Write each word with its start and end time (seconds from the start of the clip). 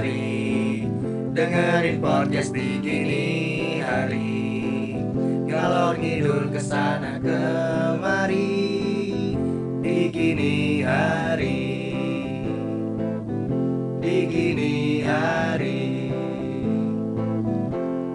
hari. 0.00 0.88
Dengerin 1.36 2.00
podcast 2.00 2.56
di 2.56 2.80
gini 2.80 3.28
hari. 3.84 4.96
Ngalor 5.44 6.00
ngidul 6.00 6.48
ke 6.48 6.56
sana 6.56 7.20
kemari. 7.20 8.48
Di 9.84 10.08
gini 10.08 10.80
hari. 10.80 11.60
Di 14.00 14.16
gini 14.24 15.04
hari. 15.04 15.84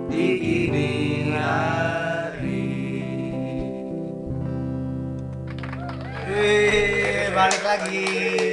Di 0.09 0.27
gini 0.41 0.89
hari. 1.37 2.65
Wih, 6.33 7.29
balik 7.29 7.61
lagi. 7.61 8.44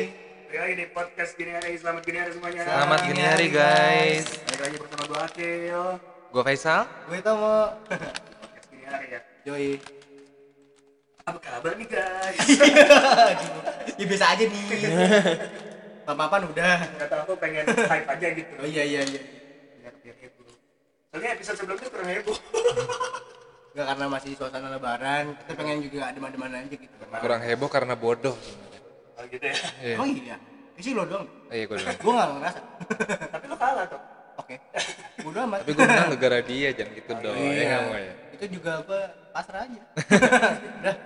Podcast 1.03 1.35
gini 1.35 1.51
hari 1.51 1.75
Selamat 1.75 2.07
gini 2.07 2.19
hari 2.23 2.31
semuanya 2.31 2.63
Selamat 2.63 3.01
gini 3.03 3.23
hari 3.27 3.47
guys. 3.51 4.23
Balik 4.47 4.61
lagi 4.63 4.77
bersama 4.79 5.03
gue 5.11 5.19
Akil 5.19 5.87
Gue 6.31 6.43
Faisal. 6.47 6.83
Gue 7.11 7.19
Tomo. 7.19 7.75
Podcast 7.91 8.67
gini 8.71 8.85
hari 8.87 9.07
ya 9.11 9.21
Yoi. 9.51 9.83
Apa 11.27 11.39
kabar 11.43 11.75
nih 11.75 11.91
guys? 11.91 12.39
ya 13.99 14.05
biasa 14.07 14.27
aja 14.31 14.45
nih. 14.47 14.63
Papan 16.07 16.43
udah. 16.47 16.77
Gak 16.87 17.09
tau 17.11 17.21
aku 17.27 17.35
pengen 17.35 17.67
hype 17.67 18.07
aja 18.07 18.27
gitu 18.39 18.53
Oh 18.63 18.69
iya 18.71 18.83
iya 18.87 19.01
iya. 19.03 19.21
biar 19.83 19.95
biar 20.07 20.17
heboh 20.23 20.55
soalnya 21.11 21.29
episode 21.35 21.57
sebelumnya 21.59 21.89
kurang 21.91 22.09
heboh 22.15 22.39
Enggak 23.75 23.87
karena 23.91 24.05
masih 24.07 24.31
suasana 24.39 24.71
lebaran, 24.71 25.35
kita 25.35 25.53
pengen 25.59 25.83
juga 25.83 26.15
adem-ademan 26.15 26.63
aja 26.63 26.77
gitu. 26.79 26.95
Kurang 27.11 27.43
heboh 27.43 27.67
karena 27.67 27.99
bodoh. 27.99 28.39
oh 29.19 29.25
gitu 29.27 29.43
ya 29.51 29.57
Iya. 29.83 29.99
Oh 29.99 30.07
iya. 30.07 30.39
Ini 30.73 30.81
sih 30.81 30.93
lo 30.93 31.05
dong. 31.05 31.25
Oh, 31.25 31.53
iya 31.53 31.65
gue 31.65 31.77
dulu. 31.77 31.89
Gue 31.95 32.13
nggak 32.13 32.29
ngerasa. 32.33 32.61
tapi 33.29 33.45
lo 33.47 33.57
kalah 33.57 33.87
tuh 33.87 34.01
Oke. 34.35 34.55
Udah 35.23 35.43
amat. 35.45 35.59
Tapi 35.61 35.73
gue 35.73 35.85
menang 35.85 36.11
gara 36.17 36.41
dia 36.41 36.69
jangan 36.73 36.93
gitu 36.95 37.13
dong. 37.15 37.37
Iya. 37.37 37.63
Ya 37.63 37.77
mau 37.83 37.95
ya. 37.95 38.15
Itu 38.33 38.45
juga 38.51 38.73
gue 38.83 39.03
pasrah 39.31 39.61
aja. 39.63 39.83
Udah. 40.81 40.97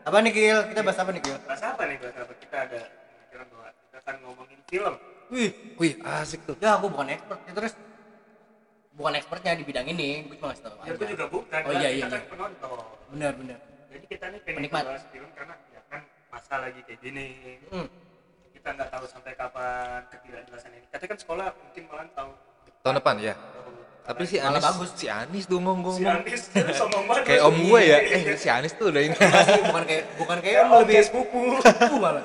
Apa 0.00 0.16
nih 0.18 0.32
Kil? 0.32 0.58
Kita 0.66 0.80
bahas 0.80 0.98
apa 0.98 1.10
nih 1.10 1.22
Kil? 1.22 1.36
bahas 1.40 1.62
apa 1.62 1.82
nih 1.84 1.96
bahas 1.96 2.16
apa 2.18 2.32
kita 2.34 2.56
ada 2.58 2.80
pemikiran 2.88 3.46
bahwa 3.46 3.68
kita 3.70 3.96
akan 4.00 4.14
ngomongin 4.22 4.60
film 4.66 4.94
Wih, 5.30 5.50
Wih 5.76 5.92
asik 6.02 6.42
tuh. 6.42 6.56
ya 6.58 6.74
aku 6.74 6.90
bukan 6.90 7.06
expert. 7.08 7.38
Ya, 7.44 7.52
terus 7.52 7.72
bukan 8.90 9.12
expertnya 9.14 9.52
di 9.54 9.62
bidang 9.62 9.86
ini, 9.86 10.26
gue 10.26 10.34
cuma 10.34 10.50
ngasih 10.50 10.64
tau 10.66 10.74
ya 10.82 10.92
gue 10.92 11.06
juga 11.06 11.24
bukan 11.28 11.60
Oh 11.62 11.72
iya 11.72 11.88
kita 11.88 11.94
iya. 11.94 12.06
kan 12.08 12.18
iya. 12.18 12.26
penonton 12.26 12.70
Benar 13.10 13.32
benar. 13.38 13.58
jadi 13.88 14.06
kita 14.08 14.24
nih 14.26 14.40
pengen 14.42 14.58
Penikmat. 14.58 14.82
bahas 14.84 15.04
film 15.06 15.30
karena 15.30 15.54
ya 15.70 15.80
kan 15.86 16.00
masa 16.26 16.54
lagi 16.58 16.80
kayak 16.82 16.98
gini 16.98 17.26
Hmm. 17.70 17.86
Kita 18.60 18.76
nggak 18.76 18.90
tahu 18.90 19.04
sampai 19.08 19.32
kapan 19.32 20.04
ketidakjelasan 20.06 20.70
ini 20.70 20.84
katanya 20.86 21.08
kan 21.08 21.18
sekolah 21.18 21.46
mungkin 21.50 21.82
malah 21.88 22.06
tahu 22.12 22.30
Tahun 22.80 22.96
depan 22.96 23.16
ya. 23.18 23.34
Tapi 24.00 24.22
si 24.24 24.36
Anis, 24.36 24.64
bagus. 24.64 24.90
si 24.96 25.06
Anis 25.06 25.44
tuh 25.44 25.60
ngomong 25.60 25.92
si 25.92 26.04
terus 26.04 26.48
sombong 26.74 27.04
banget 27.04 27.24
Kayak 27.24 27.42
om 27.44 27.56
gue 27.56 27.80
ya. 27.82 27.98
Eh 28.00 28.20
si 28.34 28.48
Anis 28.48 28.72
tuh 28.72 28.88
udah 28.88 29.00
ini. 29.00 29.16
Bukan 29.68 29.82
kayak 29.84 30.04
bukan 30.16 30.36
kayak 30.40 30.58
om 30.64 30.70
lebih 30.80 30.96
sepupu 31.00 31.40
sepupu 31.58 31.96
malah. 31.96 32.24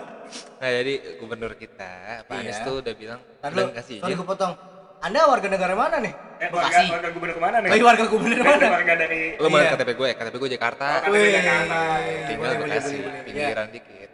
Nah 0.57 0.69
jadi 0.73 0.93
gubernur 1.19 1.55
kita, 1.55 2.23
Pak 2.23 2.35
Anis 2.35 2.55
Iya. 2.55 2.63
tuh 2.63 2.73
udah 2.79 2.93
bilang 2.95 3.19
lu, 3.45 3.63
kasih 3.71 3.95
izin. 3.99 4.11
gue 4.13 4.25
potong. 4.25 4.55
Anda 4.99 5.19
warga 5.27 5.47
negara 5.47 5.73
mana 5.73 5.97
nih? 5.99 6.13
eh 6.35 6.49
warga 6.49 6.79
warga 6.89 7.09
gubernur 7.11 7.35
ke 7.35 7.43
mana 7.43 7.57
nih 7.59 7.69
Oh, 7.69 7.75
iya, 7.75 7.85
warga 7.85 8.05
gubernur 8.07 8.39
mana? 8.41 8.65
warga 8.71 8.93
dari 8.95 9.21
Lo 9.35 9.47
Iya. 9.47 9.71
KTP 9.71 9.89
gue 9.93 10.07
ya? 10.07 10.15
KTP 10.15 10.35
gue 10.35 10.49
Jakarta. 10.55 10.85
Oh, 11.03 11.11
Wih, 11.11 11.31
Jakarta. 11.31 11.79
Tinggal 12.25 12.39
boleh, 12.39 12.55
boleh, 12.57 12.75
Bekasi, 12.79 12.95
pinggiran 13.27 13.67
dikit. 13.69 14.04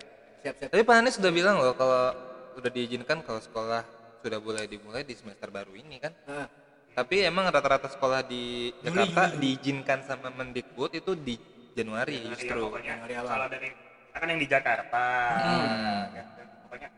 Siap 0.42 0.56
siap. 0.58 0.70
Tapi 0.70 0.82
Pak 0.82 0.96
Anies 0.96 1.16
sudah 1.16 1.30
bilang 1.30 1.56
loh 1.56 1.74
kalau 1.74 2.14
udah 2.54 2.70
diizinkan 2.70 3.22
kalau 3.22 3.40
sekolah 3.40 3.82
sudah 4.20 4.38
boleh 4.38 4.66
dimulai 4.66 5.02
di 5.02 5.14
semester 5.14 5.48
baru 5.48 5.74
ini 5.74 5.98
kan. 5.98 6.14
Nah, 6.26 6.48
Tapi 6.92 7.24
emang 7.24 7.48
rata-rata 7.48 7.88
sekolah 7.88 8.20
di 8.22 8.68
Juli, 8.76 8.92
Jakarta 9.08 9.24
Juli. 9.30 9.40
diizinkan 9.40 10.00
sama 10.04 10.28
Mendikbud 10.30 10.92
itu 10.92 11.16
di 11.16 11.40
Januari 11.72 12.20
Ya, 12.20 12.36
justru. 12.36 12.60
pokoknya 12.60 13.00
Januari 13.00 13.16
awal. 13.16 13.32
kalau 13.32 13.48
dari 13.48 13.70
kan 14.12 14.28
yang 14.28 14.38
di 14.38 14.50
Jakarta 14.50 15.06
Hmm. 15.40 16.04
ya, 16.12 16.24
dan 16.36 16.48
pokoknya 16.62 16.90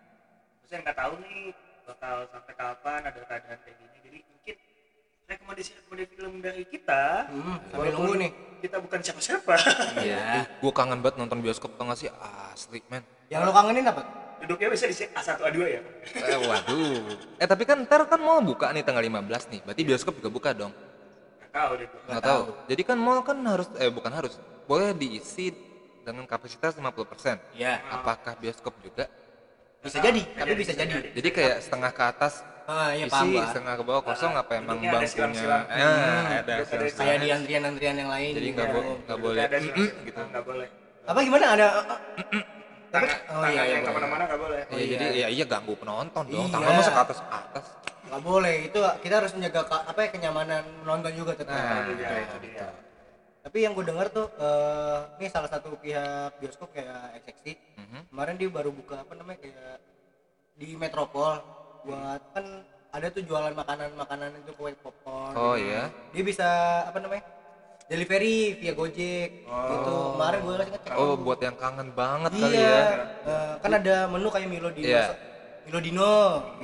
terus 0.58 0.72
yang 0.72 0.82
nggak 0.82 0.98
tahu 0.98 1.14
nih 1.22 1.40
bakal 1.86 2.16
sampai 2.26 2.54
kapan 2.54 3.00
ada 3.04 3.20
keadaan 3.22 3.60
kayak 3.62 3.76
gini 3.78 3.98
jadi 4.02 4.18
mungkin 4.26 4.56
rekomendasi 5.24 5.70
rekomendasi 5.78 6.10
film 6.12 6.34
dari 6.42 6.64
kita 6.66 7.04
hmm, 7.30 7.58
sambil 7.62 7.78
walaupun 7.78 7.94
nunggu 8.02 8.16
nih. 8.18 8.32
kita 8.60 8.76
bukan 8.82 9.00
siapa-siapa 9.00 9.54
Iya. 10.02 10.20
Gue 10.58 10.74
kangen 10.74 11.00
banget 11.00 11.16
nonton 11.18 11.38
bioskop 11.40 11.70
tau 11.72 11.86
gak 11.86 12.00
sih? 12.00 12.10
Asli 12.50 12.82
men. 12.88 13.06
Yang 13.34 13.42
lo 13.44 13.52
kangenin 13.52 13.86
apa? 13.88 14.04
duduknya 14.44 14.70
bisa 14.70 14.86
di 14.86 14.96
A1 15.10 15.40
A2 15.40 15.60
ya 15.64 15.82
Eh, 16.20 16.38
waduh. 16.38 17.16
Eh 17.40 17.48
tapi 17.48 17.64
kan 17.64 17.80
ntar 17.82 18.04
kan 18.04 18.20
mall 18.20 18.44
buka 18.44 18.70
nih 18.70 18.84
tanggal 18.84 19.00
15 19.00 19.24
nih. 19.48 19.60
Berarti 19.64 19.82
bioskop 19.82 20.14
juga 20.14 20.28
buka 20.30 20.50
dong. 20.52 20.74
nggak 21.40 21.52
tahu 21.56 21.72
deh 21.74 21.88
gua. 21.88 22.02
Nggak 22.06 22.24
tahu. 22.24 22.44
Jadi 22.68 22.82
kan 22.84 22.98
mall 23.00 23.20
kan 23.22 23.38
harus 23.42 23.68
eh 23.78 23.88
bukan 23.88 24.12
harus. 24.12 24.34
Boleh 24.64 24.92
diisi 24.92 25.56
dengan 26.02 26.28
kapasitas 26.28 26.76
50%. 26.76 27.40
Iya. 27.56 27.80
Apakah 27.90 28.36
bioskop 28.36 28.76
juga? 28.84 29.08
Bisa 29.80 30.00
jadi, 30.00 30.24
tapi 30.34 30.54
bisa 30.54 30.76
jadi. 30.76 30.92
Jadi 30.92 31.30
kayak 31.30 31.58
setengah 31.60 31.92
ke 31.92 32.04
atas 32.06 32.34
Ah, 32.64 32.92
iya 32.92 33.08
paham, 33.08 33.28
isi, 33.28 33.36
Pak. 33.38 33.48
setengah 33.52 33.74
ke 33.76 33.84
bawah 33.84 34.02
kosong 34.02 34.34
apa 34.34 34.52
emang 34.56 34.80
ada 34.80 34.88
bangkunya? 34.90 35.08
silang-silang. 35.10 35.64
Nah, 35.66 35.76
Hmm. 35.76 36.24
ada 36.32 36.40
Terus 36.40 36.48
ada 36.48 36.64
silang-silang. 36.64 37.00
Kayak 37.00 37.18
di 37.18 37.28
antrian-antrian 37.30 37.96
yang 37.98 38.10
lain. 38.10 38.32
Jadi 38.32 38.44
gitu. 38.46 38.56
nggak 38.56 38.68
bo- 38.70 38.98
nggak 39.04 39.20
boleh 39.20 39.42
gitu 39.44 39.84
gitu. 40.04 40.20
nggak 40.22 40.44
boleh 40.44 40.68
Apa 41.04 41.20
gimana 41.22 41.46
ada? 41.50 41.68
Tangan 42.94 43.10
oh 43.10 43.42
tangan 43.42 43.50
iya 43.50 43.62
iya. 43.66 43.74
yang 43.74 43.84
ke 43.84 43.92
mana-mana 43.92 44.24
nggak 44.30 44.42
boleh 44.46 44.62
Iya, 44.70 44.86
jadi 44.94 45.06
ya 45.18 45.28
iya 45.34 45.46
ganggu 45.50 45.74
penonton 45.74 46.24
dong. 46.30 46.46
Iya. 46.46 46.54
Tangan 46.54 46.72
masa 46.78 46.92
ke 46.94 47.02
atas 47.02 47.18
ke 47.18 47.30
atas. 47.34 47.66
Nggak 48.06 48.22
boleh. 48.22 48.56
Itu 48.70 48.80
kita 49.02 49.16
harus 49.18 49.32
menjaga 49.34 49.60
apa 49.66 50.00
ya 50.06 50.10
kenyamanan 50.14 50.64
penonton 50.86 51.14
juga 51.18 51.32
tetap. 51.34 51.58
Nah, 51.58 51.90
Iya, 51.90 51.96
betul, 51.98 52.18
itu 52.22 52.38
dia. 52.46 52.68
Tapi 53.44 53.58
yang 53.60 53.74
gue 53.76 53.84
dengar 53.84 54.08
tuh, 54.08 54.30
eh 54.40 55.00
ini 55.20 55.28
salah 55.28 55.50
satu 55.52 55.76
pihak 55.76 56.40
bioskop 56.40 56.72
kayak 56.72 57.20
XXT, 57.20 57.60
Mhm. 57.76 58.00
kemarin 58.14 58.36
dia 58.40 58.48
baru 58.48 58.70
buka 58.72 59.04
apa 59.04 59.14
namanya 59.18 59.42
kayak 59.44 59.76
di 60.56 60.78
Metropol 60.78 61.42
buat 61.84 62.22
kan 62.32 62.46
ada 62.94 63.10
tuh 63.10 63.26
jualan 63.26 63.52
makanan-makanan 63.52 64.38
itu 64.40 64.54
kue 64.54 64.72
popcorn. 64.80 65.34
Oh 65.34 65.58
gitu. 65.58 65.66
iya. 65.66 65.90
Dia 66.14 66.24
bisa 66.24 66.48
apa 66.88 67.02
namanya 67.02 67.26
delivery 67.94 68.58
via 68.58 68.74
Gojek 68.74 69.30
gitu. 69.46 69.98
Kemarin 70.18 70.40
gue 70.42 70.56
lagi 70.58 70.72
ngecek. 70.74 70.92
Oh, 70.98 71.14
buat 71.14 71.40
yang 71.46 71.56
kangen 71.62 71.90
banget 71.94 72.32
iya. 72.34 72.42
kali 72.42 72.58
ya. 72.58 72.82
Eh, 73.30 73.54
kan 73.62 73.72
ada 73.78 73.96
menu 74.10 74.28
kayak 74.34 74.48
Milo 74.50 74.70
Dino. 74.74 74.90
Iya. 74.90 75.06
Milo 75.70 75.80
Dino. 75.80 76.16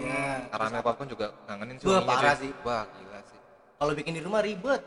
Iya. 0.01 0.25
Karamel 0.50 0.81
popcorn 0.81 1.07
juga 1.13 1.25
kangenin 1.45 1.75
sih. 1.78 1.85
Wah, 1.85 2.01
wanginya, 2.01 2.09
parah 2.18 2.35
sih. 2.41 2.51
Wah, 2.66 2.84
gila 2.89 3.19
sih. 3.29 3.39
Kalau 3.78 3.91
bikin 3.94 4.13
di 4.18 4.22
rumah 4.25 4.41
ribet. 4.41 4.81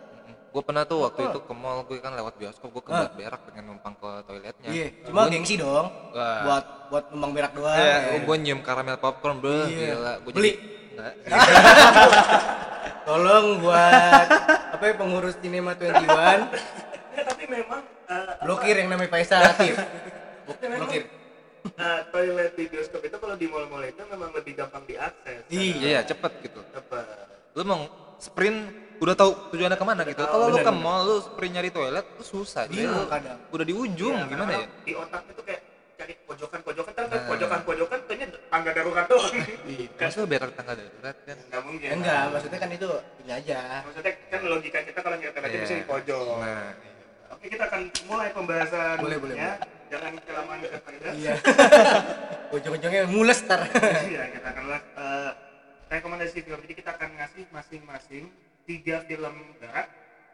Gue 0.52 0.60
pernah 0.60 0.84
tuh 0.84 1.08
waktu 1.08 1.32
itu 1.32 1.40
ke 1.48 1.54
mall 1.56 1.80
gue 1.88 1.96
kan 1.96 2.12
lewat 2.12 2.36
bioskop 2.36 2.76
gue 2.76 2.84
ke 2.84 2.92
Ah. 2.92 3.08
berak 3.08 3.40
pengen 3.48 3.72
numpang 3.72 3.96
ke 3.96 4.10
toiletnya. 4.28 4.68
Iya. 4.68 4.86
Cuma 5.08 5.30
gengsi 5.30 5.54
dong. 5.56 5.86
Wah. 6.12 6.42
Buat 6.44 6.64
buat 6.92 7.04
numpang 7.14 7.32
berak 7.32 7.52
doang. 7.56 7.72
Ya, 7.78 7.96
Ya. 8.12 8.20
gue 8.20 8.36
nyium 8.36 8.60
karamel 8.60 8.98
popcorn, 9.00 9.40
bro. 9.40 9.64
Iya. 9.70 9.96
Gila, 9.96 10.12
gue 10.26 10.32
Beli? 10.34 10.52
Enggak. 10.92 11.14
Tolong 13.02 13.46
buat 13.58 14.26
apa 14.74 14.84
ya 14.84 14.94
pengurus 14.94 15.34
Cinema 15.36 15.74
21 15.74 16.48
Ya, 17.12 17.22
tapi 17.24 17.44
memang 17.44 17.80
eh, 18.06 18.32
blokir 18.40 18.72
yang 18.74 18.88
namanya 18.88 19.10
Faisal 19.10 19.42
Latif. 19.42 19.76
Buk- 20.44 20.56
Blokir. 20.58 21.02
eh, 21.68 22.00
toilet 22.08 22.52
di 22.52 22.64
bioskop 22.66 23.00
itu 23.00 23.14
kalau 23.14 23.36
di 23.36 23.46
mall-mall 23.46 23.84
itu 23.84 24.00
memang 24.06 24.32
lebih 24.32 24.56
gampang 24.56 24.82
diakses 24.82 25.44
Iya. 25.46 25.74
Iya, 25.78 26.00
cepet 26.04 26.32
gitu. 26.42 26.60
Apa? 26.72 26.98
Lu 27.52 27.62
mau 27.62 27.80
sprint 28.16 28.58
udah 28.96 29.14
tahu 29.14 29.30
tujuannya 29.50 29.74
ke 29.74 29.84
mana 29.84 30.02
gitu. 30.04 30.22
Kalau 30.22 30.46
lu 30.48 30.58
ke 30.58 30.72
mall 30.72 31.00
lu 31.02 31.16
sprint 31.20 31.52
nyari 31.52 31.68
toilet 31.68 32.06
tuh 32.16 32.24
susah. 32.24 32.64
Bingung 32.64 32.96
lu 32.96 33.06
kadang. 33.06 33.36
udah 33.50 33.66
di 33.66 33.74
ujung 33.74 34.16
Iya, 34.16 34.26
gimana 34.26 34.52
ya? 34.54 34.66
Di 34.80 34.92
otak 34.94 35.22
itu 35.28 35.42
kayak 35.42 35.60
cari 36.02 36.14
pojokan-pojokan 36.26 36.92
kan 36.92 37.06
Nah. 37.06 37.26
pojokan-pojokan 37.30 37.98
ternyata 38.10 38.36
tangga 38.50 38.70
darurat 38.74 39.06
doang. 39.06 39.32
kan 39.94 40.06
Masa 40.10 40.26
berak 40.26 40.50
tangga 40.58 40.72
darurat 40.74 41.16
kan? 41.22 41.36
nggak 41.38 41.62
mungkin. 41.62 41.88
Enggak, 41.94 42.22
maksudnya 42.34 42.58
kan 42.58 42.70
itu 42.74 42.90
ini 43.22 43.32
aja. 43.32 43.58
Maksudnya 43.86 44.12
kan 44.26 44.40
logika 44.42 44.78
kita 44.82 44.98
kalau 44.98 45.16
nyari 45.16 45.32
toilet 45.32 45.50
Iya. 45.52 45.60
bisa 45.62 45.74
di 45.78 45.86
pojok. 45.86 46.36
Nah, 46.42 46.70
Oke, 47.32 47.46
kita 47.48 47.64
akan 47.64 47.80
mulai 48.04 48.28
pembahasan. 48.30 48.96
Boleh, 49.00 49.18
boleh, 49.18 49.34
ya. 49.34 49.52
Jangan 49.88 50.12
kelamaan 50.20 50.58
ke. 50.60 50.78
Iya. 51.16 51.32
Ujung-ujungnya 52.54 53.02
mules 53.08 53.40
tar. 53.46 53.60
Iya, 54.04 54.22
kita 54.36 54.48
akan 54.52 54.64
eh, 54.74 55.30
rekomendasi 55.88 56.38
film. 56.42 56.58
Jadi 56.60 56.74
kita 56.76 56.90
akan 56.92 57.08
ngasih 57.16 57.44
masing-masing 57.48 58.24
tiga 58.66 59.00
film 59.06 59.34
barat. 59.58 59.86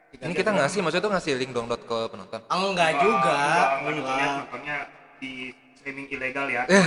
ini 0.08 0.32
kita 0.32 0.50
ngasih 0.50 0.80
maksudnya 0.80 1.04
tuh 1.04 1.12
ngasih 1.12 1.32
link 1.36 1.52
dong 1.52 1.68
dot 1.68 1.84
ke 1.84 1.98
penonton. 2.08 2.40
Enggak 2.48 2.96
juga. 2.96 3.36
Enggak, 3.36 3.68
enggak, 3.68 3.68
nontonnya, 3.84 4.00
Enggak. 4.00 4.32
nontonnya 4.40 4.76
di 5.18 5.52
streaming 5.78 6.06
ilegal 6.10 6.46
ya. 6.50 6.62
Eh, 6.68 6.84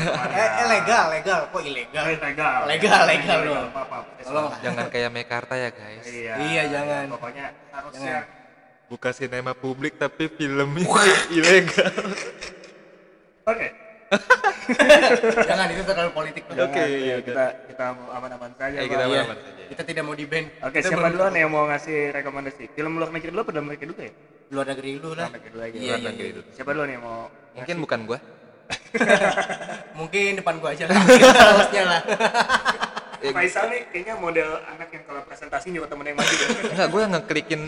eh 0.62 0.68
legal, 0.68 1.06
legal. 1.10 1.40
Kok 1.50 1.62
ilegal? 1.64 2.04
Eh, 2.06 2.18
legal. 2.20 2.60
Legal, 2.68 3.02
legal 3.08 3.40
loh. 3.48 3.64
Apa-apa. 3.72 3.98
Tolong. 4.22 4.52
Jangan 4.62 4.86
kayak 4.94 5.10
Mekarta 5.10 5.54
ya 5.58 5.70
guys. 5.74 6.06
Iya, 6.06 6.34
Iya, 6.38 6.64
jangan. 6.70 7.04
Pokoknya 7.16 7.46
harus 7.74 7.94
Jangan. 7.96 8.08
yang 8.12 8.26
Buka 8.92 9.16
sinema 9.16 9.56
publik 9.56 9.96
tapi 9.96 10.28
filmnya 10.28 10.84
ilegal. 11.32 11.96
Oke. 13.48 13.68
Jangan 15.48 15.68
itu 15.72 15.82
terlalu 15.88 16.12
politik, 16.12 16.44
Oke, 16.52 16.84
ya, 16.84 16.84
iya, 16.84 17.16
kita 17.24 17.46
kita 17.72 17.86
mau 17.96 18.12
aman-aman 18.12 18.52
saja. 18.60 18.76
Eh, 18.76 18.84
Pak. 18.84 18.92
kita 18.92 19.04
Iya. 19.08 19.22
aman 19.24 19.38
saja. 19.40 19.64
Kita 19.72 19.84
tidak 19.88 20.04
mau 20.04 20.16
di 20.20 20.26
band. 20.28 20.48
Oke, 20.68 20.84
Kita 20.84 20.88
siapa 20.92 21.08
duluan 21.16 21.32
yang 21.32 21.48
mau 21.48 21.64
ngasih 21.72 22.12
rekomendasi? 22.12 22.64
Film 22.76 23.00
luar 23.00 23.10
negeri 23.16 23.32
dulu 23.32 23.42
apa 23.48 23.52
dalam 23.56 23.68
negeri 23.72 23.88
dulu 23.88 24.02
ya? 24.04 24.14
Luar 24.52 24.66
negeri 24.68 24.90
dulu 25.00 25.10
lah. 25.16 25.28
Luar 25.32 25.36
negeri 25.40 25.50
dulu 25.56 25.62
aja. 25.64 25.72
Iya, 25.72 25.80
Luar 25.80 25.96
iya, 25.96 26.10
negeri 26.12 26.28
iya. 26.28 26.36
dulu. 26.36 26.48
Siapa 26.52 26.70
duluan 26.76 26.90
yang 26.92 27.04
mau? 27.08 27.22
Mungkin 27.54 27.76
bukan 27.80 28.00
gua. 28.06 28.20
Mungkin 30.00 30.40
depan 30.40 30.56
gua 30.58 30.72
aja 30.72 30.86
lah. 30.86 30.96
Hostnya 31.58 31.84
lah. 31.86 32.02
Eh, 33.20 33.32
Faisal 33.36 33.68
nih 33.68 33.82
kayaknya 33.88 34.16
model 34.18 34.50
anak 34.66 34.90
yang 34.90 35.04
kalau 35.04 35.22
presentasi 35.24 35.70
nyuruh 35.70 35.86
temen 35.86 36.06
yang 36.06 36.18
maju 36.18 36.34
deh. 36.34 36.48
Enggak, 36.68 36.88
gua 36.88 37.02
ngeklikin 37.10 37.62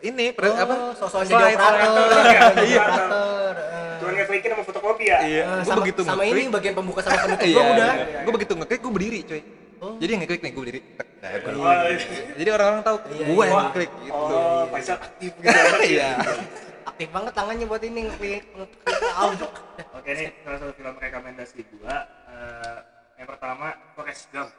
ini 0.00 0.32
pre- 0.32 0.54
apa? 0.54 0.72
Oh, 0.72 0.92
sosok 0.94 1.22
Slide, 1.22 1.52
jadi 1.52 1.54
operator. 1.54 2.08
iya. 2.62 2.80
operator. 2.80 3.54
eh. 3.58 3.96
Cuma 4.00 4.10
ngeklikin 4.14 4.48
sama 4.50 4.62
fotokopi 4.64 5.04
ya? 5.06 5.18
Iya, 5.20 5.42
Eh, 5.42 5.46
gua 5.58 5.64
sama, 5.66 5.80
begitu 5.80 6.00
sama 6.02 6.22
ngeklik. 6.22 6.40
ini 6.40 6.50
bagian 6.50 6.74
pembuka 6.74 7.00
sama 7.02 7.18
penutup 7.20 7.44
Iya, 7.44 7.52
gua 7.52 7.64
udah. 7.68 7.92
iya. 7.92 8.18
Gua 8.22 8.32
begitu 8.32 8.52
ngeklik 8.54 8.80
gua 8.80 8.92
berdiri, 8.92 9.20
coy. 9.22 9.42
Oh. 9.80 9.96
Jadi 9.96 10.10
yang 10.10 10.20
ngeklik 10.22 10.40
nih 10.40 10.50
gua 10.50 10.62
berdiri. 10.62 10.80
Nah, 11.20 11.28
gua 11.36 11.52
Oh, 11.52 11.72
iya. 11.84 11.98
Jadi 12.32 12.48
orang-orang 12.50 12.82
tahu 12.82 12.96
Iya, 13.10 13.24
gua 13.26 13.42
yang 13.44 13.58
ngeklik 13.66 13.90
gitu. 14.00 14.14
Oh, 14.16 14.62
Faisal 14.70 14.96
aktif 14.98 15.32
gitu. 15.34 15.52
Iya. 15.92 16.08
Aktif 16.80 17.08
banget 17.10 17.32
tangannya 17.32 17.66
buat 17.66 17.82
ini 17.82 18.00
ngeklik 18.08 18.42
ngeklik 18.52 19.14
audio. 19.14 19.46
Oke 19.96 20.10
nih, 20.12 20.28
salah 20.42 20.58
satu 20.58 20.72
film 20.74 20.94
rekomendasi 20.96 21.60
gua 21.76 21.96
eh, 22.26 22.78
yang 23.16 23.28
pertama 23.28 23.66
Forrest 23.94 24.28
Gump. 24.32 24.50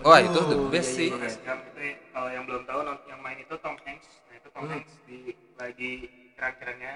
Wah, 0.00 0.16
itu 0.18 0.32
the 0.40 0.56
Waduh, 0.56 0.72
best 0.72 0.88
iya, 0.88 0.96
sih. 0.96 1.06
iya. 1.06 1.12
Forrest 1.12 1.38
Gump 1.44 1.60
itu 1.68 1.80
kalau 2.10 2.28
yang 2.32 2.44
belum 2.48 2.62
tahu 2.64 2.80
yang 3.06 3.20
main 3.20 3.38
itu 3.38 3.54
Tom 3.60 3.76
Hanks. 3.84 4.08
Nah, 4.26 4.34
itu 4.36 4.48
Tom 4.48 4.62
Hmm. 4.64 4.72
Hanks 4.72 4.94
di 5.04 5.18
lagi 5.54 5.92
keren-kerennya 6.32 6.92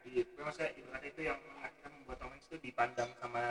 di 0.00 0.10
itu 0.24 0.40
maksudnya 0.40 0.70
ibaratnya 0.74 1.10
itu 1.10 1.22
yang 1.24 1.38
akhirnya 1.60 1.90
membuat 1.92 2.16
Tom 2.18 2.30
Hanks 2.30 2.46
itu 2.48 2.58
dipandang 2.60 3.10
sama 3.16 3.42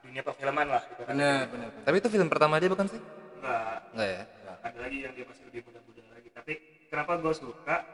dunia 0.00 0.20
perfilman 0.20 0.68
lah 0.68 0.82
gitu 0.84 1.02
kan. 1.02 1.14
Benar, 1.16 1.40
benar. 1.48 1.68
Tapi 1.82 1.96
itu 1.96 2.08
film 2.08 2.28
pertama 2.28 2.60
dia 2.60 2.68
bukan 2.68 2.86
sih? 2.86 3.00
Enggak, 3.40 3.78
Enggak 3.92 4.08
ya? 4.10 4.22
ada 4.64 4.78
lagi 4.80 4.98
yang 5.00 5.12
dia 5.12 5.24
masih 5.24 5.44
lebih 5.44 5.60
muda-muda 5.64 6.00
lagi 6.08 6.28
tapi 6.32 6.52
kenapa 6.88 7.20
gue 7.20 7.34
suka 7.36 7.84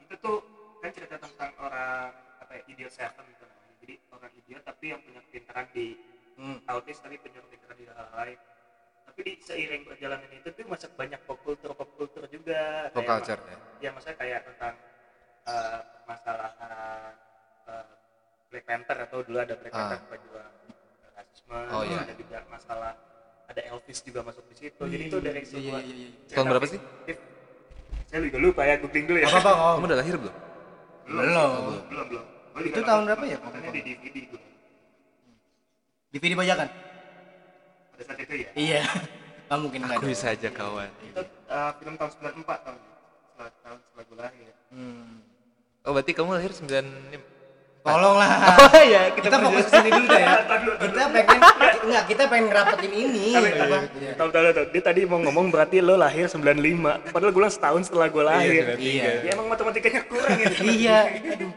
itu 0.00 0.14
tuh 0.16 0.40
kan 0.80 0.90
cerita 0.90 1.16
tentang 1.16 1.52
orang 1.58 2.10
apa 2.38 2.52
ya 2.52 2.62
idiot 2.66 2.90
seven 2.90 3.24
gitu 3.28 3.44
namanya 3.44 3.74
jadi 3.78 3.94
orang 4.10 4.32
idiot 4.34 4.62
tapi 4.62 4.84
yang 4.86 5.00
punya 5.00 5.20
kepintaran 5.22 5.66
di 5.70 5.86
Hmm. 6.34 6.56
autis 6.66 6.96
tapi 6.96 7.20
punya 7.20 7.36
kepintaran 7.38 7.76
di 7.76 7.84
hal 7.84 8.08
lain 8.16 8.38
tapi 9.04 9.20
di 9.20 9.32
seiring 9.38 9.82
perjalanan 9.84 10.30
itu 10.30 10.48
tuh 10.48 10.64
masuk 10.64 10.88
banyak 10.94 11.20
pop 11.22 11.36
culture 11.42 11.68
pop 11.70 11.90
culture 11.94 12.24
juga 12.26 12.88
Pop 12.90 13.04
culture 13.04 13.36
ya. 13.36 13.56
ya 13.78 13.88
maksudnya 13.92 14.16
kayak 14.16 14.40
tentang 14.48 14.72
eh, 15.44 15.80
permasalahan 15.84 17.12
eh, 17.66 17.86
Black 18.48 18.64
Panther 18.64 18.96
atau 19.04 19.20
dulu 19.20 19.36
ada 19.36 19.52
Black 19.54 19.68
Ah. 19.70 19.92
Panther 19.92 20.00
pejuang 20.08 20.52
rasisme 21.12 21.58
Oh, 21.68 21.82
iya. 21.84 21.98
ada 22.00 22.14
juga 22.14 22.38
masalah 22.48 22.92
ada 23.44 23.60
Elvis 23.60 23.98
juga 24.00 24.20
masuk 24.22 24.44
di 24.48 24.56
situ 24.56 24.80
jadi 24.82 25.04
itu 25.06 25.18
dari 25.20 25.40
Iya, 25.40 25.50
sebuah 25.50 25.80
iya, 25.82 25.92
iya, 25.92 26.08
iya. 26.08 26.32
Tahun 26.32 26.46
berapa 26.48 26.66
sih? 26.66 26.80
saya 28.06 28.20
juga 28.24 28.38
lupa 28.40 28.62
ya 28.64 28.74
googling 28.76 29.06
dulu 29.06 29.18
ya 29.18 29.28
Apa 29.28 29.38
apa 29.38 29.52
Kamu 29.76 29.86
udah 29.86 29.98
lahir 29.98 30.16
belum? 30.16 30.34
Belum 31.10 31.20
Belum. 31.20 31.52
belum 31.84 32.06
belum 32.08 32.24
Gua 32.50 32.60
Itu 32.62 32.80
tahun 32.80 33.02
berapa 33.04 33.24
ya? 33.24 33.36
nontonnya 33.38 33.70
di 33.70 33.80
DVD 33.82 34.16
gua 34.26 34.40
DVD 36.10 36.32
bajakan? 36.34 36.68
pada 37.90 38.02
saat 38.06 38.18
itu 38.18 38.34
ya 38.36 38.48
Iya. 38.54 38.82
Nggak 39.46 39.58
mungkin 39.58 39.80
Aku 39.90 40.06
bisa 40.06 40.26
aja 40.30 40.48
kawan. 40.48 40.90
itu 41.02 41.20
eh, 41.20 41.70
film 41.76 41.94
tahun 41.96 42.10
94 42.14 42.46
tahun 42.62 42.78
setelah 43.26 43.50
tahun 43.60 43.78
setelah 43.82 44.04
gue 44.04 44.16
lahir 44.16 44.52
Hmm. 44.70 45.18
Oh, 45.80 45.90
berarti 45.90 46.12
kamu 46.12 46.30
lahir 46.32 46.52
95. 46.52 47.18
Tolonglah. 47.80 48.28
Oh 48.70 48.82
iya, 48.82 49.08
kita, 49.10 49.36
fokus 49.36 49.66
ke 49.66 49.72
sini 49.72 49.90
dulu 49.90 50.06
deh 50.06 50.20
ya. 50.20 50.30
Kita 50.78 51.02
pengen 51.10 51.38
enggak, 51.80 52.02
kita 52.06 52.22
pengen 52.28 52.44
ngerapetin 52.48 52.92
ini. 52.92 53.24
Iya. 53.34 54.14
tahu 54.14 54.28
tahu 54.28 54.42
tahu 54.52 54.66
dia 54.68 54.82
tadi 54.84 55.00
mau 55.04 55.18
ngomong 55.18 55.48
berarti 55.48 55.80
lo 55.80 55.96
lahir 55.96 56.28
95 56.28 56.60
padahal 57.08 57.32
gue 57.32 57.42
setahun 57.48 57.82
setelah 57.88 58.06
gue 58.06 58.20
lahir 58.20 58.76
Iya. 58.76 59.24
ya 59.24 59.30
emang 59.32 59.48
matematikanya 59.48 60.04
kurang 60.04 60.36
ya 60.36 60.48
Iya. 60.76 60.98
Aduh. 61.34 61.50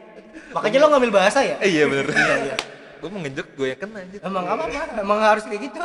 Makanya 0.54 0.78
lo 0.80 0.88
ngambil 0.90 1.12
bahasa 1.14 1.40
ya? 1.42 1.56
Eh, 1.60 1.70
iya 1.72 1.84
bener. 1.86 2.08
Iya, 2.08 2.36
iya. 2.46 2.56
gue 2.98 3.10
mau 3.12 3.20
ngejek 3.20 3.48
gue 3.54 3.68
yang 3.68 3.80
kena 3.80 3.98
anjir. 4.00 4.20
Emang 4.24 4.46
apa 4.48 4.64
apa? 4.64 4.84
Emang 4.96 5.20
harus 5.20 5.44
kayak 5.44 5.62
gitu. 5.68 5.80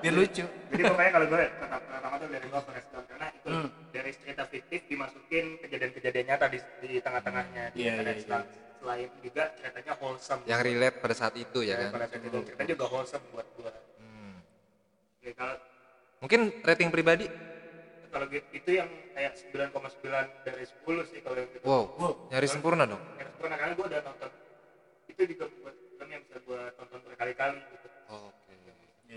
Biar 0.00 0.14
lucu. 0.14 0.44
jadi 0.70 0.82
pokoknya 0.86 1.10
kalau 1.10 1.26
gue 1.26 1.38
pertama 1.50 2.14
tuh 2.16 2.28
dari 2.28 2.46
gue 2.46 2.60
Forrest 2.60 2.88
Gump 2.88 3.04
karena 3.08 3.26
itu 3.30 3.48
Hmm. 3.50 3.68
Dari 3.90 4.10
cerita 4.14 4.42
fiktif 4.46 4.86
dimasukin 4.86 5.58
kejadian-kejadian 5.58 6.26
nyata 6.30 6.46
di, 6.46 6.58
di 6.80 6.98
tengah-tengahnya 7.02 7.74
di 7.74 7.82
Iya, 7.84 7.92
dan 7.98 8.16
iya, 8.16 8.22
sel- 8.22 8.48
selain 8.80 9.10
juga 9.20 9.44
ceritanya 9.58 9.92
wholesome 9.98 10.42
Yang 10.46 10.60
relate 10.64 10.96
pada 10.98 11.14
saat 11.14 11.34
itu 11.36 11.58
ya 11.60 11.74
Ya, 11.74 11.78
kan. 11.86 11.90
pada 11.98 12.06
saat 12.08 12.22
itu 12.22 12.38
ceritanya 12.46 12.70
juga 12.72 12.86
wholesome 12.88 13.24
buat 13.34 13.46
gue 13.58 13.72
Hmm. 14.00 14.36
Oke, 15.20 15.30
kalau 15.36 15.56
Mungkin 16.20 16.40
rating 16.62 16.90
pribadi? 16.92 17.26
kalau 18.10 18.26
gitu 18.26 18.42
itu 18.50 18.70
yang 18.74 18.90
kayak 19.14 19.38
9,9 19.38 20.26
dari 20.42 20.64
10 20.66 21.02
sih 21.06 21.22
kalau 21.22 21.36
yang 21.38 21.50
gitu 21.54 21.62
Wow, 21.62 21.84
Wow. 21.94 22.14
nyaris 22.26 22.50
sempurna 22.50 22.82
dong. 22.82 22.98
Yang 23.14 23.28
sempurna 23.34 23.54
karena 23.54 23.72
gue 23.78 23.86
udah 23.86 24.00
nonton 24.02 24.30
itu 25.06 25.22
juga 25.30 25.44
buat 25.62 25.74
film 25.94 26.08
yang 26.10 26.22
bisa 26.26 26.36
gue 26.42 26.60
tonton 26.74 27.00
berkali-kali 27.06 27.60
gitu 27.70 27.86
Oke. 28.10 28.54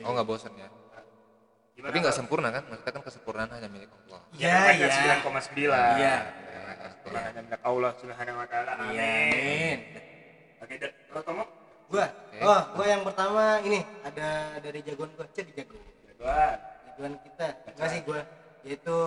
Oh 0.05 0.11
nggak 0.13 0.27
bosan 0.29 0.53
ya? 0.53 0.69
Gimana 1.73 1.89
Tapi 1.89 1.97
nggak 1.99 2.15
sempurna 2.15 2.47
kan? 2.49 2.63
Maksudnya 2.65 2.91
kan 2.91 3.03
kesempurnaan 3.03 3.49
hanya 3.51 3.67
milik 3.67 3.89
Allah. 3.89 4.21
Iya, 4.31 4.57
Ya, 4.71 4.87
iya. 4.87 5.15
9,9 5.25 5.73
Iya. 5.97 6.15
Sempurna 6.85 7.19
hanya 7.23 7.41
milik 7.41 7.61
Allah 7.61 7.91
subhanahu 7.97 8.37
wa 8.37 8.47
ta'ala 8.47 8.71
Iya. 8.71 8.81
amin 8.83 8.93
Amin. 8.93 9.77
oke 10.59 10.73
kalau 11.09 11.23
Tomo 11.23 11.43
Gua. 11.83 12.07
Oh, 12.39 12.61
gua 12.73 12.85
yang 12.87 13.03
pertama 13.03 13.43
ini 13.61 13.79
ada 14.01 14.27
dari 14.57 14.81
jagoan 14.81 15.13
gua, 15.13 15.27
jadi 15.29 15.51
jago. 15.53 15.77
jagoan 16.07 16.57
Jagoan 16.87 17.13
kita. 17.21 17.47
Enggak 17.67 17.89
sih 17.91 18.01
gua, 18.01 18.21
yaitu 18.63 18.97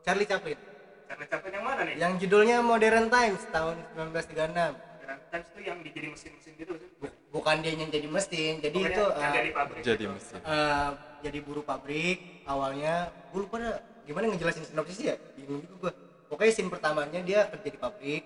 Charlie 0.00 0.24
Chaplin. 0.26 0.58
capek-capek 1.06 1.50
yang 1.50 1.64
mana 1.66 1.80
nih 1.82 1.94
Yang 1.96 2.12
judulnya 2.22 2.56
Modern 2.60 3.08
Times 3.08 3.42
tahun 3.48 3.76
1936. 3.92 4.76
Grand 5.00 5.22
Times 5.26 5.48
itu 5.48 5.60
yang 5.60 5.78
dijadi 5.80 6.06
mesin-mesin 6.08 6.52
gitu 6.54 6.72
sih 6.76 6.88
Bukan 7.30 7.54
dia 7.60 7.72
yang 7.72 7.88
jadi 7.88 8.06
mesin, 8.06 8.52
jadi 8.58 8.70
Pokoknya 8.72 8.92
itu 8.92 9.04
yang 9.10 9.18
eh, 9.22 9.34
jadi 9.34 9.50
pabrik 9.50 9.80
Jadi 9.80 9.98
gitu. 10.00 10.12
mesin. 10.12 10.38
eh, 10.40 10.88
jadi 11.20 11.38
buruh 11.40 11.62
pabrik 11.62 12.44
awalnya 12.44 12.94
gue 13.28 13.40
lupa 13.40 13.56
dah 13.56 13.76
gimana 14.02 14.28
ngejelasin 14.28 14.64
sinopsisnya 14.64 15.06
ya 15.10 15.16
bingung 15.34 15.62
juga 15.62 15.88
gue 15.88 15.92
pokoknya 16.26 16.52
scene 16.52 16.68
pertamanya 16.68 17.20
dia 17.20 17.46
kerja 17.46 17.68
di 17.68 17.78
pabrik 17.78 18.22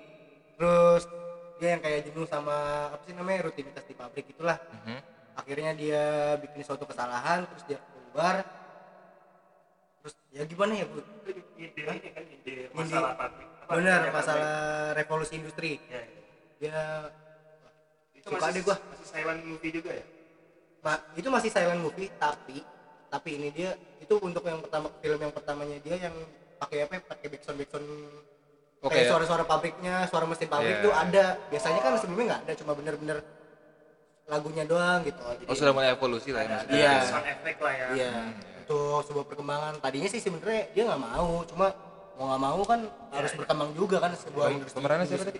terus 0.54 1.02
dia 1.54 1.68
yang 1.70 1.82
kayak 1.82 2.00
jenuh 2.04 2.24
sama 2.24 2.54
apa 2.88 3.02
sih 3.02 3.12
namanya 3.12 3.44
rutinitas 3.44 3.82
di 3.82 3.94
pabrik 3.94 4.26
itulah 4.26 4.58
Mhm. 4.74 4.98
akhirnya 5.34 5.72
dia 5.72 6.02
bikin 6.38 6.62
suatu 6.62 6.84
kesalahan 6.84 7.42
terus 7.44 7.64
dia 7.64 7.78
keluar 7.80 8.42
terus 9.98 10.14
ya 10.30 10.42
gimana 10.44 10.72
ya 10.74 10.84
bu 10.84 11.00
ide 11.56 11.80
ini 11.80 12.08
kan 12.08 12.24
ide 12.24 12.54
masalah 12.70 13.12
pabrik 13.14 13.48
Apa, 13.56 13.70
benar 13.74 14.00
masalah 14.10 14.52
revolusi 14.92 15.34
industri 15.34 15.80
pabrik. 15.80 15.90
Ya, 15.90 16.00
ya. 16.00 16.08
dia 16.60 16.78
itu 18.14 18.26
Suka 18.26 18.36
masih, 18.38 18.52
deh 18.52 18.62
gua. 18.62 18.76
masih 18.84 19.06
silent 19.06 19.40
movie 19.42 19.72
juga 19.72 19.90
ya 19.92 20.04
Ma- 20.80 21.04
itu 21.14 21.28
masih 21.28 21.50
silent 21.50 21.80
movie 21.80 22.12
tapi 22.14 22.60
tapi 23.14 23.28
ini 23.32 23.48
dia 23.48 23.70
itu 24.00 24.14
untuk 24.18 24.42
yang 24.42 24.58
pertama 24.58 24.90
film 24.98 25.18
yang 25.20 25.30
pertamanya 25.30 25.78
dia 25.78 25.96
yang 26.00 26.14
pakai 26.56 26.82
apa 26.82 26.92
ya, 26.92 27.00
pakai 27.06 27.26
backsound 27.28 27.56
backsound 27.56 27.86
Oke. 28.80 28.90
kayak 28.90 29.06
suara-suara 29.06 29.44
pabriknya 29.44 29.94
suara 30.04 30.26
mesin 30.26 30.44
pabrik 30.44 30.74
Iya. 30.74 30.82
tuh 30.82 30.92
ada 30.92 31.24
biasanya 31.48 31.80
kan 31.80 31.92
sebelumnya 31.96 32.26
nggak 32.28 32.42
ada 32.42 32.52
cuma 32.54 32.72
bener-bener 32.74 33.18
lagunya 34.24 34.64
doang 34.64 35.00
gitu 35.02 35.20
jadi 35.20 35.46
Oh 35.46 35.54
sudah 35.54 35.72
mulai 35.72 35.88
evolusi 35.90 36.30
lah 36.30 36.42
ya 36.42 36.44
ada 36.44 36.54
maksudnya. 36.58 36.76
Iya. 36.76 36.92
sound 37.06 37.26
effect 37.28 37.58
lah 37.60 37.72
ya 37.72 37.86
iya 37.94 38.12
untuk 38.58 38.98
sebuah 39.04 39.24
perkembangan 39.26 39.72
tadinya 39.78 40.08
sih 40.08 40.18
sebenarnya 40.18 40.62
dia 40.72 40.82
nggak 40.84 41.02
mau 41.02 41.28
cuma 41.44 41.66
mau 42.14 42.24
nggak 42.26 42.42
mau 42.42 42.60
kan 42.62 42.80
harus 43.10 43.32
berkembang 43.32 43.70
juga 43.72 43.96
kan 44.00 44.10
sebuah 44.16 44.46
Pem- 44.46 44.56
industri 44.58 44.76
pemerannya 44.76 45.06
siapa 45.06 45.22
industri. 45.22 45.38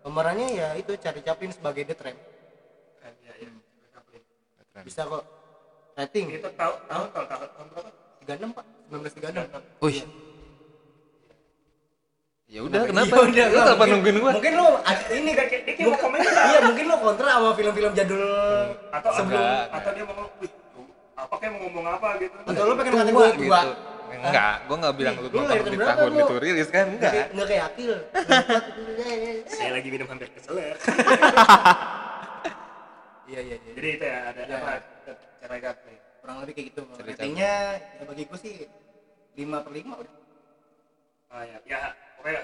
pemerannya 0.00 0.48
ya 0.50 0.68
itu 0.74 0.92
Charlie 0.96 1.20
Chaplin 1.20 1.50
sebagai 1.50 1.82
The 1.84 1.94
Tramp 1.94 2.18
iya, 3.20 3.32
iya. 3.38 3.50
Chaplin. 3.90 4.22
Keren. 4.72 4.84
bisa 4.86 5.00
kok 5.04 5.22
rating 5.94 6.26
itu 6.30 6.48
tahu 6.52 6.72
tahu 6.82 7.04
tahu 7.08 7.24
tahu 7.26 7.44
tahun 7.46 7.66
berapa 7.68 7.90
36 8.22 8.56
pak 8.56 8.64
1936 8.88 9.82
Wih. 9.82 9.98
Ya 12.46 12.60
udah 12.60 12.84
kenapa? 12.84 13.08
Iya, 13.08 13.24
udah, 13.24 13.46
Lu 13.46 13.60
kenapa 13.64 13.82
nungguin 13.86 14.16
gua? 14.18 14.32
Mungkin 14.36 14.52
lo 14.54 14.66
ad- 14.82 15.08
ini 15.10 15.30
kayak- 15.32 15.64
dia 15.64 15.72
kayak 15.72 15.88
mau 15.88 15.98
komentar. 15.98 16.32
Iya, 16.52 16.58
mungkin 16.62 16.84
lo 16.84 16.96
kontra 16.98 17.28
sama 17.30 17.50
film-film 17.54 17.92
jadul 17.92 18.22
atau 18.90 19.10
sebelum 19.10 19.40
atau 19.70 19.90
dia 19.90 20.04
mau 20.04 20.14
ngomong 20.14 20.36
"Wih, 20.38 20.52
apa 21.14 21.34
kayak 21.34 21.50
mau 21.50 21.60
ngomong 21.64 21.86
apa 21.88 22.08
gitu 22.18 22.36
atau 22.44 22.62
lo 22.62 22.72
pengen 22.76 22.92
ngatain 22.94 23.14
gue 23.14 23.28
gitu. 23.30 23.44
tua. 23.46 23.62
Enggak, 24.12 24.54
gua 24.62 24.76
enggak 24.76 24.94
bilang 24.94 25.14
lu 25.16 25.26
Lu 25.26 25.38
nonton 25.40 25.66
di 25.66 25.78
tahun 25.80 26.10
lu? 26.12 26.20
itu 26.20 26.34
rilis 26.38 26.68
kan? 26.68 26.86
Enggak 26.86 27.12
Enggak. 27.26 27.46
kayak 27.48 27.64
Akil. 27.66 27.92
saya 29.56 29.70
lagi 29.72 29.88
minum 29.88 30.06
hampir 30.06 30.28
keselak 30.30 30.76
Iya, 33.24 33.40
iya, 33.40 33.56
iya. 33.56 33.72
jadi 33.72 33.88
itu 33.90 34.04
ya 34.04 34.18
ada 34.28 34.40
Iya. 34.42 34.56
apa 34.58 34.72
cara 35.42 35.54
Chaplin 35.58 35.98
Kurang 36.22 36.36
lebih 36.38 36.54
kayak 36.54 36.66
gitu. 36.70 36.82
Cerita. 36.94 37.18
Ratingnya 37.18 37.54
ya 37.98 38.02
bagi 38.06 38.22
gue 38.24 38.38
sih 38.38 38.54
5 39.34 39.42
per 39.58 39.72
5 39.74 40.00
udah. 40.00 40.14
oh 41.32 41.42
ya 41.42 41.58
ya 41.64 41.78
pokoknya 42.14 42.42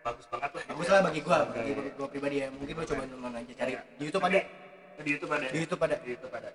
bagus 0.00 0.26
banget 0.26 0.50
lah 0.50 0.62
Bagus 0.64 0.88
lah 0.88 1.00
bagi 1.04 1.20
gue, 1.20 1.38
bagi 1.44 1.70
Oke. 1.70 1.90
gue 1.92 2.08
pribadi 2.08 2.36
ya. 2.38 2.48
Mungkin 2.48 2.72
lo 2.72 2.84
coba 2.86 3.02
nonton 3.04 3.32
aja 3.34 3.52
cari 3.54 3.70
Iya. 3.70 3.82
di 3.92 4.02
YouTube 4.02 4.24
ada. 4.24 4.40
di 4.98 5.10
YouTube 5.12 5.30
ada 5.30 5.46
Di 5.46 5.58
YouTube 5.58 5.82
ada. 5.82 5.96
di 5.98 6.10
YouTube 6.10 6.34
ada 6.34 6.50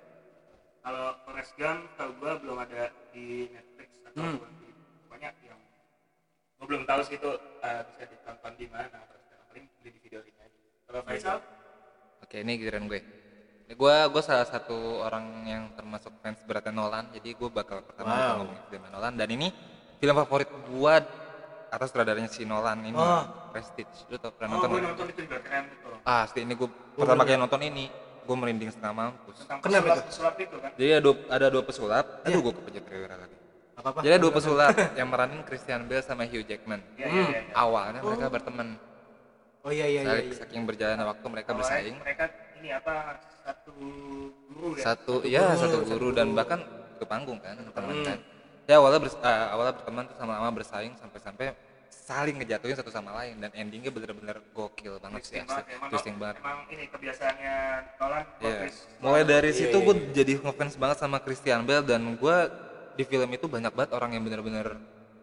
kalau 0.84 1.06
Forrest 1.24 1.54
Gump 1.56 1.80
tau 1.96 2.12
gue 2.12 2.32
belum 2.42 2.58
ada 2.60 2.82
di 3.14 3.26
Netflix 3.48 3.90
atau 4.04 4.20
Hmm. 4.20 4.36
di 4.58 4.68
pokoknya 5.06 5.30
yang 5.42 5.60
gue 6.58 6.66
belum 6.66 6.84
tahu 6.84 7.02
sih 7.06 7.16
itu 7.16 7.32
eh, 7.62 7.82
bisa 7.86 8.04
ditonton 8.04 8.52
di 8.58 8.68
mana 8.68 9.00
paling 9.48 9.66
beli 9.78 9.90
di 9.90 10.00
video 10.02 10.20
link 10.20 10.36
aja 10.38 10.58
kalau 10.84 11.00
Faisal 11.04 11.38
Oke, 12.20 12.40
ini 12.40 12.56
giliran 12.56 12.88
gue. 12.88 13.00
Gue 13.66 13.96
gue 14.06 14.22
salah 14.22 14.44
satu 14.44 14.76
orang 15.02 15.26
yang 15.44 15.64
termasuk 15.74 16.14
fans 16.20 16.38
beratnya 16.44 16.70
Nolan, 16.72 17.10
jadi 17.10 17.32
gue 17.32 17.50
bakal 17.50 17.82
pertama 17.82 18.08
Wow. 18.08 18.18
bakal 18.18 18.36
ngomongin 18.40 18.64
film 18.70 18.84
Nolan 18.88 19.14
dan 19.16 19.30
ini 19.30 19.48
film 19.98 20.14
favorit 20.16 20.50
gue 20.52 20.94
atas 21.70 21.88
sutradaranya 21.90 22.28
si 22.28 22.44
Nolan 22.44 22.84
ini 22.84 22.94
Oh. 22.94 23.24
Prestige. 23.50 24.06
Lu 24.08 24.18
tau 24.18 24.30
pernah 24.30 24.50
oh 24.52 24.54
nonton? 24.58 24.68
gue 24.68 24.78
nggak? 24.78 24.92
nonton 24.92 25.08
itu 25.08 25.20
juga 25.26 25.38
keren 25.40 25.64
gitu 25.70 25.88
Ah, 26.04 26.22
asli 26.24 26.40
ini 26.42 26.54
gue 26.54 26.68
pertama 26.94 27.24
kali 27.24 27.40
nonton 27.40 27.62
ini, 27.64 27.86
gue 28.20 28.36
merinding 28.36 28.70
setengah 28.70 28.94
mampus. 28.94 29.38
Kenapa 29.42 29.64
pesulap, 29.64 29.84
itu? 29.88 30.02
pesulap 30.06 30.36
itu 30.38 30.56
kan 30.58 30.70
Jadi 30.76 30.90
ada 30.92 31.02
dua, 31.02 31.16
ada 31.28 31.48
dua 31.50 31.64
pesulap, 31.64 32.06
Iya. 32.06 32.26
aduh 32.28 32.40
gue 32.42 32.54
kepencet 32.54 32.84
trailer 32.84 33.10
lagi. 33.16 33.38
apa 33.74 33.88
apa 33.90 34.00
Jadi 34.00 34.12
ada 34.12 34.22
dua 34.22 34.34
pesulap 34.34 34.74
yang 35.00 35.08
meranin 35.08 35.42
Christian 35.42 35.82
Bale 35.84 36.04
sama 36.04 36.24
Hugh 36.24 36.44
Jackman. 36.44 36.82
iya 36.94 37.08
iya 37.08 37.24
iya 37.24 37.40
iya. 37.42 37.54
Awalnya 37.56 38.00
mereka 38.02 38.26
berteman, 38.30 38.68
oh 39.62 39.72
iya 39.72 39.86
iya 39.88 40.02
iya, 40.04 40.14
iya. 40.22 40.34
saking 40.36 40.62
berjalannya 40.64 41.06
waktu 41.08 41.26
mereka 41.26 41.50
Awalnya 41.50 41.64
bersaing. 41.64 41.96
mereka 41.98 42.26
ini 42.64 42.72
apa 42.72 43.20
satu 43.44 43.76
guru 44.48 44.80
ya 44.80 44.84
Satu, 44.86 45.14
ya 45.28 45.42
guru, 45.44 45.60
satu 45.60 45.76
satu 45.76 45.86
guru 45.86 46.00
guru. 46.00 46.16
dan 46.16 46.28
bahkan 46.32 46.60
ke 46.96 47.04
panggung 47.04 47.36
kan, 47.38 47.60
teman 47.60 47.92
Hmm. 47.94 48.08
kan. 48.08 48.18
Ya 48.64 48.80
awalnya 48.80 49.04
bers- 49.04 49.20
ah, 49.20 49.52
awalnya 49.52 49.76
berteman 49.76 50.08
tuh 50.08 50.16
sama-sama 50.16 50.50
bersaing 50.50 50.94
sampai-sampai 50.96 51.52
saling 51.90 52.36
ngejatuhin 52.38 52.74
satu 52.74 52.88
sama 52.88 53.12
lain 53.14 53.36
dan 53.38 53.52
endingnya 53.54 53.92
bener-bener 53.92 54.40
gokil 54.50 54.96
banget 54.98 55.22
sih 55.26 55.36
banget 55.38 55.68
emang, 55.70 55.90
Twisting 55.92 56.16
banget. 56.16 56.36
emang 56.40 56.60
ini 56.68 56.84
kebiasaannya 56.88 57.56
Nolan 57.94 58.24
Iya. 58.40 58.56
plot 58.56 58.74
Mulai 58.98 59.24
dari 59.26 59.50
Iya, 59.50 59.60
situ 59.60 59.78
iya, 59.78 59.86
gue 59.86 59.96
jadi 60.14 60.34
ngefans 60.40 60.74
banget 60.74 60.98
sama 60.98 61.18
Christian 61.20 61.62
Bale 61.62 61.84
dan 61.84 62.02
gue 62.14 62.38
di 62.94 63.04
film 63.04 63.28
itu 63.30 63.46
banyak 63.46 63.72
banget 63.74 63.92
orang 63.92 64.10
yang 64.10 64.24
bener-bener 64.24 64.80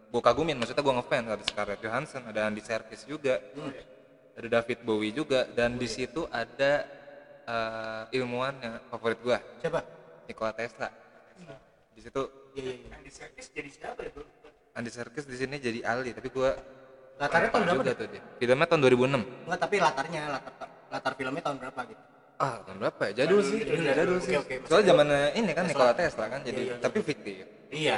gue 0.07 0.21
kagumin. 0.21 0.55
Maksudnya 0.55 0.79
gue 0.79 0.95
ngefans 0.95 1.25
ada 1.27 1.43
Scarlett 1.43 1.81
Johansson, 1.81 2.21
ada 2.23 2.45
Andy 2.45 2.61
Serkis 2.61 3.01
juga, 3.03 3.41
ada 4.31 4.47
David 4.51 4.79
Bowie 4.81 5.09
juga 5.11 5.49
dan 5.49 5.75
di 5.75 5.87
situ 5.87 6.29
ada 6.29 6.85
eh, 7.51 8.03
ilmuwan 8.13 8.53
yang 8.57 8.75
favorit 8.87 9.19
gue, 9.19 9.37
siapa 9.59 9.83
Nikola 10.23 10.53
Tesla. 10.53 10.87
Di 11.91 11.99
situ 11.99 12.21
iya 12.51 12.63
iya 12.63 12.73
iya 12.73 12.87
yang 12.89 13.03
di 13.03 13.11
service 13.11 13.51
jadi 13.51 13.67
siapa 13.69 13.99
ya 14.01 14.11
bro 14.11 14.23
Andy 14.71 14.87
Serkis 14.87 15.27
di 15.27 15.35
sini 15.35 15.59
jadi 15.59 15.83
ahli, 15.83 16.15
tapi 16.15 16.31
gue 16.31 16.49
latarnya 17.17 17.51
tahun 17.51 17.63
berapa 17.67 17.75
juga 17.77 17.91
tuh 17.93 18.07
dia. 18.07 18.23
Filmnya 18.39 18.65
tahun 18.65 18.81
2006. 18.81 19.45
enggak 19.45 19.59
tapi 19.59 19.75
latarnya 19.77 20.21
latar 20.31 20.53
latar 20.89 21.13
filmnya 21.13 21.43
tahun 21.43 21.57
berapa 21.59 21.81
gitu 21.85 22.03
Ah, 22.39 22.57
tahun 22.65 22.77
berapa 22.79 23.01
ya? 23.05 23.21
Jadul 23.21 23.39
sih, 23.43 23.59
Jadul, 23.61 23.83
jadul, 23.83 23.93
jadul. 23.93 24.17
sih. 24.17 24.33
Oke, 24.33 24.53
oke. 24.57 24.65
Soalnya 24.65 24.87
zamannya 24.89 25.21
ini 25.37 25.51
kan 25.51 25.61
Tesla. 25.61 25.77
Nikola 25.77 25.93
Tesla 25.93 26.25
kan, 26.25 26.39
jadi 26.41 26.57
Iya, 26.57 26.73
iya. 26.73 26.81
tapi 26.81 26.97
fiktif. 27.03 27.35
iya 27.69 27.97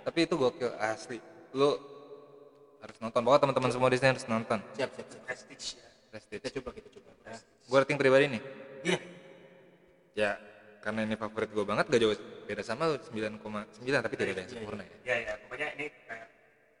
Tapi 0.00 0.18
itu 0.24 0.34
gokil 0.34 0.70
asli. 0.80 1.18
Lu 1.52 1.76
harus 2.80 2.96
nonton. 2.98 3.20
Pokoknya 3.20 3.42
teman-teman 3.44 3.68
semua 3.68 3.88
di 3.92 3.98
sini 3.98 4.08
harus 4.10 4.24
nonton. 4.24 4.58
siap 4.72 4.90
siap 4.90 5.06
siap 5.06 5.22
prestige 5.26 5.66
ya 5.76 5.88
Prestige. 6.08 6.40
kita 6.40 6.48
coba 6.56 6.70
kita 6.72 6.88
coba 6.88 7.10
Nah, 7.22 7.38
Gue 7.68 7.78
rating 7.78 7.98
pribadi 8.00 8.24
nih. 8.30 8.42
Iya. 8.82 8.98
Ya, 10.12 10.30
karena 10.78 11.00
ini 11.02 11.14
favorit 11.14 11.48
gue 11.48 11.64
banget 11.64 11.84
gak 11.86 11.98
jauh 11.98 12.12
beda 12.42 12.60
sama 12.60 12.84
lu 12.86 12.96
9,9 12.98 13.40
tapi 14.02 14.14
tidak 14.14 14.32
ada 14.32 14.40
yang 14.40 14.50
Iya, 14.50 14.52
sempurna 14.52 14.82
ya. 14.82 14.96
ya 15.02 15.16
ya 15.22 15.32
pokoknya 15.40 15.68
ini 15.72 15.86
kayak 16.04 16.26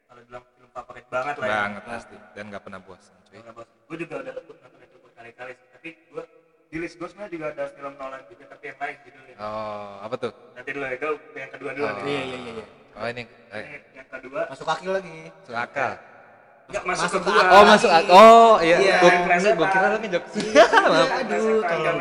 kalau 0.04 0.20
bilang 0.22 0.44
film 0.50 0.70
favorit 0.70 1.06
banget 1.08 1.34
lah 1.34 1.46
Banget 1.48 1.82
ya 1.82 1.88
pasti. 1.88 2.16
Dan 2.34 2.44
gak 2.50 2.62
pernah 2.62 2.80
bosan 2.80 3.16
cuy. 3.24 3.38
gue 3.40 3.96
juga 3.98 4.14
udah 4.20 4.32
lebut 4.34 4.56
nonton 4.58 4.80
itu 4.80 4.96
berkali-kali 5.00 5.52
sih. 5.54 5.66
Tapi 5.70 5.88
gue 6.06 6.24
di 6.68 6.76
list 6.78 6.94
gue 6.96 7.08
sebenarnya 7.08 7.32
juga 7.32 7.46
ada 7.50 7.64
film 7.70 7.94
Nolan 7.96 8.20
juga 8.26 8.44
tapi 8.48 8.64
yang 8.66 8.78
lain 8.78 8.96
judulnya. 9.00 9.34
Oh, 9.38 9.92
apa 10.02 10.14
tuh? 10.18 10.32
nanti 10.52 10.70
dulu 10.70 10.84
ya 10.84 10.96
gue 10.96 11.10
yang 11.34 11.50
kedua 11.50 11.70
dulu 11.72 11.86
Oh. 11.86 11.92
nih. 11.94 12.04
Iya 12.04 12.22
iya 12.22 12.36
iya 12.38 12.52
iya. 12.52 12.66
Oh 12.92 13.06
ini 13.08 13.22
eh, 13.48 13.62
Ini 13.64 13.76
yang 13.96 14.08
kedua. 14.10 14.40
Masuk 14.52 14.66
kaki 14.68 14.86
lagi. 14.86 15.18
Masuk 15.32 15.56
akal. 15.56 15.92
Nggak 16.70 16.84
masuk, 16.84 17.04
Masuk 17.04 17.20
ke 17.20 17.30
gua. 17.30 17.42
Oh, 17.52 17.64
masuk 17.66 17.90
akal. 17.90 18.12
Oh, 18.14 18.52
iya. 18.62 18.76
Iya, 18.78 18.96
Gue 19.02 19.10
yang 19.12 19.56
gue 19.56 19.68
kira 19.68 19.86
lu 19.88 19.98
ngejok. 20.00 20.24
Iya, 20.40 20.64
aduh 21.20 21.60
tolong 21.60 21.96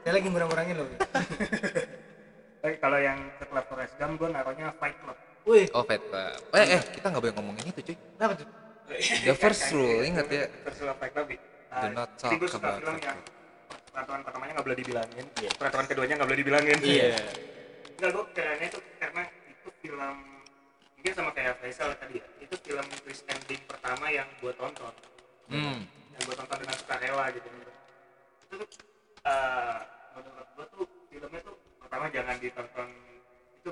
saya 0.00 0.12
lagi 0.16 0.26
ngurang-ngurangin 0.26 0.74
loh 0.80 0.88
tapi 2.64 2.74
kalau 2.80 2.98
yang 2.98 3.18
setelah 3.36 3.62
Forrest 3.68 3.94
Gump 3.94 4.16
gue 4.16 4.28
naruhnya 4.28 4.72
Fight 4.74 4.96
Club 4.98 5.16
wih 5.44 5.66
Oh, 5.70 5.84
Fight 5.84 6.02
Club. 6.02 6.40
Eh, 6.50 6.66
eh, 6.76 6.82
kita 6.82 7.06
nggak 7.08 7.22
boleh 7.22 7.34
ngomongin 7.36 7.64
itu, 7.68 7.80
cuy. 7.84 7.96
kenapa 8.16 8.32
tuh 8.36 8.48
The 9.22 9.34
first 9.38 9.70
rule, 9.70 10.02
ingat 10.02 10.26
ya. 10.26 10.50
First 10.66 10.82
rule 10.82 10.90
of 10.90 10.98
Fight 10.98 11.12
Club 11.14 11.30
Do 11.30 11.36
uh, 11.70 11.88
not 11.94 12.10
talk 12.18 12.32
about 12.34 12.82
film 12.82 12.96
Fight 12.98 13.06
yang 13.06 13.18
peraturan 13.90 14.20
pertamanya 14.24 14.52
nggak 14.58 14.66
boleh 14.66 14.78
dibilangin 14.82 15.24
Iya. 15.38 15.50
peraturan 15.54 15.86
keduanya 15.86 16.14
nggak 16.18 16.28
boleh 16.32 16.40
dibilangin 16.42 16.78
Iya. 16.82 17.14
Enggak, 18.00 18.10
gue 18.10 18.24
kerennya 18.34 18.66
itu 18.66 18.78
karena 18.98 19.22
itu 19.46 19.68
film 19.78 20.16
mungkin 21.00 21.12
sama 21.16 21.32
kayak 21.32 21.56
Faisal 21.56 21.96
tadi 21.96 22.20
ya 22.20 22.26
itu 22.38 22.54
film 22.60 22.84
twist 23.00 23.24
ending 23.24 23.56
pertama 23.64 24.06
yang 24.08 24.28
gue 24.36 24.52
tonton 24.52 24.92
Hmm. 25.48 25.80
yang 26.12 26.22
gue 26.22 26.36
tonton 26.36 26.58
dengan 26.60 26.76
sukarela 26.76 27.24
gitu 27.32 27.48
itu 27.48 28.54
tuh 28.54 28.68
eh, 29.24 29.78
menurut 30.12 30.48
gue 30.52 30.66
tuh 30.68 30.84
filmnya 31.08 31.40
tuh 31.40 31.56
pertama 31.80 32.04
jangan 32.06 32.36
ditonton 32.36 32.88
itu 33.56 33.70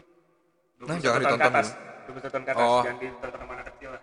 21 0.80 0.88
Nah, 0.88 0.97
jangan 0.97 1.20
tahun 1.20 1.20
ke 1.20 1.20
ditonton 1.20 1.52
atas 1.52 1.68
21 2.08 2.32
tahun 2.32 2.44
ke 2.44 2.50
atas 2.50 2.64
Oh. 2.64 2.80
jangan 2.80 2.99
ditonton 2.99 3.38
sama 3.38 3.52
anak 3.52 3.66
kecil 3.70 3.90
lah 3.92 4.02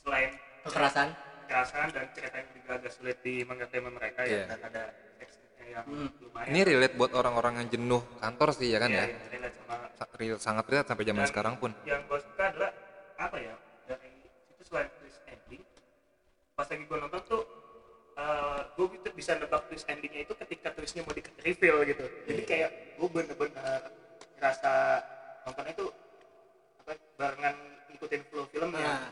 selain 0.00 0.30
kekerasan 0.60 1.08
kekerasan 1.40 1.88
dan 1.90 2.04
ceritanya 2.10 2.46
juga 2.50 2.70
agak 2.74 2.92
sulit 2.92 3.16
dimengerti 3.20 3.76
sama 3.78 3.90
mereka 3.92 4.20
ya 4.20 4.30
Iya. 4.34 4.42
dan 4.48 4.60
ada 4.66 4.82
yang 5.70 5.84
Hmm. 5.84 6.08
lumayan 6.20 6.48
Ini 6.48 6.60
relate 6.66 6.94
buat 6.94 7.12
orang-orang 7.12 7.54
yang 7.56 7.68
jenuh 7.70 8.02
kantor 8.16 8.48
sih 8.52 8.68
ya 8.68 8.78
kan 8.78 8.90
Iya, 8.90 8.98
ya. 8.98 9.06
iya, 9.06 9.18
relate 9.30 9.56
sama 9.56 9.76
Sa- 9.92 10.10
Real, 10.12 10.36
sangat 10.36 10.64
relate 10.66 10.88
sampai 10.88 11.04
zaman 11.04 11.22
Dan 11.22 11.30
sekarang 11.30 11.54
pun. 11.56 11.70
yang 11.84 12.00
gue 12.02 12.18
suka 12.18 12.44
adalah 12.46 12.70
apa 13.16 13.36
ya 13.38 13.54
dari 13.86 14.10
itu 14.24 14.62
selain 14.62 14.88
twist 14.96 15.20
ending 15.24 15.62
pas 16.52 16.66
lagi 16.66 16.82
gue 16.82 16.98
nonton 16.98 17.22
tuh 17.24 17.42
gue 18.70 18.86
gitu 18.94 19.08
bisa 19.14 19.32
nebak 19.34 19.64
twist 19.66 19.86
endingnya 19.86 20.20
itu 20.22 20.34
ketika 20.36 20.68
twistnya 20.70 21.00
mau 21.00 21.12
di 21.12 21.22
reveal 21.38 21.84
gitu 21.84 22.04
jadi 22.26 22.42
kayak 22.44 22.70
gue 22.96 23.08
bener-bener 23.08 23.80
ngerasa 24.34 24.72
nontonnya 25.42 25.72
tuh 25.74 25.88
apa 26.78 26.92
barengan 27.16 27.56
ngikutin 27.88 28.20
flow 28.26 28.44
filmnya 28.46 28.88
Nah. 28.98 29.08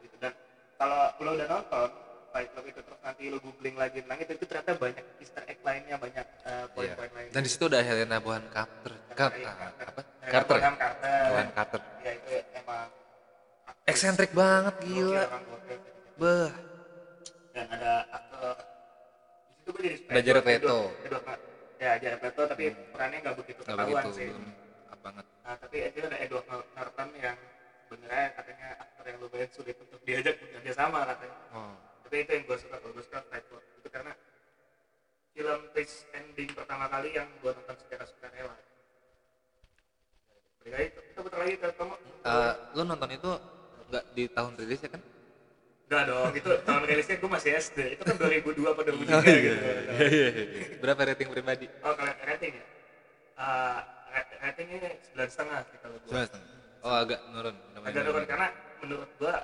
gitu 0.00 0.16
dan 0.16 0.32
kalau 0.74 0.98
lo 1.20 1.30
udah 1.32 1.48
nonton 1.48 1.88
Fight 2.28 2.48
Club 2.50 2.64
itu 2.66 2.80
terus 2.80 3.00
nanti 3.00 3.22
lo 3.26 3.38
googling 3.38 3.74
lagi 3.74 3.98
tentang 3.98 4.18
itu 4.18 4.32
itu 4.32 4.44
ternyata 4.44 4.70
banyak 4.74 5.04
Easter 5.18 5.42
egg 5.44 5.58
lainnya 5.60 5.96
banyak 5.96 6.26
eh, 6.44 6.50
Iya. 6.50 6.64
poin-poin 6.70 7.10
lain 7.10 7.28
Dan 7.30 7.40
di 7.40 7.50
situ 7.50 7.64
ada 7.66 7.80
Helena 7.80 8.16
Bonham 8.18 8.44
Carter. 8.48 8.92
Car- 9.10 9.34
Iya, 9.34 9.48
ah, 9.48 9.72
apa? 9.82 10.00
Carter. 10.22 10.54
ya? 10.54 10.60
Bonham 10.60 10.76
Carter 10.76 11.26
Bonham 11.26 11.50
Carter. 11.52 11.80
ya 11.98 12.12
itu 12.14 12.28
emang 12.54 12.86
Eksentrik 13.84 14.32
banget 14.32 14.74
gila. 14.80 15.24
Beh. 16.14 16.50
dan 17.50 17.66
ada 17.70 17.92
aktor 18.08 18.54
di 18.54 19.54
situ 19.56 19.68
gue 19.68 19.82
jadi 19.82 19.96
Ada 20.06 20.20
Jared 20.22 20.44
Leto. 20.46 20.78
Ya 21.76 21.90
Jared 21.96 22.20
Leto 22.20 22.42
tapi 22.44 22.64
perannya 22.88 23.18
nggak 23.20 23.36
begitu 23.36 23.60
ketahuan 23.62 24.04
sih 24.12 24.28
apa 24.84 24.96
banget. 25.00 25.24
nah, 25.40 25.56
tapi 25.56 25.76
itu 25.80 25.98
ada 26.02 26.18
Edward 26.18 26.46
Nor- 26.46 26.68
Norton 26.72 27.08
yang 27.16 27.36
sebenarnya 27.82 28.26
katanya 28.32 28.68
aktor 28.78 29.04
yang 29.06 29.18
lumayan 29.18 29.50
sulit 29.50 29.76
untuk 29.76 30.00
diajak 30.02 30.34
bekerja 30.36 30.72
sama 30.72 31.02
katanya 31.04 31.36
Oh. 31.50 31.74
Tapi 32.08 32.24
itu 32.24 32.32
yang 32.40 32.44
gue 32.48 32.56
suka 32.56 32.76
kalau 32.80 32.92
gue 32.96 33.04
suka 33.04 33.20
Club 33.28 33.60
itu 33.60 33.88
karena 33.92 34.12
film 35.36 35.60
twist 35.76 36.08
ending 36.16 36.48
pertama 36.56 36.88
kali 36.88 37.12
yang 37.12 37.28
gue 37.44 37.52
nonton 37.52 37.76
secara 37.84 38.08
sukarela 38.08 38.56
Balik 40.64 40.72
lagi, 40.72 40.88
kita 40.96 41.20
putar 41.20 41.38
lagi 41.44 41.54
ke 41.60 41.68
kamu 41.76 41.94
Eh, 42.24 42.52
lu 42.72 42.82
nonton 42.88 43.10
itu 43.12 43.30
nggak 43.92 44.04
di 44.16 44.24
tahun 44.32 44.52
rilis 44.56 44.80
ya 44.80 44.90
kan? 44.96 45.02
Enggak 45.84 46.02
dong, 46.08 46.32
itu 46.32 46.50
tahun 46.64 46.82
rilisnya 46.88 47.16
gue 47.20 47.30
masih 47.36 47.50
SD 47.60 47.78
Itu 48.00 48.02
kan 48.08 48.16
2002 48.16 48.72
atau 48.72 48.82
2003 48.88 49.12
Oh, 49.12 49.22
gitu 49.28 49.66
Berapa 50.80 51.00
rating 51.12 51.28
pribadi? 51.28 51.66
Oh, 51.84 51.92
kalau 51.92 52.12
rating 52.24 52.52
ya? 52.56 52.64
Uh, 53.36 53.78
ratingnya 54.40 54.96
sembilan 55.04 55.28
setengah 55.28 55.60
sih 55.68 55.78
kalau 55.84 55.96
gue. 56.00 56.24
Oh 56.88 56.94
agak 57.04 57.20
nurun. 57.36 57.52
lumayan 57.76 57.92
Agak 57.92 58.04
turun 58.08 58.24
karena 58.24 58.48
menurut 58.80 59.10
gue 59.20 59.34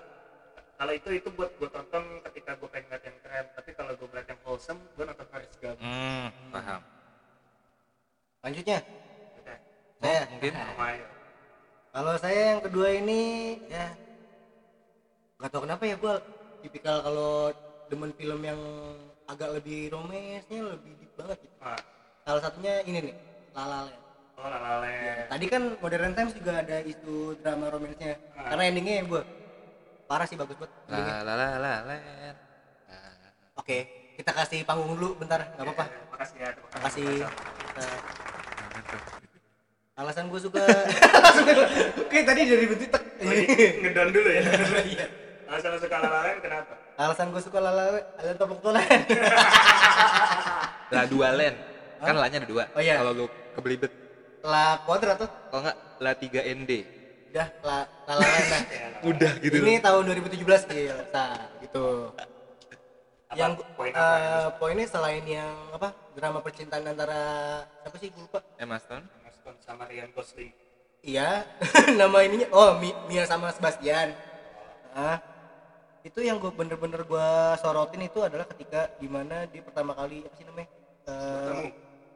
kalau 0.74 0.92
itu 0.92 1.08
itu 1.12 1.28
buat 1.30 1.50
gue 1.54 1.68
tonton 1.68 2.02
ketika 2.24 2.54
gue 2.54 2.68
pengen 2.68 2.84
ngeliat 2.88 3.04
yang 3.04 3.18
keren. 3.20 3.46
Tapi 3.52 3.70
kalau 3.72 3.92
gue 3.92 4.06
ngeliat 4.06 4.28
yang 4.28 4.40
wholesome, 4.42 4.80
gue 4.90 5.04
nonton 5.04 5.26
Forrest 5.26 5.54
Gump. 5.58 5.78
Hmm, 5.78 6.28
paham. 6.50 6.80
lanjutnya 8.40 8.78
Udah, 9.40 9.56
saya 9.96 10.20
Mungkin 10.28 10.52
lumayan. 10.52 11.08
kalau 11.90 12.14
saya 12.14 12.40
yang 12.52 12.60
kedua 12.60 12.88
ini 12.92 13.20
ya 13.66 13.86
nggak 15.34 15.50
tahu 15.50 15.62
kenapa 15.64 15.82
ya 15.82 15.96
gue 15.96 16.14
tipikal 16.60 16.96
kalau 17.00 17.32
demen 17.86 18.12
film 18.12 18.40
yang 18.40 18.60
agak 19.24 19.48
lebih 19.54 19.88
romesnya 19.88 20.60
lebih 20.66 20.92
deep 20.94 21.12
banget 21.14 21.38
gitu. 21.40 21.56
Ah, 21.58 21.80
salah 22.20 22.42
satunya 22.42 22.84
ini 22.84 22.98
nih 23.00 23.14
La 23.52 23.64
La 23.64 23.78
Land 23.88 24.00
oh, 24.34 24.44
La 24.44 24.58
La 24.58 24.72
Land. 24.82 25.26
tadi 25.30 25.46
kan 25.48 25.62
Modern 25.80 26.12
Times 26.12 26.32
juga 26.34 26.52
ada 26.60 26.76
isu 26.82 27.14
drama 27.40 27.72
romansnya 27.72 28.20
Ah. 28.34 28.52
karena 28.52 28.62
endingnya 28.68 29.08
gue 29.08 29.22
parah 30.14 30.30
sih 30.30 30.38
bagus 30.38 30.54
banget 30.54 30.70
la 30.86 30.98
la 31.26 31.34
la 31.34 31.46
la 31.58 31.72
la. 31.82 31.96
oke 33.56 33.78
kita 34.14 34.30
kasih 34.30 34.62
panggung 34.62 34.94
dulu 34.94 35.18
bentar 35.18 35.42
nggak 35.50 35.66
apa-apa 35.66 35.84
Ya, 35.84 36.14
makasih 36.14 36.38
ya. 36.38 36.48
terima 36.54 36.70
makasih. 36.78 37.06
Kita- 37.74 38.12
alasan 39.94 40.26
gue 40.26 40.38
suka 40.38 40.62
oke 42.02 42.18
tadi 42.20 42.40
dari 42.44 42.66
bentuk 42.68 42.88
tek 42.88 43.02
Ngedon 43.18 44.08
dulu 44.10 44.28
ya. 44.28 44.42
Iya. 44.84 45.06
Alasan 45.50 45.70
lu 45.70 45.78
suka 45.78 45.96
lalalan 45.98 46.36
kenapa? 46.38 46.72
alasan 46.94 47.26
gue 47.30 47.42
suka 47.42 47.58
lala 47.58 47.82
alasan 48.16 48.36
topok 48.36 48.58
tolan 48.60 48.86
La 50.90 51.02
dua 51.06 51.28
len. 51.32 51.54
Kan 51.98 52.14
lanya 52.14 52.38
ada 52.38 52.48
dua. 52.48 52.64
Oh, 52.70 52.78
iya. 52.78 52.98
Kalau 52.98 53.12
lu 53.12 53.26
kebelibet. 53.54 53.90
la 54.44 54.78
kuadrat 54.82 55.16
tuh 55.16 55.30
Kalau 55.48 55.60
enggak 55.62 55.76
la 55.98 56.12
3 56.12 56.54
ND. 56.54 56.70
Udah 57.34 57.48
la 57.66 57.78
lah 58.06 58.62
Udah 59.10 59.32
gitu. 59.42 59.58
ini 59.58 59.82
tahun 59.82 60.06
2017 60.06 60.38
gil 60.70 60.94
sa 61.10 61.50
gitu 61.58 62.14
Apa? 63.26 63.34
yang 63.34 63.52
Poin 63.74 63.90
eh, 63.90 63.98
apa 63.98 64.16
yang 64.16 64.54
poinnya 64.54 64.86
selain 64.86 65.24
yang 65.24 65.50
apa 65.68 65.90
drama 66.14 66.38
percintaan 66.38 66.86
antara 66.86 67.18
siapa 67.82 67.96
sih 67.98 68.08
gue 68.08 68.22
lupa 68.22 68.38
Emma 68.54 68.78
Stone. 68.78 69.02
Emma 69.12 69.30
Stone 69.32 69.58
sama 69.58 69.82
Ryan 69.84 70.14
Gosling. 70.14 70.54
iya 71.02 71.42
nama 71.98 72.22
ininya 72.22 72.46
oh 72.48 72.78
Mi- 72.78 72.94
Mia 73.04 73.26
sama 73.26 73.50
Sebastian 73.50 74.14
nah, 74.94 75.18
itu 76.00 76.20
yang 76.20 76.38
gue 76.38 76.48
bener-bener 76.48 77.02
gue 77.02 77.28
sorotin 77.58 78.06
itu 78.06 78.22
adalah 78.22 78.46
ketika 78.46 78.94
di 78.94 79.10
mana 79.10 79.42
dia 79.44 79.58
pertama 79.60 79.90
kali 79.92 80.22
apa 80.22 80.34
sih 80.34 80.46
namanya 80.46 80.70
Eh, 81.04 81.12
Bertemu. 81.12 81.68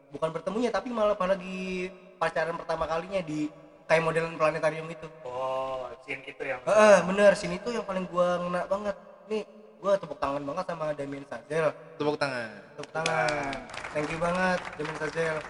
bukan 0.09 0.29
bertemunya 0.31 0.71
tapi 0.71 0.89
malah 0.89 1.13
malah 1.13 1.35
lagi 1.35 1.91
pacaran 2.17 2.57
pertama 2.57 2.87
kalinya 2.87 3.21
di 3.21 3.51
kayak 3.89 4.03
modelan 4.05 4.37
planetarium 4.37 4.87
itu 4.87 5.09
Oh, 5.25 5.89
scene 6.05 6.21
itu 6.23 6.43
yang 6.45 6.61
Heeh, 6.63 6.97
bener 7.03 7.33
sini 7.33 7.57
tuh 7.59 7.73
yang 7.73 7.83
paling 7.83 8.05
gua 8.07 8.37
ngena 8.39 8.63
banget 8.65 8.97
nih 9.27 9.43
gua 9.79 9.97
tepuk 9.97 10.19
tangan 10.19 10.43
banget 10.45 10.65
sama 10.67 10.87
Damien 10.93 11.25
Chazelle 11.25 11.73
Tepuk 11.97 12.17
tangan. 12.17 12.51
tepuk 12.77 12.93
tangan 12.93 13.53
thank 13.91 14.09
you 14.09 14.19
banget 14.19 14.59
Damien 14.77 14.99
Chazelle 14.99 15.41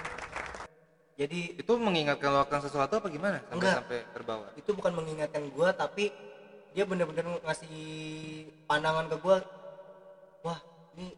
jadi 1.18 1.40
Itu 1.58 1.74
mengingatkan 1.74 2.30
lo 2.30 2.46
akan 2.46 2.62
sesuatu 2.62 3.02
apa 3.02 3.10
gimana? 3.10 3.42
Sampai 3.42 3.54
Enggak. 3.58 3.74
sampai 3.82 3.98
terbawa. 4.14 4.46
itu 4.54 4.70
bukan 4.70 4.92
mengingatkan 4.94 5.42
gua 5.50 5.74
tapi 5.74 6.14
dia 6.70 6.86
bener-bener 6.86 7.26
ngasih 7.42 7.74
pandangan 8.64 9.10
ke 9.10 9.16
gua 9.18 9.42
wah 10.40 10.62
ini 10.94 11.10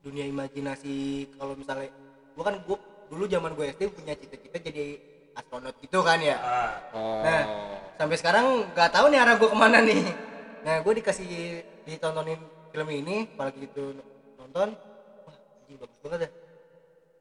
dunia 0.00 0.28
imajinasi 0.28 0.96
kalau 1.34 1.56
misalnya 1.56 1.88
gua 2.36 2.44
kan 2.44 2.56
gua 2.62 2.76
dulu 3.08 3.24
zaman 3.26 3.50
gue 3.52 3.66
SD 3.74 3.90
punya 3.90 4.14
cita-cita 4.14 4.62
jadi 4.62 4.94
astronot 5.40 5.74
gitu 5.78 5.98
kan 6.00 6.18
ya 6.18 6.36
Ah, 6.36 6.70
Oh. 6.90 7.20
Nah, 7.20 7.42
sampai 7.96 8.16
sekarang 8.16 8.44
nggak 8.70 8.90
tahu 8.90 9.06
nih 9.08 9.18
arah 9.18 9.34
gue 9.34 9.46
ke 9.46 9.56
mana 9.56 9.78
nih. 9.80 10.02
Nah, 10.60 10.76
gue 10.78 10.92
dikasih 10.94 11.28
ditontonin 11.82 12.36
film 12.68 12.88
ini, 12.90 13.24
apalagi 13.26 13.64
itu 13.64 13.96
nonton, 14.36 14.76
wah 15.22 15.36
anjing 15.56 15.76
bagus 15.76 15.98
banget 16.00 16.20
ya. 16.20 16.30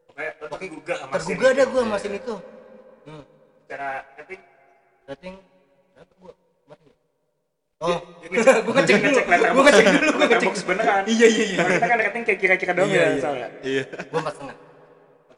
pokoknya 0.09 0.31
tergugah 0.51 0.97
sama 0.97 1.11
Tergugah 1.15 1.49
dah 1.53 1.65
gue 1.65 1.81
sama 1.81 1.97
scene 1.97 2.17
itu. 2.17 2.35
Hmm, 3.01 3.23
Secara 3.61 3.87
rating, 4.15 4.41
rating 5.05 5.33
berapa 5.93 6.13
gue? 6.13 6.33
Kemarin 6.59 6.83
ya? 6.83 6.95
Oh, 7.79 7.97
gue 8.65 8.73
ngecek 8.75 8.95
ngecek 8.99 9.25
letterbox. 9.25 9.55
Gue 9.55 9.63
ngecek 9.63 9.85
dulu, 9.93 10.09
gue 10.11 10.27
ngecek. 10.27 10.51
Beneran. 10.65 11.01
Iya 11.05 11.27
iya 11.29 11.43
iya. 11.47 11.59
Kita 11.65 11.87
kan 11.87 11.97
rating 12.01 12.23
kayak 12.25 12.39
kira-kira 12.39 12.71
doang 12.73 12.89
Iya, 12.89 12.99
ya, 12.99 13.07
iya. 13.07 13.21
soalnya. 13.21 13.47
Iya. 13.63 13.83
Gue 14.05 14.19
empat 14.19 14.33
setengah. 14.35 14.57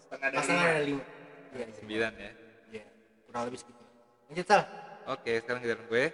Setengah 0.02 0.30
dari 0.66 0.86
lima. 0.88 1.04
Iya, 1.52 1.62
iya. 1.62 1.66
Sembilan 1.78 2.12
ya. 2.18 2.32
Kurang 3.32 3.48
lebih 3.48 3.64
segitu. 3.64 3.84
Lanjut 4.28 4.44
sal. 4.44 4.62
Oke, 5.08 5.32
sekarang 5.40 5.64
giliran 5.64 5.88
gue. 5.88 6.06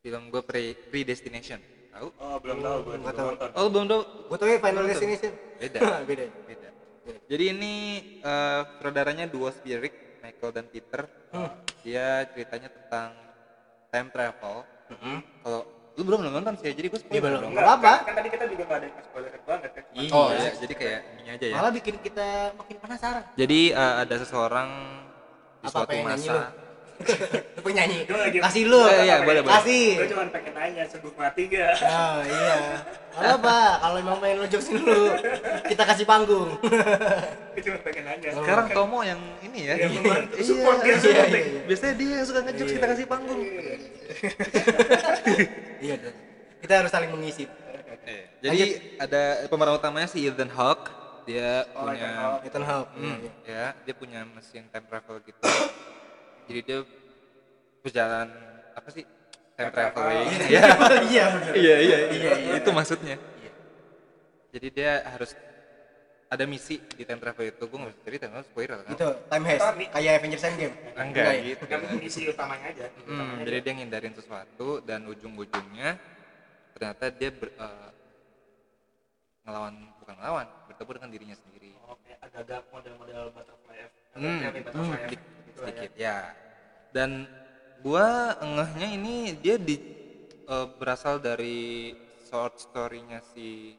Film 0.00 0.22
gue 0.32 0.40
Pre 0.40 0.62
Predestination. 0.88 1.60
Tahu? 1.92 2.08
Oh, 2.16 2.36
belum 2.40 2.58
tahu 2.64 2.78
gue 2.88 2.94
Nggak 3.04 3.14
belum 3.14 3.36
tahu. 3.36 3.52
Oh, 3.52 3.68
belum 3.68 3.86
tahu. 3.92 4.02
Gue 4.32 4.36
tau 4.40 4.48
ya 4.48 4.58
Final. 4.64 4.82
Destination. 4.88 5.32
Beda. 5.60 5.78
Beda. 6.08 6.24
Beda. 6.48 6.68
Jadi 7.28 7.44
ini 7.52 7.72
eh 8.24 8.62
saudaranya 8.80 9.28
duo 9.28 9.52
Spirit, 9.52 10.24
Michael 10.24 10.52
dan 10.56 10.66
Peter. 10.72 11.04
Dia 11.84 12.24
ceritanya 12.32 12.72
tentang 12.72 13.12
time 13.92 14.08
travel. 14.08 14.56
Kalau 15.44 15.62
lu 15.94 16.02
belum 16.02 16.20
nonton 16.26 16.54
sih, 16.58 16.74
jadi 16.74 16.90
gue 16.90 16.98
spoiler 16.98 17.14
Iya, 17.14 17.22
belum. 17.22 17.40
dong. 17.40 17.52
Nggak 17.54 17.64
apa-apa. 17.64 17.92
Kan, 17.94 18.04
kan 18.04 18.14
tadi 18.18 18.28
kita 18.28 18.44
juga 18.50 18.62
nggak 18.66 18.78
ada 18.82 18.86
yang 18.90 19.04
spoiler 19.06 19.30
banget 19.46 19.70
kan. 19.70 19.84
Iya. 19.94 20.10
Oh 20.10 20.28
iya, 20.34 20.50
jadi 20.58 20.74
kayak 20.74 21.00
ini 21.22 21.28
aja 21.30 21.46
ya. 21.46 21.54
Malah 21.54 21.72
bikin 21.72 21.94
kita 22.02 22.26
makin 22.58 22.76
penasaran. 22.82 23.22
Jadi 23.38 23.60
eh, 23.70 23.94
ada 24.02 24.14
seseorang 24.18 24.68
di 25.62 25.66
Apa 25.66 25.74
suatu 25.86 25.94
nyanyi 25.94 26.26
masa. 26.26 26.50
Lu? 26.96 27.14
Lu 27.50 27.60
pengen 27.60 27.76
nyanyi? 27.76 27.98
Gua 28.04 28.18
lagi- 28.20 28.40
Kasih 28.40 28.62
lu. 28.64 28.80
Eh, 28.84 29.02
iya, 29.02 29.16
boleh, 29.20 29.40
boleh. 29.40 29.54
Kasih. 29.54 29.86
Gue 29.96 30.08
cuma 30.08 30.24
pengen 30.28 30.52
nanya, 30.52 30.82
sungguh 30.86 31.12
mati 31.12 31.42
gak? 31.46 31.74
Oh 31.80 32.18
iya. 32.22 32.56
Apa 33.14 33.30
apa? 33.32 33.58
Kalau 33.78 33.96
emang 33.96 34.18
pengen 34.18 34.36
lu 34.36 34.46
jokes 34.48 34.68
dulu, 34.68 35.14
kita 35.64 35.82
kasih 35.84 36.02
panggung. 36.04 36.50
Gue 36.58 37.62
cuma 37.62 37.78
pengen 37.80 38.04
nanya. 38.04 38.28
Sekarang 38.32 38.66
Tomo 38.68 38.98
yang 39.00 39.22
ini 39.40 39.60
ya. 39.64 39.74
Yang 39.78 39.92
membantu, 39.96 40.34
Iya, 40.34 40.42
support 40.44 40.78
dia, 40.78 40.88
iya, 40.88 40.96
support 40.98 41.14
iya, 41.14 41.30
dia. 41.30 41.42
iya. 41.44 41.60
Biasanya 41.64 41.94
dia 41.94 42.10
yang 42.10 42.26
suka 42.26 42.40
ngejokes 42.42 42.72
kita 42.74 42.86
kasih 42.88 43.06
panggung. 43.06 43.40
iya 45.80 45.94
dong. 45.96 46.16
Kita 46.58 46.72
harus 46.76 46.90
saling 46.90 47.10
mengisi. 47.10 47.44
Jadi 48.40 48.64
ada 48.98 49.22
pemeran 49.46 49.74
utamanya 49.74 50.04
si 50.04 50.26
Ethan 50.26 50.50
Hawke. 50.50 50.90
Dia 51.24 51.64
Oh, 51.72 51.86
punya 51.86 51.96
Ethan 51.96 52.18
Hawke. 52.18 52.42
Ethan 52.44 52.64
Hawke. 52.66 52.90
Hmm, 52.94 53.16
ya, 53.46 53.64
dia 53.78 53.94
punya 53.94 54.20
mesin 54.26 54.66
time 54.68 54.84
travel 54.84 55.22
gitu. 55.22 55.40
Jadi 56.44 56.60
dia 56.62 56.78
berjalan 57.80 58.28
apa 58.74 58.88
sih? 58.90 59.04
Time 59.54 59.70
traveling. 59.70 60.26
ya. 60.50 60.62
Iya 61.14 61.24
benar. 61.30 61.52
Iya, 61.54 61.76
iya, 61.78 61.98
iya, 62.10 62.30
Itu 62.58 62.70
maksudnya. 62.74 63.16
Jadi 64.50 64.66
dia 64.70 65.02
harus 65.06 65.34
ada 66.26 66.44
misi 66.46 66.82
di 66.82 67.02
time 67.06 67.22
travel 67.22 67.46
itu. 67.46 67.62
Gue 67.62 67.78
nggak 67.78 67.90
bisa 67.94 68.02
cerita, 68.02 68.24
nggak 68.26 68.44
spoiler 68.50 68.78
kan? 68.82 68.92
Itu 68.94 69.08
time 69.30 69.44
heist 69.46 69.66
kayak 69.94 70.12
Avengers 70.18 70.44
Endgame. 70.46 70.74
Enggak 70.98 71.24
ya? 71.30 71.42
gitu. 71.46 71.62
Kan 71.70 71.80
misi 71.98 72.20
utamanya 72.26 72.66
aja. 72.70 72.86
Hmm, 72.90 73.14
Utamanya 73.14 73.42
jadi 73.46 73.58
dia 73.62 73.72
ngindarin 73.78 74.14
sesuatu 74.14 74.68
dan 74.82 75.00
ujung-ujungnya 75.06 75.90
ternyata 76.74 77.04
dia 77.14 77.30
ber- 77.30 77.54
eh, 77.54 77.88
ngelawan 79.44 79.74
bukan 80.00 80.14
ngelawan 80.16 80.46
bertemu 80.72 80.90
dengan 80.96 81.10
dirinya 81.12 81.36
sendiri. 81.36 81.70
Oh, 81.84 81.96
kayak 82.00 82.18
agak-agak 82.24 82.62
model-model 82.72 83.22
butterfly. 83.36 83.76
Hmm, 84.16 84.38
Teori 84.40 84.60
butterfly 84.64 84.98
hmm, 85.04 85.10
dik- 85.12 85.26
Gitu 85.44 85.60
ya. 85.60 85.66
sedikit 85.68 85.92
ya. 85.94 86.18
Dan 86.90 87.10
gua 87.84 88.34
ngehnya 88.40 88.88
ini 88.96 89.16
dia 89.36 89.60
di 89.60 89.76
eh, 90.48 90.66
berasal 90.80 91.20
dari 91.20 91.92
short 92.24 92.56
story-nya 92.58 93.20
si 93.36 93.76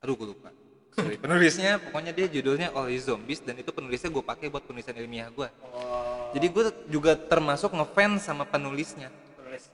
aduh 0.00 0.16
gue 0.16 0.28
lupa. 0.36 0.52
Sorry, 0.96 1.16
penulisnya 1.22 1.80
pokoknya 1.80 2.12
dia 2.12 2.26
judulnya 2.28 2.68
Only 2.76 3.00
Zombies 3.00 3.40
dan 3.40 3.56
itu 3.56 3.72
penulisnya 3.72 4.12
gue 4.12 4.20
pakai 4.20 4.52
buat 4.52 4.64
penulisan 4.68 4.92
ilmiah 4.96 5.32
gue. 5.32 5.48
Oh, 5.64 6.28
Jadi 6.36 6.46
gue 6.52 6.64
juga 6.92 7.16
termasuk 7.16 7.72
ngefans 7.72 8.24
sama 8.28 8.44
penulisnya. 8.44 9.08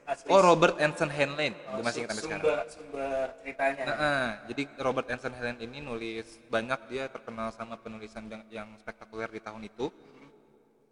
Asli. 0.05 0.27
Oh 0.29 0.41
Robert 0.41 0.75
Anson 0.77 1.11
Henley, 1.11 1.51
Oh, 1.51 1.79
gue 1.79 1.83
masih 1.83 1.99
ingat 2.05 2.15
sampai 2.15 2.23
sumber, 2.23 2.39
sekarang. 2.39 2.67
Sumber 2.69 3.25
ceritanya. 3.41 3.83
Nah, 3.85 3.95
ah, 3.97 4.27
jadi 4.49 4.63
Robert 4.79 5.07
Anson 5.09 5.33
Henley 5.33 5.65
ini 5.65 5.79
nulis 5.81 6.27
banyak 6.47 6.79
dia 6.91 7.03
terkenal 7.09 7.49
sama 7.53 7.75
penulisan 7.79 8.25
yang, 8.29 8.43
yang 8.49 8.67
spektakuler 8.79 9.29
di 9.31 9.41
tahun 9.41 9.61
itu. 9.65 9.87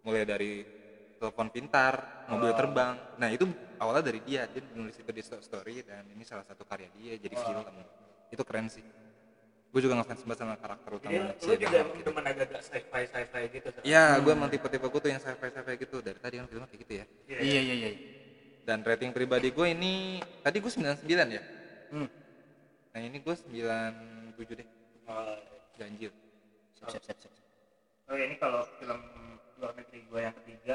Mulai 0.00 0.24
dari 0.24 0.52
telepon 1.20 1.52
pintar, 1.52 2.24
mobil 2.32 2.52
terbang. 2.56 2.96
Nah 3.20 3.28
itu 3.28 3.44
awalnya 3.76 4.08
dari 4.08 4.24
dia, 4.24 4.48
dia 4.48 4.64
nulis 4.72 4.96
itu 4.96 5.10
di 5.12 5.20
story 5.20 5.84
dan 5.84 6.08
ini 6.08 6.24
salah 6.24 6.48
satu 6.48 6.64
karya 6.64 6.88
dia 6.96 7.20
jadi 7.20 7.36
film. 7.36 7.64
Itu 8.32 8.42
keren 8.48 8.72
sih. 8.72 8.82
Gue 9.70 9.78
juga 9.86 10.02
ngefans 10.02 10.26
banget 10.26 10.38
sama 10.42 10.56
karakter 10.58 10.90
Jadi 10.90 10.98
utama 10.98 11.30
lu 11.30 11.54
juga 11.54 11.78
emang 11.78 12.00
demen 12.02 12.24
agak-agak 12.26 12.62
sci-fi 12.66 13.02
sci-fi 13.06 13.42
gitu. 13.54 13.68
Sar? 13.70 13.82
Ya, 13.86 14.18
gue 14.18 14.32
emang 14.34 14.50
tipe-tipe 14.50 14.82
gue 14.82 15.00
tuh 15.00 15.10
yang 15.14 15.22
sci-fi 15.22 15.46
sci-fi 15.46 15.74
gitu. 15.78 15.96
Dari 16.02 16.18
tadi 16.18 16.34
kan 16.42 16.46
filmnya 16.50 16.66
kayak 16.66 16.80
gitu 16.82 16.92
ya. 16.98 17.04
Iya. 17.30 17.38
Iya 17.38 17.60
iya 17.62 17.74
iya. 17.78 17.90
Dan 18.62 18.84
rating 18.84 19.10
pribadi 19.10 19.50
gue 19.50 19.66
ini 19.66 19.92
tadi 20.40 20.60
gue 20.60 20.70
99 20.70 21.04
ya. 21.06 21.42
Hmm. 21.90 22.08
Nah 22.90 23.00
ini 23.00 23.18
gue 23.18 23.34
97 23.34 24.58
deh. 24.58 24.68
Oh, 25.06 25.36
Ganjil. 25.74 26.12
Siap 26.76 26.90
siap 26.92 27.04
siap. 27.04 27.18
siap. 27.18 27.34
Oh 28.06 28.14
ya, 28.14 28.24
ini 28.26 28.36
kalau 28.36 28.66
film 28.78 29.00
luar 29.58 29.72
negeri 29.76 30.00
gue 30.02 30.20
yang 30.20 30.34
ketiga, 30.42 30.74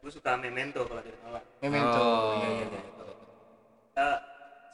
gue 0.00 0.10
suka 0.10 0.34
Memento 0.36 0.82
kalau 0.84 1.02
dari 1.02 1.18
Nolan. 1.22 1.44
Memento. 1.60 2.00
Oh. 2.00 2.38
Iya 2.38 2.48
iya 2.50 2.66
iya. 2.70 2.82
Eh, 3.98 4.18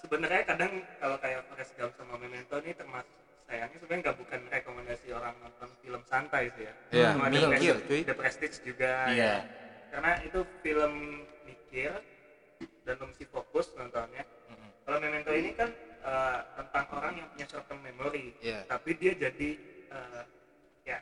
sebenarnya 0.04 0.42
kadang 0.44 0.72
kalau 1.00 1.16
kayak 1.16 1.40
Forrest 1.48 1.72
Gump 1.76 1.92
sama 1.96 2.14
Memento 2.20 2.60
ini 2.60 2.72
termasuk 2.76 3.08
sayangnya 3.44 3.76
sebenarnya 3.76 4.02
nggak 4.04 4.18
bukan 4.20 4.40
rekomendasi 4.48 5.06
orang 5.12 5.34
nonton 5.40 5.68
film 5.80 6.02
santai 6.04 6.44
sih 6.56 6.64
ya. 6.68 6.74
Iya, 6.92 7.08
Cuma 7.16 7.24
The 7.24 7.32
mikir, 7.32 7.48
Prestige- 7.48 7.84
cuy. 7.88 8.00
The 8.04 8.14
Prestige 8.16 8.56
juga. 8.64 8.92
Iya. 9.08 9.24
ya. 9.24 9.36
Karena 9.92 10.12
itu 10.24 10.40
film 10.60 10.92
mikir 11.44 11.90
dan 12.84 12.94
lo 13.00 13.04
mesti 13.10 13.24
fokus 13.28 13.72
nontonnya. 13.74 14.24
Mm-mm. 14.50 14.70
Kalau 14.84 14.98
Memento 15.00 15.32
ini 15.32 15.50
kan 15.56 15.70
eh, 16.04 16.38
tentang 16.60 16.86
orang 16.94 17.14
yang 17.18 17.28
punya 17.32 17.46
short 17.48 17.64
term 17.66 17.80
memory, 17.80 18.36
Iya. 18.44 18.68
tapi 18.68 18.90
dia 18.98 19.12
jadi 19.16 19.50
eh, 19.90 20.22
ya 20.84 20.98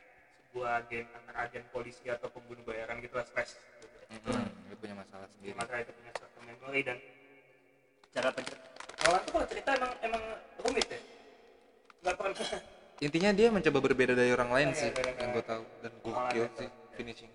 sebuah 0.49 0.87
game 0.87 1.09
antara 1.17 1.37
agen 1.49 1.65
polisi 1.73 2.07
atau 2.07 2.29
pembunuh 2.31 2.63
bayaran 2.63 2.99
gitu 3.03 3.15
lah 3.19 3.27
slash. 3.27 3.57
Gitu. 3.81 3.97
Mm-mm. 4.29 4.45
Dia 4.71 4.77
punya 4.79 4.95
masalah 4.97 5.27
sendiri. 5.37 5.53
Maka 5.57 5.83
itu 5.83 5.91
punya 5.91 6.11
short 6.17 6.31
term 6.33 6.45
memory 6.47 6.81
dan 6.85 6.97
Cara 8.13 8.29
pencer. 8.29 8.61
Nolan 9.03 9.21
tuh 9.25 9.31
kalau 9.33 9.47
cerita 9.49 9.69
emang 9.73 9.93
emang 10.05 10.23
rumit 10.61 10.85
ya. 10.85 11.01
Nggak 12.05 12.13
pernah 12.13 12.61
intinya 13.03 13.31
dia 13.35 13.47
mencoba 13.51 13.79
berbeda 13.83 14.13
dari 14.15 14.31
orang 14.31 14.49
lain 14.53 14.67
Iya, 14.71 14.79
sih 14.79 14.89
beda 14.95 15.11
yang 15.19 15.31
gue 15.35 15.45
tahu 15.45 15.63
dan 15.83 15.91
gokil 15.99 16.43
Malah 16.47 16.55
sih 16.55 16.69
finishing 16.95 17.31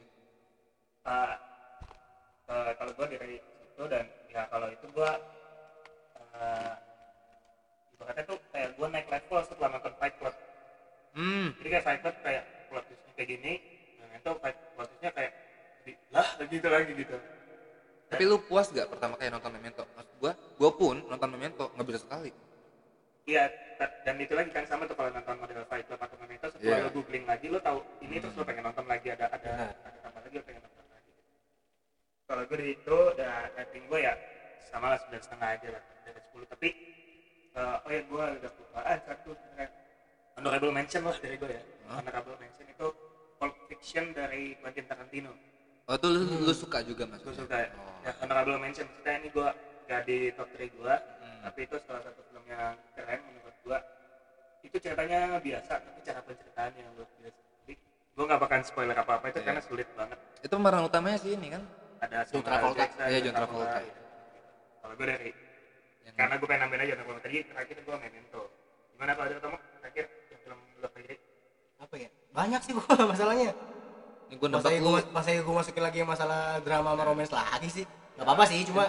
uh, 1.04 1.10
uh, 1.12 1.32
gue 4.98 5.10
uh, 6.34 6.74
ibaratnya 7.94 8.24
tuh 8.26 8.38
kayak 8.50 8.68
gue 8.74 8.86
naik 8.90 9.06
level 9.06 9.38
setelah 9.46 9.68
nonton 9.78 9.94
Fight 10.02 10.14
Club 10.18 10.34
hmm 11.14 11.46
jadi 11.62 11.68
kayak 11.78 11.84
Fight 11.86 12.00
Club 12.02 12.16
kayak 12.26 12.42
plot 12.66 12.84
twistnya 12.90 13.12
kayak 13.14 13.28
gini 13.30 13.52
nah 14.02 14.16
itu 14.18 14.30
Fight 14.42 14.56
plot 14.74 14.86
twistnya 14.90 15.10
kayak 15.14 15.32
lah 16.10 16.28
gitu 16.42 16.66
lagi 16.68 16.92
gitu 16.98 17.16
tapi 18.08 18.22
lu 18.26 18.40
puas 18.42 18.72
gak 18.74 18.88
pertama 18.90 19.14
kali 19.14 19.30
nonton 19.30 19.52
Memento 19.54 19.86
maksud 19.94 20.14
gue 20.18 20.32
gue 20.34 20.70
pun 20.74 20.96
nonton 21.06 21.30
Memento 21.30 21.70
nggak 21.78 21.86
bisa 21.86 22.02
sekali 22.02 22.32
Iya, 23.28 23.44
dan 24.08 24.16
itu 24.16 24.32
lagi 24.32 24.48
kan 24.48 24.64
sama 24.64 24.88
tuh 24.88 24.96
kalau 24.96 25.12
nonton 25.12 25.36
model 25.36 25.60
Fight 25.68 25.84
Club 25.84 26.00
atau 26.00 26.16
Memento 26.16 26.48
setelah 26.48 26.80
Iya. 26.80 26.84
lo 26.88 26.90
googling 26.96 27.28
lagi 27.28 27.46
lo 27.52 27.60
tahu 27.60 27.84
ini 28.00 28.16
terus 28.24 28.32
lo 28.32 28.42
pengen 28.48 28.64
nonton 28.64 28.88
lagi 28.88 29.12
ada 29.12 29.28
ada 29.28 29.36
Benar. 29.52 29.68
ada 29.84 29.98
tambah 30.00 30.20
lagi 30.24 30.34
lo 30.40 30.44
pengen 30.48 30.62
nonton 30.64 30.86
lagi. 30.88 31.12
Kalau 32.24 32.42
gue 32.48 32.56
di 32.56 32.66
itu 32.72 32.98
dan 33.20 33.52
rating 33.52 33.84
gue 33.84 34.00
ya 34.00 34.14
sama 34.68 34.86
lah 34.92 34.98
sembilan 35.00 35.22
setengah 35.22 35.48
aja 35.50 35.68
lah 35.72 35.82
dari 36.04 36.20
sepuluh 36.20 36.46
tapi 36.46 36.68
eh, 37.52 37.76
oh 37.80 37.90
ya 37.90 38.02
gue 38.02 38.24
udah 38.38 38.50
kelupaan 38.52 38.98
satu 39.02 39.30
sebenarnya 39.32 39.68
honorable 40.36 40.70
mention 40.70 41.02
lah 41.02 41.16
dari 41.16 41.36
gue 41.36 41.50
ya 41.50 41.62
Hah? 41.88 41.96
honorable 41.98 42.36
mention 42.36 42.66
itu 42.66 42.86
Pulp 43.38 43.54
Fiction 43.66 44.04
dari 44.12 44.54
Quentin 44.58 44.84
Tarantino 44.84 45.32
oh 45.84 45.96
tuh 45.96 46.10
lu, 46.10 46.20
lu 46.44 46.52
suka 46.52 46.78
juga 46.82 47.04
mas 47.04 47.20
gue 47.20 47.32
suka 47.32 47.56
ya. 47.56 47.68
oh. 47.72 47.98
ya 48.04 48.12
honorable 48.20 48.58
mention 48.58 48.84
maksudnya 48.84 49.14
ini 49.18 49.28
gue 49.28 49.48
gak 49.86 50.00
di 50.04 50.18
top 50.32 50.48
3 50.52 50.68
gue 50.68 50.94
Hmm. 51.38 51.46
tapi 51.46 51.70
itu 51.70 51.76
salah 51.86 52.02
satu 52.02 52.18
film 52.24 52.42
yang 52.50 52.74
keren 52.98 53.20
menurut 53.22 53.54
gua 53.62 53.78
itu 54.58 54.74
ceritanya 54.74 55.38
biasa 55.38 55.78
tapi 55.78 55.98
cara 56.02 56.18
penceritaannya 56.18 56.80
yang 56.82 56.92
luar 56.98 57.06
biasa 57.14 57.38
jadi 57.62 57.74
gua 58.10 58.24
nggak 58.26 58.40
bakalan 58.42 58.64
spoiler 58.66 58.96
apa 58.96 59.12
apa 59.14 59.26
itu 59.28 59.38
Iya. 59.38 59.46
karena 59.46 59.62
sulit 59.62 59.86
banget 59.94 60.18
itu 60.42 60.50
pemeran 60.50 60.82
utamanya 60.82 61.18
sih 61.22 61.38
ini 61.38 61.54
kan 61.54 61.62
ada 62.02 62.26
John 62.26 62.42
Travolta. 62.42 62.74
Jackson, 62.80 63.06
Iya, 63.06 63.18
John 63.22 63.34
Travolta. 63.38 63.78
Kalau 64.78 64.94
gua 64.94 65.06
dari 65.08 65.30
yang 66.02 66.14
karena 66.14 66.34
gua 66.36 66.46
pengen 66.46 66.60
nambahin 66.64 66.82
aja 66.82 66.94
Travolta 66.96 67.20
tadi 67.20 67.36
terakhir 67.44 67.76
gua 67.82 67.96
Memento 67.98 68.42
gimana 68.92 69.10
kalau 69.12 69.26
ada 69.26 69.38
kamu 69.38 69.56
terakhir 69.78 70.04
yang 70.28 70.40
film 70.42 70.58
lu 70.74 70.78
favorit 70.84 71.20
apa 71.78 71.94
ya? 71.94 72.08
Banyak 72.34 72.60
sih 72.60 72.72
gua 72.74 72.86
masalahnya. 73.12 73.50
Ini 74.28 74.34
gue 74.36 74.48
gue 74.50 74.76
lu. 74.76 75.00
masa 75.08 75.28
gue 75.32 75.54
masukin 75.56 75.80
lagi 75.80 75.96
yang 75.98 76.10
masalah 76.10 76.60
drama 76.60 76.92
sama 76.92 77.02
romance 77.02 77.32
lagi 77.32 77.68
sih. 77.72 77.84
Nggak 78.18 78.26
apa-apa 78.26 78.44
sih 78.44 78.60
cuma 78.66 78.84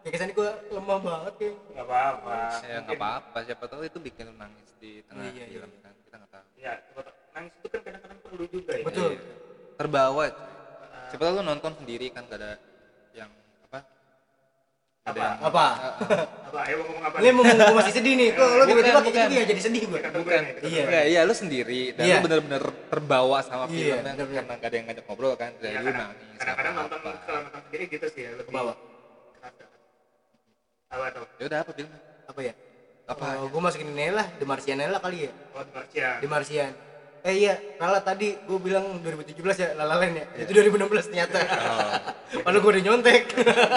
ya 0.00 0.08
kesannya 0.08 0.32
gue 0.32 0.50
lemah 0.72 0.98
banget 1.00 1.34
ya 1.36 1.50
nggak 1.74 1.84
apa-apa. 1.84 2.32
Ya 2.32 2.40
Mungkin- 2.40 2.80
nggak 2.80 2.96
apa-apa. 2.96 3.38
Siapa 3.44 3.64
tahu 3.66 3.82
itu 3.84 3.98
bikin 4.00 4.26
nangis 4.34 4.70
di 4.78 5.04
tengah 5.04 5.26
Iya, 5.26 5.44
iya, 5.44 5.46
film 5.52 5.70
kan. 5.82 5.92
Kita 6.00 6.14
nggak 6.16 6.30
tahu. 6.32 6.44
Ya 6.56 6.72
coba 6.88 7.00
tau. 7.02 7.14
nangis 7.34 7.52
itu 7.52 7.66
kan 7.68 7.80
kadang-kadang 7.82 8.18
perlu 8.22 8.44
juga 8.48 8.72
ya. 8.72 8.84
Betul. 8.86 9.10
Iya. 9.10 9.20
terbawa 9.74 10.24
cuy. 10.30 10.46
siapa 11.10 11.22
tahu 11.26 11.34
lu 11.34 11.42
nonton 11.42 11.72
sendiri 11.76 12.06
kan 12.08 12.22
gak 12.24 12.38
ada 12.38 12.52
ada 15.04 15.12
Apa? 15.12 15.20
yang 15.20 15.36
Apa? 15.44 15.66
Apa? 16.48 16.58
Ayo 16.64 16.74
mau 16.78 16.86
ngomong 16.86 17.04
apa 17.04 17.16
ini 17.18 17.28
mau 17.28 17.42
gue 17.44 17.76
masih 17.76 17.92
sedih 17.92 18.14
nih. 18.14 18.28
Kok 18.30 18.40
lo 18.40 18.52
Bukan, 18.54 18.68
tiba-tiba 18.70 19.00
kayak 19.02 19.16
gitu 19.18 19.34
ya 19.34 19.44
jadi 19.44 19.60
sedih 19.60 19.82
gue 19.84 20.00
bukan. 20.00 20.40
ya, 20.40 20.52
Iya. 20.64 20.82
ya. 20.86 21.02
Iya 21.04 21.20
lu 21.22 21.34
sendiri. 21.34 21.80
Dan 21.92 22.02
Iya. 22.02 22.14
lu 22.14 22.24
bener-bener 22.24 22.62
terbawa 22.88 23.38
sama 23.40 23.64
Iya, 23.66 23.68
filmnya 23.68 24.12
bener-bener. 24.14 24.40
karena 24.40 24.54
gak 24.54 24.64
ada 24.64 24.76
yang 24.78 24.86
ngajak 24.88 25.04
ngobrol 25.04 25.34
kan 25.34 25.50
jadi 25.54 25.66
Iya, 25.66 25.76
lu 25.76 25.84
kadang- 25.84 26.00
nangis 26.08 26.38
kadang-kadang 26.40 26.72
nonton 26.74 26.98
kalau 27.20 27.40
nonton 27.42 27.60
sendiri 27.60 27.84
gitu 27.90 28.06
sih 28.08 28.22
ya 28.22 28.30
lebih 28.32 28.48
Kebawa. 28.48 28.72
kerasa. 29.34 29.64
apa 30.88 31.04
tuh? 31.10 31.26
Ya 31.34 31.44
udah 31.44 31.58
apa 31.60 31.70
filmnya? 31.74 32.00
Apa 32.24 32.40
ya? 32.40 32.54
Apa 33.04 33.24
oh, 33.36 33.46
gue 33.52 33.60
masukin 33.60 33.88
ini 33.90 34.08
lah 34.08 34.26
The 34.32 34.46
Martian 34.46 34.78
lah 34.80 35.00
kali 35.02 35.18
ya. 35.20 35.32
Oh 35.52 35.64
Marcia 35.68 36.08
The 36.16 36.28
Martian 36.30 36.70
eh 37.24 37.34
iya 37.40 37.56
Lala 37.80 38.04
tadi 38.04 38.36
gue 38.36 38.58
bilang 38.60 39.00
2017 39.00 39.40
ya 39.56 39.68
Lala 39.72 39.96
Land 39.96 40.14
ya. 40.20 40.24
Itu 40.44 40.52
2016 40.60 41.08
ternyata. 41.08 41.40
Padahal 42.44 42.60
gue 42.60 42.70
udah 42.76 42.84
nyontek. 42.84 43.22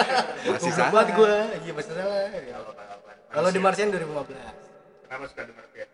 Masih 0.52 0.72
salah. 0.76 0.92
banget 0.92 1.08
gue 1.16 1.34
iya 1.64 1.72
masih 1.72 1.92
salah. 1.96 2.28
Kalau 2.28 2.72
apa-apa. 2.72 3.12
kalau 3.32 3.48
Marcia. 3.48 3.64
Martian 3.64 3.88
2015 3.92 5.08
kenapa 5.08 5.24
suka 5.32 5.42
The 5.48 5.54
Martian 5.56 5.88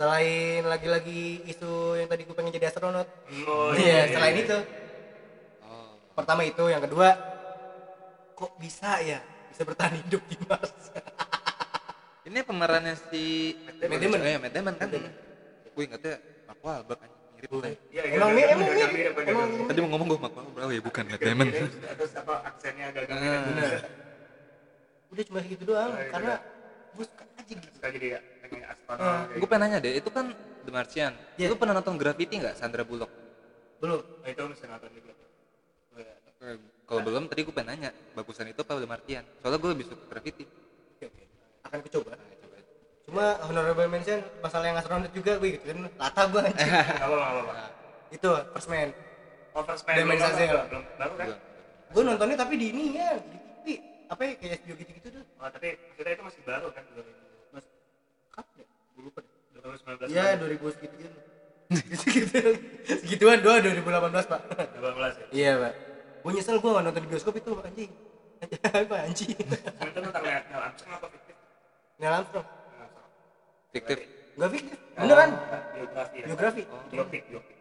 selain 0.00 0.64
lagi-lagi 0.64 1.44
isu 1.44 2.00
yang 2.00 2.08
tadi 2.08 2.24
gue 2.24 2.32
pengen 2.32 2.56
jadi 2.56 2.72
astronot. 2.72 3.04
Oh 3.44 3.76
iya 3.76 4.08
selain 4.08 4.32
itu. 4.40 4.56
Oh. 5.60 6.00
Pertama 6.16 6.40
itu 6.48 6.64
yang 6.72 6.80
kedua 6.80 7.12
kok 8.32 8.56
bisa 8.56 8.96
ya 9.04 9.20
bisa 9.52 9.68
bertahan 9.68 10.00
hidup 10.00 10.24
di 10.24 10.40
Mars? 10.48 10.72
Ini 12.24 12.40
pemerannya 12.48 12.96
si 13.12 13.52
Matt 13.60 13.76
Damon. 14.00 14.20
Eh, 14.24 14.38
Matt 14.40 14.54
Damon 14.56 14.74
kan? 14.80 14.88
Gue 15.76 15.82
ingetnya 15.84 16.16
Wahlberg 16.60 16.98
kan 16.98 17.10
mirip 17.34 17.50
kan 17.50 17.72
Iya, 17.88 18.02
Emang 18.10 18.28
agak- 18.28 18.36
mirip, 18.36 18.50
agak- 18.50 18.74
emang 18.76 18.90
mirip. 18.92 19.12
Emang 19.22 19.48
tadi 19.66 19.78
mau 19.80 19.90
ngomong 19.90 20.06
gue 20.06 20.18
Mark 20.18 20.34
Wahlberg 20.34 20.60
oh 20.60 20.70
ya 20.70 20.80
bukan 20.80 21.04
Matt 21.06 21.20
Damon 21.20 21.46
Terus 21.50 22.12
apa 22.14 22.34
aksennya 22.46 22.84
agak-agak 22.90 23.16
Ah. 23.16 23.42
Bener. 23.46 23.72
udah 25.10 25.24
cuma 25.26 25.38
segitu 25.42 25.64
doang 25.66 25.90
iya, 25.90 26.06
karena 26.06 26.32
iya. 26.32 26.94
gue 26.94 27.04
suka 27.04 27.24
aja 27.26 27.50
gitu. 27.50 27.68
Suka 27.74 27.88
jadi 27.90 28.06
ya 28.06 28.20
pengen 28.40 28.62
astronot 28.64 29.02
Ah, 29.02 29.22
gue 29.26 29.48
pengen 29.48 29.62
nanya 29.64 29.78
deh 29.78 29.92
itu 29.92 30.06
kan 30.08 30.26
The 30.60 30.70
Martian. 30.70 31.12
Iya. 31.34 31.46
lu 31.50 31.56
pernah 31.56 31.74
nonton 31.74 31.96
Gravity 31.96 32.34
nggak 32.36 32.54
Sandra 32.54 32.84
Bullock? 32.84 33.10
Belum. 33.80 33.98
Gitu. 33.98 34.20
Nah, 34.20 34.28
itu 34.28 34.42
mesti 34.46 34.66
nonton 34.66 34.90
juga. 34.92 35.12
Eh, 36.40 36.56
kalau 36.84 37.00
belum 37.02 37.26
tadi 37.26 37.40
gue 37.42 37.50
pengen 37.50 37.68
nanya 37.74 37.90
bagusan 38.14 38.46
itu 38.46 38.60
apa 38.60 38.76
The 38.76 38.86
Martian? 38.86 39.24
Soalnya 39.40 39.58
gue 39.58 39.70
lebih 39.72 39.86
suka 39.86 40.04
Gravity 40.06 40.44
oke 40.46 41.04
oke. 41.04 41.22
Akan 41.64 41.78
kucoba. 41.82 42.12
coba 42.12 42.22
aja. 42.22 42.29
Cuma 43.10 43.26
honorable 43.42 43.90
mention 43.90 44.22
masalah 44.38 44.70
yang 44.70 44.78
astronot 44.78 45.10
juga 45.10 45.34
gue 45.36 45.58
gitu 45.58 45.64
kan 45.66 45.78
lata 45.98 46.22
gue 46.24 46.40
anjing. 46.46 46.70
Nggak 46.70 47.02
apa 47.02 47.14
nggak 47.18 47.42
apa 47.42 47.54
itu 48.10 48.28
first 48.54 48.68
man. 48.70 48.88
Oh 49.50 49.62
first 49.66 49.82
man 49.82 49.94
belum 49.98 50.14
nonton, 50.14 50.46
belum 50.70 50.84
baru 50.94 51.14
kan? 51.18 51.26
Gua- 51.26 51.40
gue 51.90 52.02
nontonnya 52.06 52.36
tapi 52.38 52.54
di 52.54 52.66
ini 52.70 52.84
ya 52.94 53.18
di 53.18 53.34
TV 53.34 53.66
apa 54.06 54.22
ya 54.22 54.32
kayak 54.38 54.52
HBO 54.62 54.74
gitu 54.78 54.90
gitu 54.94 55.08
tuh. 55.10 55.24
Oh 55.42 55.48
tapi 55.50 55.68
maksudnya 55.74 56.12
itu 56.14 56.22
masih 56.22 56.42
baru 56.46 56.66
kan 56.70 56.82
2000 56.86 57.50
mas 57.50 57.66
kapan 58.30 58.54
ya? 58.62 58.66
Gue 58.94 59.02
lupa 59.02 59.18
deh. 59.18 59.32
2019 59.58 60.06
iya 60.06 60.24
2000 60.38 60.70
segituan. 60.78 61.12
Segituan. 61.98 62.54
Segituan 62.86 63.38
doa 63.42 63.56
2018 63.58 64.30
pak. 64.30 64.40
2018 64.78 65.18
ya? 65.18 65.26
Iya 65.34 65.52
pak. 65.58 65.72
Gue 66.22 66.30
nyesel 66.30 66.56
gue 66.58 66.70
gak 66.70 66.84
nonton 66.84 67.02
di 67.02 67.08
bioskop 67.10 67.34
itu 67.34 67.50
anjing. 67.58 67.90
Apa 68.70 68.96
anjing? 69.02 69.34
Itu 69.34 69.98
tentang 69.98 70.22
Neil 70.22 70.62
Armstrong 70.62 70.92
apa? 70.94 71.06
Neil 71.98 72.14
Armstrong 72.14 72.46
Fiktif. 73.70 73.98
Gak 74.38 74.50
fiktif. 74.50 74.78
Beneran. 74.98 75.30
Biografi. 75.74 76.16
Ya 76.20 76.26
biografi 76.26 76.62
biopik 76.90 77.22
biopik 77.30 77.56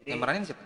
jadi 0.00 0.16
yang 0.16 0.20
meranin 0.24 0.42
siapa? 0.48 0.64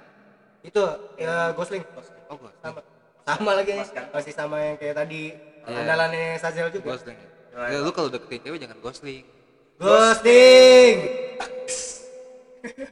Itu 0.63 0.83
ya 1.19 1.51
Gosling. 1.59 1.83
Oh 2.31 2.37
gue 2.39 2.53
sama. 2.63 2.81
Sama 3.25 3.51
lagi. 3.59 3.71
Mas 3.75 3.91
kan? 3.91 4.07
masih 4.15 4.33
sama 4.33 4.57
yang 4.63 4.77
kayak 4.79 4.95
tadi. 4.95 5.35
Iya. 5.65 5.81
andalannya 5.81 6.27
Sazel 6.39 6.69
juga. 6.71 6.95
Gosling 6.95 7.19
ya. 7.19 7.29
Ya, 7.71 7.79
lu 7.83 7.91
kalau 7.95 8.11
deketin 8.11 8.41
cewek 8.47 8.59
jangan 8.63 8.79
Gosling. 8.83 9.25
Ghosting 9.75 10.95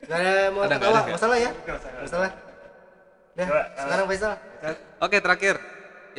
Gak 0.02 0.18
ada 0.18 0.50
mau 0.50 0.66
Ada, 0.66 0.76
ketawa, 0.76 1.00
masalah 1.14 1.36
ya? 1.38 1.50
Masalah 2.02 2.30
Dah, 3.32 3.46
Coba, 3.48 3.62
sekarang 3.72 4.04
Faisal. 4.12 4.34
Oke 5.00 5.16
terakhir, 5.24 5.56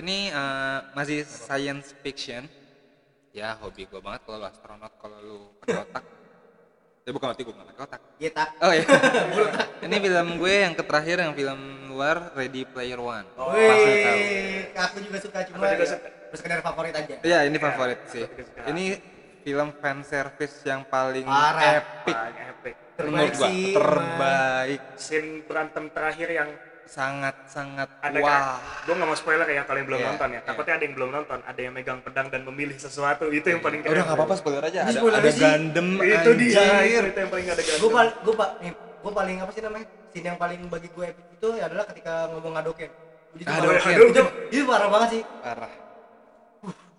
ini 0.01 0.33
eh, 0.33 0.79
masih 0.97 1.21
science 1.29 1.93
fiction. 2.01 2.49
Ya 3.33 3.57
hobi 3.57 3.89
gue 3.89 3.97
banget 3.97 4.21
kalau 4.23 4.37
lu 4.37 4.45
astronot, 4.45 4.93
kalau 5.01 5.17
lu 5.19 5.37
pakai 5.59 5.81
otak. 5.81 6.03
Ya 7.03 7.11
bukan 7.11 7.25
berarti 7.33 7.41
gue 7.41 7.55
pakai 7.55 7.81
otak. 7.81 8.01
Iya 8.21 8.29
tak 8.31 8.49
Oh 8.61 8.69
iya. 8.71 8.85
ini 9.85 9.95
film 9.99 10.27
gue 10.37 10.53
yang 10.53 10.73
terakhir 10.77 11.17
yang 11.17 11.33
film 11.33 11.59
luar 11.89 12.29
Ready 12.31 12.61
Player 12.63 13.01
One. 13.01 13.25
Oh, 13.33 13.49
Pasti 13.49 13.91
tahu. 13.99 14.21
Aku 14.85 14.97
juga 15.01 15.17
suka 15.17 15.37
cuma 15.49 15.55
Aku 15.57 15.65
juga 15.65 15.81
ya, 15.81 15.89
suka. 15.89 16.07
sekedar 16.33 16.59
favorit 16.61 16.93
aja 16.93 17.15
Iya 17.21 17.39
ini 17.45 17.57
favorit 17.57 17.99
sih. 18.05 18.21
juga 18.23 18.43
suka. 18.45 18.61
Ini 18.69 18.83
film 19.41 19.69
fan 19.75 19.97
service 20.05 20.55
yang 20.63 20.85
paling 20.85 21.25
Parah. 21.25 21.81
epic 21.81 22.15
paling 22.15 22.37
epic 22.47 22.75
Terbaik 22.93 23.09
menurut 23.09 23.33
gua. 23.33 23.47
sih, 23.49 23.63
Terbaik, 23.73 24.81
scene 24.95 25.29
berantem 25.43 25.85
terakhir 25.89 26.29
yang 26.29 26.49
sangat 26.93 27.35
sangat 27.47 27.89
ada 27.99 28.19
wah. 28.19 28.61
gue 28.79 28.93
nggak 28.93 29.09
mau 29.09 29.17
spoiler 29.17 29.47
ya 29.47 29.65
kalau 29.65 29.81
yang 29.81 29.89
belum 29.89 29.99
Iya, 29.99 30.07
nonton 30.07 30.27
ya. 30.27 30.33
iya. 30.35 30.41
takutnya 30.45 30.73
ada 30.77 30.83
yang 30.83 30.93
belum 30.93 31.09
nonton 31.11 31.39
ada 31.41 31.59
yang 31.59 31.73
megang 31.73 31.99
pedang 31.99 32.27
dan 32.29 32.41
memilih 32.43 32.77
sesuatu 32.77 33.25
itu 33.29 33.47
yang 33.47 33.59
paling 33.59 33.81
keren. 33.81 33.91
Udah 33.91 34.03
nggak 34.05 34.13
apa-apa 34.15 34.35
spoiler 34.35 34.61
aja. 34.61 34.79
Ini 34.79 34.87
Ada, 34.87 34.93
spoiler 34.95 35.17
ada 35.17 35.29
sih. 35.29 35.41
Gundam 35.41 35.87
itu 35.97 36.29
dia 36.37 36.63
itu, 36.85 36.97
itu 37.03 37.17
yang 37.17 37.31
paling 37.31 37.43
gak 37.43 37.55
ada 37.55 37.63
Gue 37.63 37.71
gandum 37.73 37.91
paling, 37.91 38.13
gue 38.21 38.33
pak, 38.35 38.49
nih, 38.59 38.71
gue 38.77 39.11
paling 39.11 39.37
apa 39.39 39.51
sih 39.51 39.61
namanya? 39.61 39.85
Scene 40.07 40.27
yang 40.27 40.37
paling 40.37 40.59
bagi 40.69 40.87
gue 40.87 41.05
epic 41.07 41.25
itu 41.33 41.47
adalah 41.57 41.85
ketika 41.89 42.13
ngomong 42.29 42.53
Hadoken 42.53 42.89
Itu 43.33 43.49
Hadoken. 43.49 43.81
parah- 43.81 44.05
Itu, 44.05 44.21
itu 44.51 44.63
parah 44.63 44.87
banget 44.87 45.09
sih. 45.11 45.23
Parah. 45.41 45.73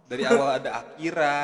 Dari 0.05 0.23
awal 0.23 0.49
ada 0.59 0.71
Akira. 0.77 1.37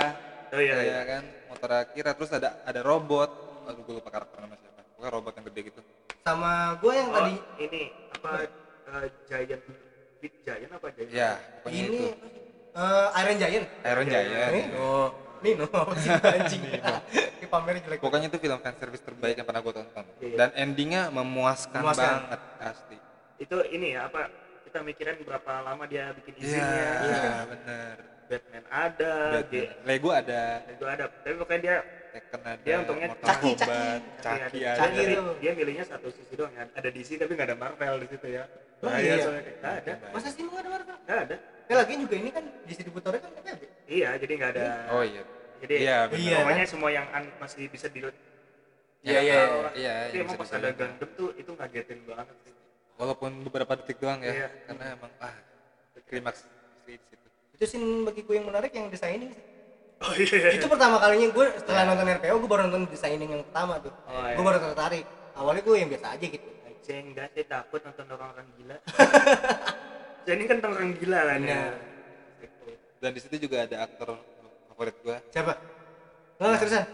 Oh 0.50 0.58
iya 0.58 0.74
iya. 0.76 0.92
ya 0.92 1.02
kan? 1.08 1.22
Motor 1.48 1.70
Akira 1.78 2.10
terus 2.12 2.30
ada 2.30 2.58
ada 2.60 2.80
robot. 2.82 3.30
Aduh 3.64 3.80
gue 3.80 3.94
lupa 3.96 4.10
karakter 4.10 4.36
nama 4.36 4.52
siapa. 4.52 4.82
Pokoknya 4.90 5.10
robot 5.12 5.32
yang 5.32 5.46
gede 5.46 5.60
gitu 5.64 5.80
Sama 6.20 6.52
gue 6.76 6.92
yang 6.92 7.08
oh, 7.08 7.16
tadi. 7.16 7.34
ini. 7.60 7.82
Apa? 8.12 8.30
Eh, 8.90 9.06
giant 9.24 9.62
big 10.18 10.32
giant 10.42 10.70
apa 10.70 10.86
giant? 10.92 11.10
Ya 11.10 11.30
Ini 11.64 11.80
itu. 11.86 12.04
eh, 12.72 13.08
Iron 13.16 13.36
Giant. 13.36 13.66
Iron 13.82 14.06
Giant. 14.06 14.52
Ini, 14.52 14.62
Oh, 14.76 15.08
Nino 15.40 15.64
apa 15.66 15.92
sih 15.98 16.10
anjing. 16.12 16.62
Ini 17.40 17.46
pamer 17.46 17.80
jelek. 17.80 17.98
Pokoknya 17.98 18.28
itu 18.28 18.36
film 18.36 18.58
fan 18.58 18.76
service 18.76 19.00
terbaik 19.00 19.34
yang 19.34 19.48
pernah 19.48 19.60
gue 19.60 19.74
tonton. 19.74 20.04
Iya. 20.20 20.36
dan 20.36 20.48
endingnya 20.54 21.08
memuaskan, 21.08 21.80
Memuaskan. 21.80 22.04
banget 22.28 22.40
asli. 22.60 22.98
Itu 23.40 23.56
ini 23.66 23.96
ya 23.96 24.04
apa 24.06 24.28
kita 24.68 24.84
mikirin 24.84 25.16
berapa 25.24 25.52
lama 25.64 25.82
dia 25.84 26.12
bikin 26.12 26.36
iya 26.36 26.44
izinnya. 26.44 26.90
Iya. 27.00 27.32
bener. 27.48 27.94
Batman 28.30 28.64
ada 28.68 29.12
Batman. 29.32 29.68
Lego 29.82 30.10
ada. 30.12 30.42
Itu 30.68 30.84
ada. 30.84 31.04
Tapi 31.08 31.34
pokoknya 31.34 31.60
dia 31.60 31.76
Tekken 32.10 32.40
ada 32.42 32.60
Dia 32.60 32.76
untungnya 32.78 33.06
Mortal 33.08 33.26
Caki, 33.26 33.50
Kombat, 33.52 34.00
Tapi 34.18 34.38
Caki 34.40 34.58
ada- 34.60 34.70
ada 34.70 34.80
Caki 34.80 34.98
tapi 34.98 35.14
itu. 35.14 35.32
dia 35.38 35.52
milihnya 35.52 35.84
satu 35.84 36.08
sisi 36.08 36.34
doang 36.34 36.52
ya 36.52 36.64
ada 36.68 36.88
DC 36.88 37.08
tapi 37.16 37.32
nggak 37.32 37.48
ada 37.48 37.56
Marvel 37.56 37.94
di 37.98 38.08
situ 38.08 38.28
ya 38.28 38.44
Oh, 38.80 38.88
Bahaya 38.88 39.04
iya. 39.06 39.16
soalnya 39.20 39.42
nggak 39.54 39.74
ada 39.78 39.92
masa 40.08 40.28
sih 40.28 40.42
mau 40.42 40.56
ada 40.56 40.68
Marvel 40.68 40.96
nggak 40.98 41.18
ada 41.22 41.36
ya 41.64 41.74
lagi 41.76 41.92
juga 41.96 42.14
ini 42.16 42.30
kan 42.30 42.44
distributornya 42.64 43.20
kan 43.20 43.30
PPB 43.34 43.62
iya 43.86 44.08
jadi 44.16 44.32
nggak 44.34 44.50
ada 44.50 44.62
oh 44.90 45.02
iya 45.02 45.22
jadi 45.60 45.74
iya. 45.76 45.96
Iya. 46.08 46.36
pokoknya 46.40 46.64
semua 46.64 46.90
yang 46.90 47.06
an- 47.10 47.34
masih 47.36 47.68
bisa 47.68 47.86
di 47.86 48.00
Iya, 49.00 49.16
iya, 49.18 49.36
lah. 49.40 49.72
iya, 49.72 49.92
tapi 50.04 50.12
iya, 50.12 50.22
emang 50.22 50.36
pas 50.36 50.52
ada. 50.52 50.76
Gundam 50.76 51.08
tuh 51.16 51.32
itu 51.32 51.50
ngagetin 51.50 52.00
banget 52.04 52.36
sih 52.38 52.52
walaupun 52.96 53.30
beberapa 53.42 53.72
detik 53.74 53.96
doang 53.96 54.20
ya 54.20 54.32
Iya. 54.34 54.48
karena 54.66 54.84
emang 54.92 55.12
ah 55.18 55.34
klimaks 56.04 56.44
di 56.84 56.96
situ 56.98 57.26
itu 57.54 57.64
scene 57.66 58.04
bagi 58.04 58.20
gue 58.20 58.34
yang 58.34 58.44
menarik 58.44 58.68
yang 58.70 58.88
designing 58.88 59.28
sih 59.30 59.44
oh 60.00 60.12
iya 60.14 60.50
itu 60.50 60.66
pertama 60.66 60.96
kalinya 60.96 61.28
gue 61.28 61.46
setelah 61.56 61.82
nonton 61.84 62.06
RPO 62.10 62.34
gue 62.36 62.48
baru 62.48 62.62
nonton 62.64 62.82
designing 62.86 63.30
yang 63.30 63.42
pertama 63.44 63.76
tuh 63.78 63.92
Oh, 64.06 64.22
iya. 64.22 64.32
gue 64.32 64.44
baru 64.44 64.58
tertarik 64.62 65.04
awalnya 65.34 65.62
gue 65.62 65.76
yang 65.76 65.88
biasa 65.88 66.06
aja 66.10 66.26
gitu 66.26 66.48
saya 66.80 66.98
enggak 67.02 67.26
saya 67.30 67.44
takut 67.46 67.80
nonton 67.80 68.04
orang-orang 68.08 68.46
gila 68.56 68.76
jadi 70.22 70.34
ini 70.34 70.44
kan 70.44 70.56
orang 70.62 70.90
gila 70.94 71.20
kan 71.22 71.40
ya 71.42 71.62
dan 72.98 73.10
di 73.10 73.20
situ 73.20 73.36
juga 73.38 73.56
ada 73.62 73.76
aktor 73.82 74.16
favorit 74.66 74.96
gua 75.00 75.16
siapa 75.28 75.52
nggak 76.36 76.56
seriusan 76.58 76.84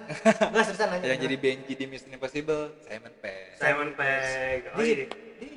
nggak 0.45 0.65
seriusan 0.65 0.89
nanya 0.89 1.07
yang 1.07 1.21
jadi 1.21 1.37
Benji 1.37 1.73
di 1.73 1.85
Mission 1.87 2.11
Impossible 2.11 2.75
Simon 2.81 3.15
Pegg 3.17 3.55
Simon 3.57 3.89
Pegg 3.93 4.61
oh 4.69 4.83
iya 4.83 5.07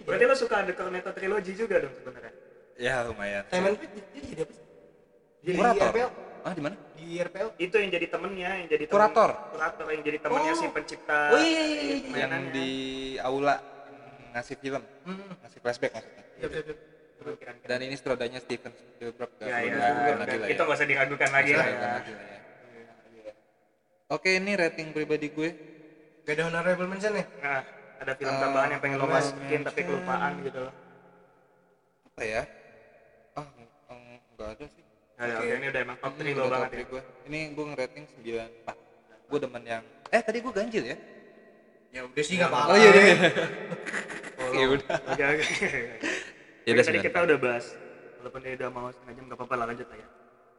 berarti 0.06 0.24
lo 0.24 0.36
suka 0.36 0.56
ada 0.60 0.72
Cornetto 0.72 1.10
Trilogy 1.10 1.54
juga 1.54 1.76
dong 1.80 1.94
sebenarnya 1.94 2.34
ya 2.78 2.96
lumayan 3.04 3.44
Simon 3.48 3.74
Pegg 3.76 3.92
dia- 3.92 4.06
dia 4.14 4.22
jadi 4.22 4.38
apa 4.38 4.52
sih 4.52 4.64
di 5.40 5.50
Kurator. 5.56 5.90
RPO 5.90 6.08
ah 6.50 6.56
di 6.56 6.62
mana 6.62 6.74
di 6.92 7.06
RPO 7.16 7.48
itu 7.58 7.76
yang 7.76 7.92
jadi 7.92 8.08
temennya 8.10 8.50
yang 8.56 8.68
jadi 8.68 8.84
temen- 8.84 8.96
Kurator. 8.98 9.30
kurator 9.54 9.86
yang 9.88 10.02
jadi 10.02 10.18
temennya 10.18 10.52
Oh. 10.52 10.58
si 10.58 10.66
pencipta 10.68 11.20
Oh, 11.30 11.38
iya, 11.38 11.46
iya, 11.46 11.62
iya, 11.62 11.78
iya. 11.78 11.94
yang 11.94 12.10
mainannya. 12.32 12.50
di 12.52 12.70
aula 13.20 13.56
ngasih 14.32 14.56
film 14.58 14.82
Hmm. 15.06 15.30
ngasih 15.38 15.60
flashback 15.60 15.92
maksudnya 15.92 16.24
siap. 16.34 16.52
Keren-keren. 17.20 17.56
dan 17.62 17.80
ini 17.82 17.94
sutradanya 17.94 18.40
Steven 18.40 18.72
Spielberg 18.72 19.28
ya, 19.38 19.46
ya, 19.46 19.52
lagi 19.52 19.68
dan 19.68 20.16
lah 20.18 20.26
itu 20.26 20.36
ya 20.40 20.56
nggak 20.58 20.72
usah 20.74 20.88
diragukan 20.88 21.30
lagi 21.30 21.52
lah 21.52 21.60
usah 21.60 21.68
ya 21.68 21.76
diragukan 21.76 21.92
lagi 21.92 22.12
lah 22.12 22.26
ya. 22.26 23.34
oke 24.10 24.30
ini 24.32 24.52
rating 24.56 24.88
pribadi 24.90 25.28
gue 25.30 25.50
gak 26.24 26.34
ada 26.34 26.44
honorable 26.48 26.88
mention 26.88 27.14
nih 27.14 27.26
nah 27.38 27.62
ada 28.00 28.12
film 28.16 28.32
Ah, 28.32 28.40
tambahan 28.42 28.70
yang 28.72 28.82
pengen 28.82 28.98
lo 28.98 29.06
masukin 29.06 29.62
tapi 29.62 29.80
kelupaan 29.84 30.32
gitu 30.42 30.60
loh 30.62 30.74
apa 32.08 32.22
ya 32.24 32.42
ah 33.36 33.48
eng- 33.92 34.22
enggak 34.32 34.50
ada 34.50 34.66
sih 34.66 34.84
Nah, 35.20 35.26
ya, 35.26 35.36
Oke. 35.36 35.44
oke, 35.44 35.54
ini 35.54 35.68
udah 35.68 35.82
emang 35.84 35.98
top 36.00 36.14
3 36.14 36.24
Hmm, 36.24 36.32
lo 36.32 36.44
banget 36.48 36.70
top 36.70 36.74
ya. 36.74 36.86
gue 36.86 37.02
ini 37.28 37.40
gue 37.52 37.66
ngerating 37.68 38.06
94 38.16 38.72
gue 39.30 39.40
demen 39.40 39.64
yang 39.64 39.84
eh 40.10 40.22
tadi 40.24 40.38
gue 40.40 40.54
ganjil 40.54 40.84
ya? 40.86 40.98
Ya 41.92 42.02
udah 42.04 42.24
sih 42.24 42.36
nggak 42.36 42.50
apa-apa. 42.50 42.70
Oh 42.70 42.78
iya 42.78 42.90
iya 42.94 43.16
Oh, 44.40 44.52
ya 44.56 44.66
udah. 44.70 44.96
Oke 45.06 45.24
oke. 45.36 45.46
Ya 46.64 46.72
udah, 46.72 46.86
tadi 46.86 47.00
kita 47.02 47.18
udah 47.22 47.38
bahas 47.38 47.66
walaupun 48.16 48.40
dia 48.40 48.54
udah 48.56 48.70
mau 48.70 48.88
setengah 48.88 49.14
jam 49.14 49.24
nggak 49.28 49.38
apa-apa 49.38 49.56
lah 49.56 49.66
lanjut 49.68 49.88
lah 49.88 49.98
ya 49.98 50.08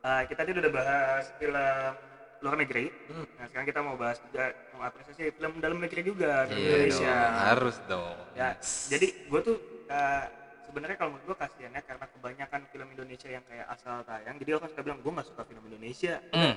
Eh, 0.01 0.23
kita 0.27 0.40
tadi 0.40 0.51
udah 0.55 0.73
bahas 0.75 1.25
film 1.37 1.92
luar 2.40 2.57
negeri. 2.57 2.85
Hmm. 3.07 3.27
nah 3.35 3.44
sekarang 3.46 3.66
kita 3.66 3.81
mau 3.81 3.96
bahas 3.96 4.16
juga 4.23 4.44
mau 4.70 4.83
apresiasi 4.83 5.29
film 5.31 5.53
dalam 5.57 5.77
negeri 5.79 6.01
juga 6.03 6.44
film 6.46 6.57
Iya 6.59 6.68
Indonesia. 6.79 7.16
dong, 7.16 7.33
harus 7.42 7.77
dong. 7.87 8.16
Ya 8.35 8.49
jadi 8.87 9.07
gue 9.25 9.40
tuh 9.42 9.57
eh, 9.88 10.25
sebenarnya 10.70 10.96
kalau 11.02 11.11
menurut 11.18 11.35
gue 11.35 11.38
kasihannya 11.42 11.83
karena 11.83 12.06
kebanyakan 12.06 12.61
film 12.70 12.88
Indonesia 12.94 13.26
yang 13.26 13.42
kayak 13.50 13.66
asal 13.74 14.06
tayang 14.06 14.38
jadi 14.38 14.50
orang 14.54 14.70
suka 14.70 14.83
bilang 14.87 14.98
gue 15.02 15.12
nggak 15.18 15.28
suka 15.35 15.42
film 15.42 15.62
Indonesia. 15.66 16.14
Hmm, 16.30 16.54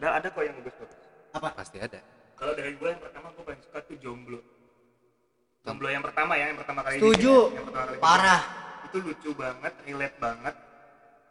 padahal 0.00 0.14
ada 0.16 0.28
kok 0.32 0.42
yang 0.48 0.56
bagus-bagus. 0.64 1.00
Apa? 1.36 1.48
Pasti 1.52 1.76
ada. 1.76 2.00
Kalau 2.40 2.52
dari 2.56 2.72
gue 2.72 2.88
yang 2.88 3.02
pertama 3.04 3.28
gue 3.36 3.44
paling 3.44 3.62
suka 3.62 3.78
tuh 3.84 3.96
Jomblo. 4.00 4.40
Jomblo 5.60 5.88
yang 5.92 6.00
pertama 6.00 6.32
ya 6.40 6.48
yang 6.48 6.58
pertama 6.58 6.80
kali 6.80 6.96
setuju. 6.96 7.36
ya, 7.52 7.56
yang 7.60 7.66
pertama 7.68 7.86
kali 7.92 7.98
parah. 8.00 8.42
itu 8.88 8.96
lucu 9.00 9.30
banget 9.36 9.72
relate 9.84 10.16
banget. 10.16 10.54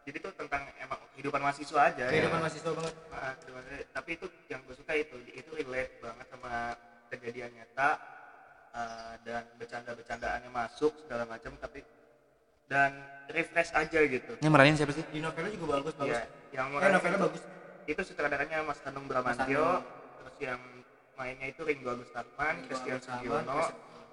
Jadi 0.03 0.17
tuh 0.19 0.33
tentang 0.35 0.61
emang 0.83 0.99
kehidupan 1.15 1.41
mahasiswa 1.41 1.79
aja 1.89 2.05
kehidupan 2.11 2.37
ya. 2.37 2.43
mahasiswa 2.45 2.71
banget. 2.77 2.93
Ah, 3.09 3.33
kehidupan 3.41 3.61
mahasiswa. 3.65 3.89
tapi 3.97 4.09
itu 4.21 4.25
yang 4.53 4.61
gue 4.69 4.75
suka 4.77 4.93
itu 4.93 5.15
itu 5.33 5.51
relate 5.65 5.93
banget 5.97 6.25
sama 6.29 6.51
kejadian 7.09 7.49
nyata 7.57 7.89
ah, 8.77 9.13
dan 9.25 9.49
bercanda-bercandaannya 9.57 10.49
masuk 10.53 10.93
segala 11.01 11.25
macam 11.25 11.55
tapi 11.57 11.81
dan 12.73 12.91
refresh 13.29 13.71
aja 13.77 13.99
gitu. 14.01 14.31
Ini 14.41 14.49
meranin 14.49 14.73
siapa 14.73 14.91
sih? 14.97 15.05
Di 15.05 15.21
novelnya 15.21 15.51
juga 15.53 15.77
bagus 15.77 15.93
bagus. 15.93 16.17
Iya, 16.17 16.21
yang 16.57 16.67
eh 16.73 16.89
novelnya 16.89 17.19
itu- 17.21 17.27
bagus. 17.29 17.43
itu 17.83 18.01
sutradaranya 18.01 18.63
Mas 18.63 18.79
Hanung 18.87 19.05
Bramantio 19.11 19.83
terus 20.15 20.35
yang 20.39 20.61
mainnya 21.19 21.51
itu 21.51 21.61
Ringo 21.67 21.91
Agus 21.91 22.09
Tarman, 22.15 22.63
Ringo 22.63 22.67
Christian 22.71 22.95
Agus 22.95 23.07
Tarman, 23.11 23.43
Sugiono, 23.43 23.59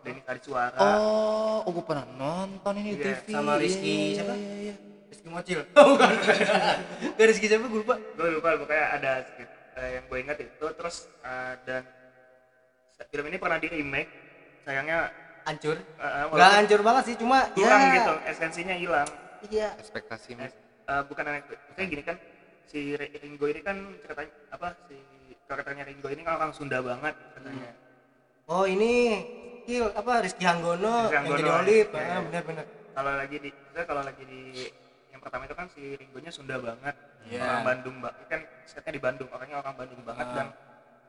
Denny 0.03 0.23
Suara 0.43 0.79
oh 0.81 1.59
oh 1.63 1.71
gue 1.71 1.85
pernah 1.87 2.07
nonton 2.19 2.75
ini 2.83 2.99
Iya, 2.99 3.05
TV 3.15 3.31
sama 3.31 3.53
Rizky. 3.63 3.95
Iya, 3.95 4.15
siapa? 4.19 4.35
iya, 4.35 4.55
iya. 4.59 4.75
Rizky 5.07 5.29
Mocil. 5.31 5.61
Oh 5.79 5.85
bukan. 5.95 6.09
Gak 7.15 7.27
Rizky 7.31 7.47
siapa? 7.47 7.67
Gue 7.71 7.81
lupa. 7.87 7.95
Gue 8.19 8.29
lupa 8.35 8.49
pokoknya 8.59 8.87
ada 8.99 9.13
eh, 9.79 9.91
yang 10.01 10.05
gue 10.11 10.19
ingat 10.19 10.39
itu. 10.43 10.67
Terus 10.67 10.97
eh, 11.23 11.55
dan 11.63 11.83
film 13.07 13.25
ini 13.31 13.37
pernah 13.39 13.59
di 13.63 13.69
remake 13.71 14.11
sayangnya 14.67 15.09
hancur. 15.43 15.77
Eh, 15.77 16.25
nggak 16.29 16.51
hancur 16.55 16.81
banget 16.81 17.03
sih 17.07 17.17
cuma 17.17 17.39
kurang 17.51 17.81
ya. 17.83 17.95
gitu 17.97 18.13
esensinya 18.27 18.75
hilang. 18.75 19.09
Iya. 19.43 19.69
Ekspektasi 19.77 20.37
Eh, 20.37 20.51
eh, 20.87 21.03
bukan 21.05 21.25
aneh 21.25 21.41
kayak 21.75 21.89
gini 21.89 22.03
kan 22.03 22.17
si 22.65 22.95
Ri- 22.95 23.15
Ringo 23.17 23.47
ini 23.47 23.61
kan 23.61 23.77
ceritanya 23.99 24.31
apa 24.51 24.69
si 24.85 24.97
karakternya 25.45 25.85
Ringo 25.85 26.07
ini 26.07 26.23
kan 26.23 26.35
orang 26.37 26.53
Sunda 26.53 26.79
banget 26.79 27.15
katanya 27.35 27.73
oh 28.47 28.63
ini 28.63 28.93
Skill 29.61 29.91
apa 29.93 30.13
Rizky 30.23 30.43
Hanggono, 30.43 31.07
Rizky 31.07 31.15
yang 31.15 31.25
jadi 31.27 31.43
Hanggono, 31.47 31.63
Olip. 31.63 31.87
iya, 31.89 31.99
ah, 31.99 32.07
iya. 32.07 32.19
benar 32.23 32.43
benar 32.43 32.65
kalau 32.91 33.13
lagi 33.15 33.37
di 33.39 33.51
kalau 33.81 34.03
lagi 34.03 34.23
di 34.25 34.41
yang 35.09 35.21
pertama 35.21 35.43
itu 35.47 35.55
kan 35.55 35.67
si 35.71 35.83
Ringonya 35.95 36.31
Sunda 36.31 36.57
banget. 36.59 36.95
Iya. 37.23 37.43
orang 37.43 37.63
Bandung 37.65 37.97
banget 38.01 38.25
kan 38.27 38.41
setnya 38.65 38.93
di 38.93 39.03
Bandung 39.03 39.29
orangnya 39.31 39.57
orang 39.59 39.75
Bandung 39.77 40.01
banget 40.03 40.27
Ah. 40.27 40.35
dan 40.35 40.47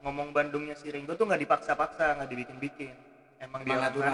ngomong 0.02 0.28
Bandungnya 0.32 0.74
si 0.74 0.89
Ringo 0.89 1.13
tuh 1.13 1.26
nggak 1.26 1.41
dipaksa-paksa 1.41 2.17
nggak 2.17 2.30
dibikin-bikin 2.30 2.94
emang 3.41 3.62
dia 3.65 3.77
natural. 3.77 4.13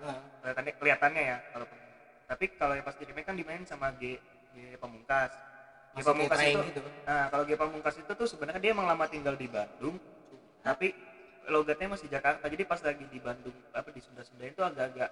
Nah, 0.00 0.18
kelihatannya 0.40 0.72
kelihatannya 0.78 1.22
ya 1.22 1.36
kalau 1.52 1.66
tapi 2.30 2.44
kalau 2.54 2.72
yang 2.78 2.86
pas 2.86 2.94
di 2.94 3.04
remake 3.10 3.26
kan 3.26 3.36
dimainin 3.36 3.66
sama 3.66 3.90
G 3.98 4.16
G 4.54 4.56
Pamungkas 4.78 5.34
G 5.98 6.00
Pamungkas 6.06 6.38
itu 6.46 6.60
gitu. 6.70 6.80
nah 7.02 7.26
kalau 7.26 7.42
G 7.42 7.58
Pamungkas 7.58 7.96
itu 7.98 8.12
tuh 8.14 8.28
sebenarnya 8.30 8.62
dia 8.62 8.70
emang 8.70 8.86
lama 8.86 9.04
tinggal 9.10 9.34
di 9.34 9.50
Bandung 9.50 9.98
tapi 10.62 10.94
logatnya 11.50 11.90
masih 11.90 12.06
Jakarta 12.06 12.46
jadi 12.46 12.62
pas 12.62 12.78
lagi 12.86 13.04
di 13.10 13.18
Bandung 13.18 13.56
apa 13.74 13.90
di 13.90 13.98
Sunda 13.98 14.22
Sunda 14.22 14.46
itu 14.46 14.62
agak-agak 14.62 15.10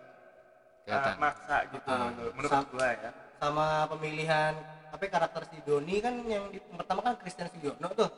uh, 0.87 1.15
maksa 1.19 1.67
gitu 1.75 1.91
Ah, 1.91 2.15
menurut 2.15 2.65
gua 2.71 2.89
ya 2.95 3.11
sama 3.39 3.87
pemilihan 3.91 4.55
ya, 4.95 5.09
karakter 5.11 5.43
si 5.51 5.59
Doni 5.67 5.99
kan 5.99 6.15
yang 6.27 6.51
di, 6.55 6.59
yang 6.59 6.79
pertama 6.79 7.01
kan 7.03 7.15
Christian 7.19 7.51
Sugiono 7.51 7.89
tuh 7.95 8.09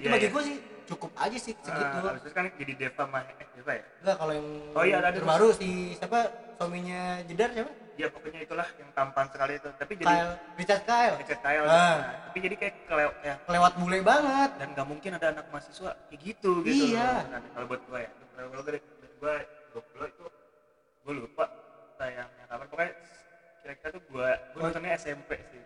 itu 0.00 0.02
Iya, 0.02 0.10
bagi 0.10 0.24
iya. 0.24 0.32
gue 0.32 0.42
sih 0.42 0.56
cukup 0.86 1.10
aja 1.14 1.38
sih 1.38 1.54
segitu 1.54 1.94
Ah, 1.94 2.02
habis 2.08 2.22
itu 2.24 2.32
kan 2.32 2.44
jadi 2.50 2.72
Deva 2.74 3.04
Mah 3.04 3.22
eh 3.30 3.46
Deva 3.52 3.72
ya 3.72 3.84
enggak 4.00 4.16
kalau 4.16 4.32
yang 4.32 4.46
Oh 4.72 4.82
iya, 4.82 4.96
ada- 4.98 5.12
terbaru 5.12 5.48
si 5.52 5.68
siapa 5.94 6.18
suaminya 6.56 7.00
Jedar 7.22 7.50
siapa 7.52 7.70
ya 7.94 8.08
pokoknya 8.08 8.40
itulah 8.40 8.68
yang 8.74 8.90
tampan 8.90 9.26
sekali 9.28 9.52
itu 9.54 9.68
tapi 9.76 9.92
jadi 9.94 10.08
Kyle 10.08 10.32
Richard 10.56 10.82
Kyle 10.82 11.14
Richard 11.14 11.40
Kyle 11.40 11.62
Ah. 11.62 11.68
nah, 11.68 11.94
tapi 12.24 12.38
jadi 12.40 12.54
kayak 12.56 12.74
kelewat 12.86 13.14
ya 13.20 13.34
kelewat 13.44 13.72
bule 13.76 13.98
banget 14.02 14.50
dan 14.56 14.68
nggak 14.72 14.86
mungkin 14.88 15.10
ada 15.14 15.26
anak 15.30 15.46
mahasiswa 15.46 15.90
kayak 16.08 16.20
gitu 16.24 16.50
gitu 16.62 16.84
Iya. 16.90 17.10
Nah, 17.28 17.40
kalau 17.46 17.66
buat 17.68 17.82
gua 17.84 17.98
ya 18.00 18.10
kalau 18.34 18.64
dari 18.64 18.78
gua 19.20 19.34
gua 19.70 20.06
itu 20.08 20.24
gua 21.04 21.12
lupa 21.14 21.44
tayangnya 21.94 22.44
kapan 22.48 22.66
pokoknya 22.66 22.92
kira-kira 23.60 23.88
tuh 23.92 24.02
gua 24.08 24.28
gua 24.50 24.60
nontonnya 24.64 24.90
SMP 24.96 25.30
sih 25.46 25.60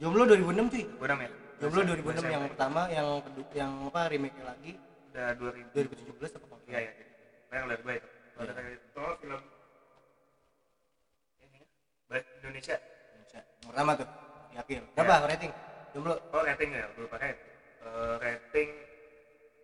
Jomblo 0.00 0.22
2006 0.26 0.72
cuy 0.74 0.84
gua 0.98 1.08
namanya 1.10 1.30
Jomblo 1.62 1.80
2006 1.86 2.26
yang 2.26 2.44
pertama 2.50 2.80
yang 2.90 3.08
kedua 3.22 3.46
yang 3.54 3.70
apa 3.88 4.00
remake 4.10 4.38
lagi? 4.42 4.72
Udah 5.14 5.28
2000 5.38 5.70
2017 5.70 6.36
apa 6.36 6.56
iya 6.66 6.78
ya 6.82 6.92
yang 7.54 7.66
lihat 7.70 7.80
gua 7.86 7.94
itu 7.94 8.08
kalau 8.34 8.50
Iya. 8.50 8.74
itu 8.74 8.98
oh, 8.98 9.14
film 9.22 9.42
ini 11.38 11.58
ya, 11.62 11.66
baik 12.10 12.24
Indonesia. 12.42 12.76
Indonesia. 13.14 13.40
Yang 13.46 13.68
pertama 13.70 13.90
tuh 13.94 14.08
yakin 14.54 14.82
berapa 14.92 15.14
rating? 15.30 15.52
Jomblo. 15.94 16.14
Oh 16.34 16.42
rating 16.42 16.70
ya? 16.70 16.84
Gua 16.94 17.02
lupa 17.06 17.16
rating 17.18 17.42
Eh, 17.84 18.14
rating 18.16 18.68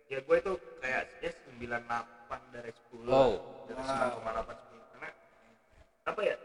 ya 0.07 0.19
gua 0.23 0.35
itu 0.37 0.53
kayak 0.77 1.03
ya 1.19 1.31
98 1.57 2.53
dari 2.53 2.71
10 2.71 3.03
Wow. 3.03 3.31
dari 3.67 3.81
Wow. 3.81 4.21
9,8 4.23 4.55
10 4.55 4.79
karena 4.93 5.09
apa 6.05 6.21
ya 6.21 6.35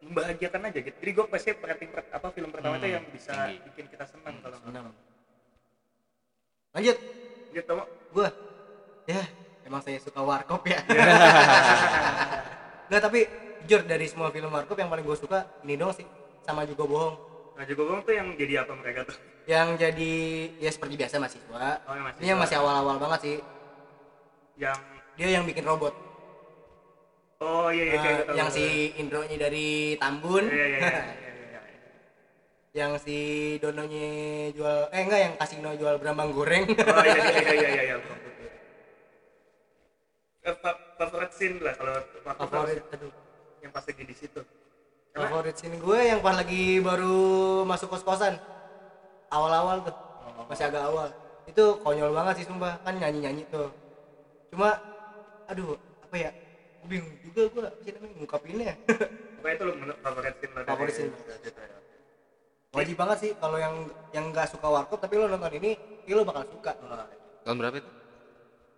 membahagiakan 0.00 0.60
aja 0.66 0.78
gitu. 0.80 0.96
Jadi 0.96 1.10
gue 1.12 1.24
pasti 1.26 1.48
rating 1.52 1.88
per- 1.90 2.08
apa 2.08 2.26
film 2.30 2.48
pertama 2.48 2.74
itu 2.74 2.82
Hmm, 2.82 2.94
yang 2.94 3.04
bisa 3.06 3.32
tinggi. 3.34 3.54
bikin 3.68 3.84
kita 3.88 4.04
senang 4.04 4.34
kalau 4.38 4.56
nonton. 4.56 4.70
enam 4.70 4.84
lanjut. 6.70 6.96
Gitu 7.50 7.70
mau 7.70 7.86
gue 7.86 8.26
ya 9.04 9.22
emang 9.62 9.80
saya 9.82 9.98
suka 9.98 10.20
warkop 10.20 10.62
ya. 10.64 10.78
Nggak 12.88 13.00
tapi 13.02 13.18
jujur 13.60 13.80
dari 13.84 14.06
semua 14.06 14.30
film 14.30 14.48
warkop 14.48 14.74
yang 14.74 14.88
paling 14.88 15.02
gue 15.02 15.14
suka 15.14 15.44
ini 15.60 15.74
dong 15.74 15.92
sih. 15.92 16.04
Sama 16.40 16.64
juga 16.64 16.82
bohong. 16.84 17.14
Nah 17.54 17.64
juga 17.64 17.80
bohong 17.84 18.02
tuh 18.02 18.14
yang 18.14 18.26
jadi 18.34 18.64
apa 18.64 18.72
mereka 18.72 19.04
tuh? 19.04 19.16
Yang 19.44 19.66
jadi 19.78 20.12
ya 20.58 20.70
seperti 20.70 20.94
biasa 20.96 21.14
mahasiswa. 21.16 21.60
Oh, 21.84 21.92
yang 21.92 22.04
mahasiswa. 22.04 22.18
ini 22.18 22.26
yang 22.28 22.38
masih 22.40 22.56
awal-awal 22.56 22.96
banget 22.96 23.18
sih. 23.20 23.36
Yang 24.56 24.76
dia 25.14 25.28
yang 25.30 25.44
bikin 25.44 25.62
robot 25.62 25.92
oh 27.40 27.68
iya 27.72 27.84
iya 27.88 27.96
gitu. 28.00 28.32
yang 28.36 28.48
si 28.52 28.64
Indronya 29.00 29.36
dari 29.40 29.96
Tambun. 29.96 30.44
Iya 30.48 30.66
iya 30.66 30.78
iya 30.78 31.02
iya, 31.20 31.30
iya, 31.50 31.60
yang 32.70 32.92
si 33.02 33.16
Dononya 33.58 34.08
jual 34.54 34.86
eh 34.94 35.00
enggak 35.02 35.20
yang 35.26 35.34
kasino 35.34 35.74
jual 35.74 35.98
berambang 35.98 36.30
goreng. 36.30 36.64
Oh 36.70 37.02
iya 37.02 37.18
iya 37.18 37.40
iya 37.40 37.68
iya 37.74 37.82
iya 37.94 37.96
Eh, 40.40 40.56
fa- 40.56 40.80
favorit 40.96 41.28
scene 41.36 41.60
lah 41.60 41.76
kalau 41.76 42.00
favorit 42.24 42.80
aduh. 42.96 43.12
yang 43.60 43.68
pas 43.76 43.84
lagi 43.84 44.02
di 44.08 44.14
situ. 44.16 44.40
Favorit 45.12 45.52
scene 45.52 45.76
gue 45.76 46.00
yang 46.00 46.24
pas 46.24 46.32
lagi 46.32 46.80
baru 46.80 47.60
masuk 47.68 47.92
kos 47.92 48.00
kosan 48.00 48.40
awal-awal 49.28 49.84
tuh. 49.84 49.92
Oh. 50.24 50.48
masih 50.48 50.64
agak 50.72 50.80
awal. 50.88 51.12
Itu 51.44 51.76
konyol 51.84 52.08
banget 52.16 52.40
sih 52.40 52.46
sumpah. 52.48 52.80
Kan 52.80 52.96
nyanyi 52.96 53.20
nyanyi 53.20 53.42
tuh. 53.52 53.68
Cuma 54.48 54.80
aduh 55.44 55.76
apa 56.00 56.16
ya 56.16 56.30
bingung 56.88 57.14
juga 57.24 57.42
gue 57.50 57.62
sih 57.84 57.90
namanya 57.96 58.14
ngungkapinnya. 58.20 58.72
Pokoknya 59.40 59.54
itu 59.56 59.64
menurut 59.76 59.98
favorit 60.04 60.34
scene 60.40 60.52
lo 60.54 60.60
Favorit 60.64 60.94
scene. 60.94 61.12
wajib 62.70 62.94
banget 62.94 63.18
sih 63.18 63.30
kalau 63.42 63.58
yang 63.58 63.74
yang 64.14 64.30
nggak 64.30 64.46
suka 64.46 64.70
warkop 64.70 65.02
tapi 65.02 65.18
lo 65.18 65.26
nonton 65.26 65.50
ini 65.58 65.74
ya 66.06 66.14
lo 66.14 66.22
bakal 66.22 66.46
suka. 66.46 66.72
Tahun 67.42 67.56
berapa 67.58 67.76
itu? 67.82 67.90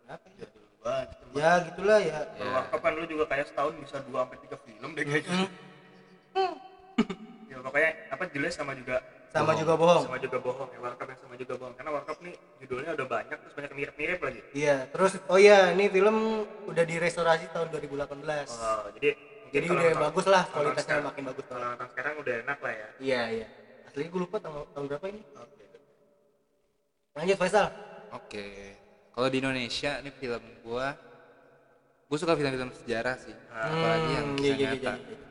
Apa 0.09 0.27
ya? 0.33 0.47
Wah, 0.83 1.05
ya 1.37 1.51
gitulah 1.71 1.99
ya. 2.01 2.19
Kalau 2.35 2.53
warkop 2.57 2.81
kan 2.81 2.93
lu 2.97 3.05
juga 3.07 3.25
kayak 3.29 3.47
setahun 3.53 3.75
bisa 3.79 3.97
2 4.03 4.17
sampai 4.17 4.39
3 4.49 4.65
film 4.67 4.91
deh 4.97 5.05
kayaknya. 5.05 5.47
ya 7.53 7.57
pokoknya 7.61 7.91
apa 8.09 8.25
jelas 8.33 8.53
sama 8.57 8.73
juga 8.73 9.05
sama 9.35 9.53
juga 9.55 9.75
bohong. 9.75 10.03
Sama 10.05 10.19
juga 10.19 10.39
bohong 10.39 10.69
ya 10.69 10.79
warkop 10.79 11.07
yang 11.07 11.19
sama 11.19 11.35
juga 11.35 11.55
bohong. 11.57 11.75
Karena 11.75 11.91
warkop 11.93 12.17
nih 12.21 12.35
judulnya 12.59 12.91
udah 12.93 13.07
banyak 13.09 13.37
terus 13.39 13.55
banyak 13.55 13.73
mirip-mirip 13.73 14.19
lagi. 14.21 14.41
iya 14.53 14.77
terus 14.87 15.13
oh 15.25 15.37
iya 15.37 15.73
ini 15.73 15.89
film 15.89 16.17
udah 16.65 16.85
direstorasi 16.85 17.49
tahun 17.51 17.69
2018 17.71 18.13
Oh, 18.53 18.87
jadi 18.93 19.11
jadi 19.51 19.67
udah 19.67 19.83
nonton- 19.87 20.03
bagus 20.03 20.27
lah 20.27 20.43
kualitasnya 20.47 20.83
sekarang- 20.83 21.07
makin 21.07 21.23
bagus 21.27 21.45
Kalau 21.45 21.65
nonton 21.67 21.89
sekarang 21.89 22.15
udah 22.19 22.35
enak 22.41 22.59
lah 22.59 22.73
ya. 22.73 22.89
iya 22.99 23.23
iya. 23.33 23.47
Asli 23.85 24.07
gue 24.07 24.21
lupa 24.21 24.37
tahun, 24.39 24.65
tahun 24.71 24.85
berapa 24.87 25.07
ini. 25.07 25.21
Oke. 25.35 25.65
lanjut 27.13 27.37
Faisal. 27.37 27.67
Oke. 28.11 28.47
Kalau 29.11 29.29
di 29.29 29.37
Indonesia 29.39 29.91
ini 29.99 30.11
film 30.11 30.41
gua 30.63 30.97
gua 32.07 32.19
suka 32.19 32.33
film-film 32.33 32.73
sejarah 32.75 33.17
sih. 33.19 33.37
Apalagi 33.51 34.09
yang 34.11 34.27
Hmm, 34.27 34.37
kisah 34.39 34.49
iya, 34.49 34.57
iya, 34.59 34.69
nyata. 34.73 34.93
iya, 34.95 35.05
iya. 35.07 35.29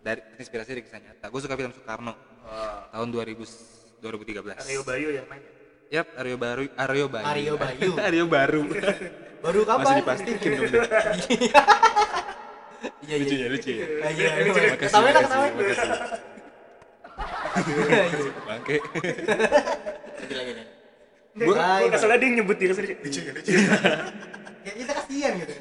dari 0.00 0.20
inspirasi 0.34 0.68
dari 0.70 0.82
kisah 0.82 0.96
nyata. 0.98 1.26
Gua 1.26 1.40
suka 1.42 1.54
film 1.54 1.68
Soekarno 1.70 2.14
Oh, 2.44 2.78
tahun 2.90 3.08
2000 3.12 4.00
2013 4.00 4.64
Aryo 4.64 4.80
Bayu 4.82 5.08
yang 5.12 5.26
main. 5.28 5.42
ya? 5.44 6.00
Yap, 6.00 6.06
Aryo 6.16 6.36
Baru, 6.38 6.64
Aryo 6.72 7.06
Bayu. 7.10 7.26
Aryo 7.26 7.54
Bayu. 7.58 7.90
Aryo 8.08 8.24
Baru. 8.26 8.62
baru 9.44 9.60
kapan 9.64 9.84
Masih 9.84 9.96
dipastikan 10.04 10.50
dong. 10.52 10.72
Iya 12.80 13.16
iya 13.20 13.20
lucu 13.20 13.34
ya, 13.36 13.48
lucu 13.52 13.70
ya. 13.76 13.86
Iya 14.08 14.28
iya 14.40 14.52
Makasih, 14.72 15.00
makasih, 15.04 15.52
makasih. 15.52 15.90
Bangke. 18.48 18.76
Lagi, 18.80 20.32
lagi, 20.32 20.52
lagi. 20.56 20.64
Gue 21.36 21.54
Bye, 21.54 21.84
bye. 21.86 21.92
kesel 21.92 22.10
dia 22.16 22.28
nyebut 22.40 22.56
diri 22.56 22.72
sendiri. 22.72 22.94
Lucu 23.04 23.20
ya, 23.20 23.32
lucu. 23.36 23.50
ya 24.60 24.72
kita 24.76 24.92
kasihan 24.96 25.32
gitu 25.40 25.52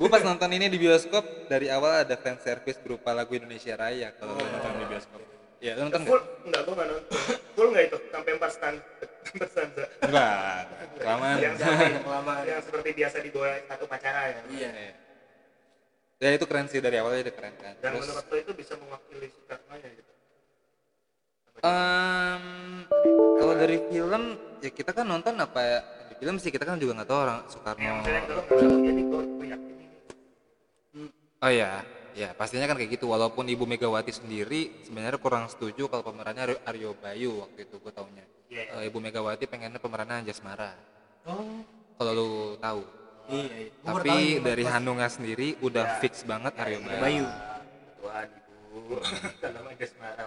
Gue 0.00 0.08
pas 0.08 0.22
nonton 0.24 0.48
ini 0.54 0.66
di 0.70 0.78
bioskop 0.80 1.50
dari 1.50 1.66
awal 1.68 2.06
ada 2.06 2.14
fan 2.16 2.38
service 2.38 2.78
berupa 2.78 3.10
lagu 3.12 3.34
Indonesia 3.34 3.74
Raya 3.74 4.14
kalau 4.14 4.38
lo 4.38 4.44
nonton 4.46 4.72
di 4.78 4.86
bioskop. 4.86 5.20
Iya, 5.60 5.72
nonton 5.76 6.00
Full 6.08 6.16
nggak? 6.16 6.44
enggak 6.48 6.60
gua 6.64 6.72
enggak 6.74 6.88
nonton. 6.88 7.18
Full 7.52 7.68
enggak 7.68 7.84
itu 7.92 7.98
sampai 8.08 8.30
4 8.40 8.56
stand 8.56 8.78
4 9.36 9.52
stanza. 9.52 9.84
Enggak. 10.00 10.62
Kelamaan. 10.96 11.36
Yang 11.36 11.54
seperti, 11.60 11.84
kelamaan 12.08 12.42
yang 12.48 12.62
seperti 12.64 12.90
biasa 12.96 13.16
dibawa 13.20 13.48
satu 13.68 13.84
pacara 13.84 14.20
ya. 14.24 14.40
iya 14.48 14.70
Iya. 14.72 14.92
Ya 16.20 16.28
itu 16.36 16.44
keren 16.44 16.68
sih 16.68 16.80
dari 16.84 16.96
awalnya 17.00 17.28
itu 17.28 17.32
keren 17.32 17.54
kan. 17.56 17.72
Dan 17.80 17.96
Terus 17.96 18.08
menurut 18.08 18.26
lo 18.28 18.36
itu 18.36 18.52
bisa 18.56 18.72
mewakili 18.76 19.28
Soekarno 19.32 19.74
ya 19.76 19.88
gitu. 19.88 20.10
em, 21.60 22.44
kalau 23.36 23.54
dari 23.56 23.76
film 23.92 24.22
ya 24.60 24.70
kita 24.72 24.90
kan 24.96 25.04
nonton 25.04 25.34
apa 25.36 25.60
ya 25.60 25.78
di 26.08 26.14
film 26.20 26.36
sih 26.40 26.48
kita 26.48 26.64
kan 26.64 26.80
juga 26.80 27.00
nggak 27.00 27.08
tahu 27.08 27.20
orang 27.20 27.38
Soekarno. 27.48 27.80
Yang 27.80 27.96
misalnya 28.00 28.92
ini. 28.92 29.04
Oh 31.40 31.48
iya, 31.48 31.80
ya 32.12 32.30
pastinya 32.32 32.64
kan 32.64 32.74
kayak 32.74 32.94
gitu. 32.94 33.06
Walaupun 33.06 33.44
Ibu 33.44 33.64
Megawati 33.64 34.10
sendiri 34.10 34.82
sebenarnya 34.82 35.16
kurang 35.16 35.46
setuju 35.46 35.86
kalau 35.86 36.02
pemerannya 36.02 36.56
Aryo- 36.62 36.94
Bayu 36.94 37.42
waktu 37.42 37.64
itu 37.64 37.76
gue 37.76 37.90
taunya. 37.90 38.24
Iya. 38.46 38.62
Eh, 38.76 38.88
Ibu 38.88 38.98
Megawati 38.98 39.44
pengennya 39.44 39.76
pemerannya 39.76 40.20
Anjasmara. 40.20 40.74
oh 41.24 41.62
Kalau 41.94 42.12
lu 42.12 42.28
tahu. 42.56 42.80
iya 43.28 43.46
iya 43.60 43.70
tahu 43.80 43.96
Tapi 43.98 44.10
ini, 44.10 44.40
dari 44.40 44.64
Mas. 44.64 44.72
Hanunga 44.72 45.06
sendiri 45.06 45.48
udah 45.60 45.98
fix 45.98 46.22
banget 46.22 46.52
Aryo 46.56 46.78
Bayu. 46.80 46.98
Bayu 46.98 47.26
Tuhan 47.96 48.26
ibu. 48.72 48.96
Kalau 49.38 49.60
mah 49.60 49.74
Jasmara. 49.74 50.24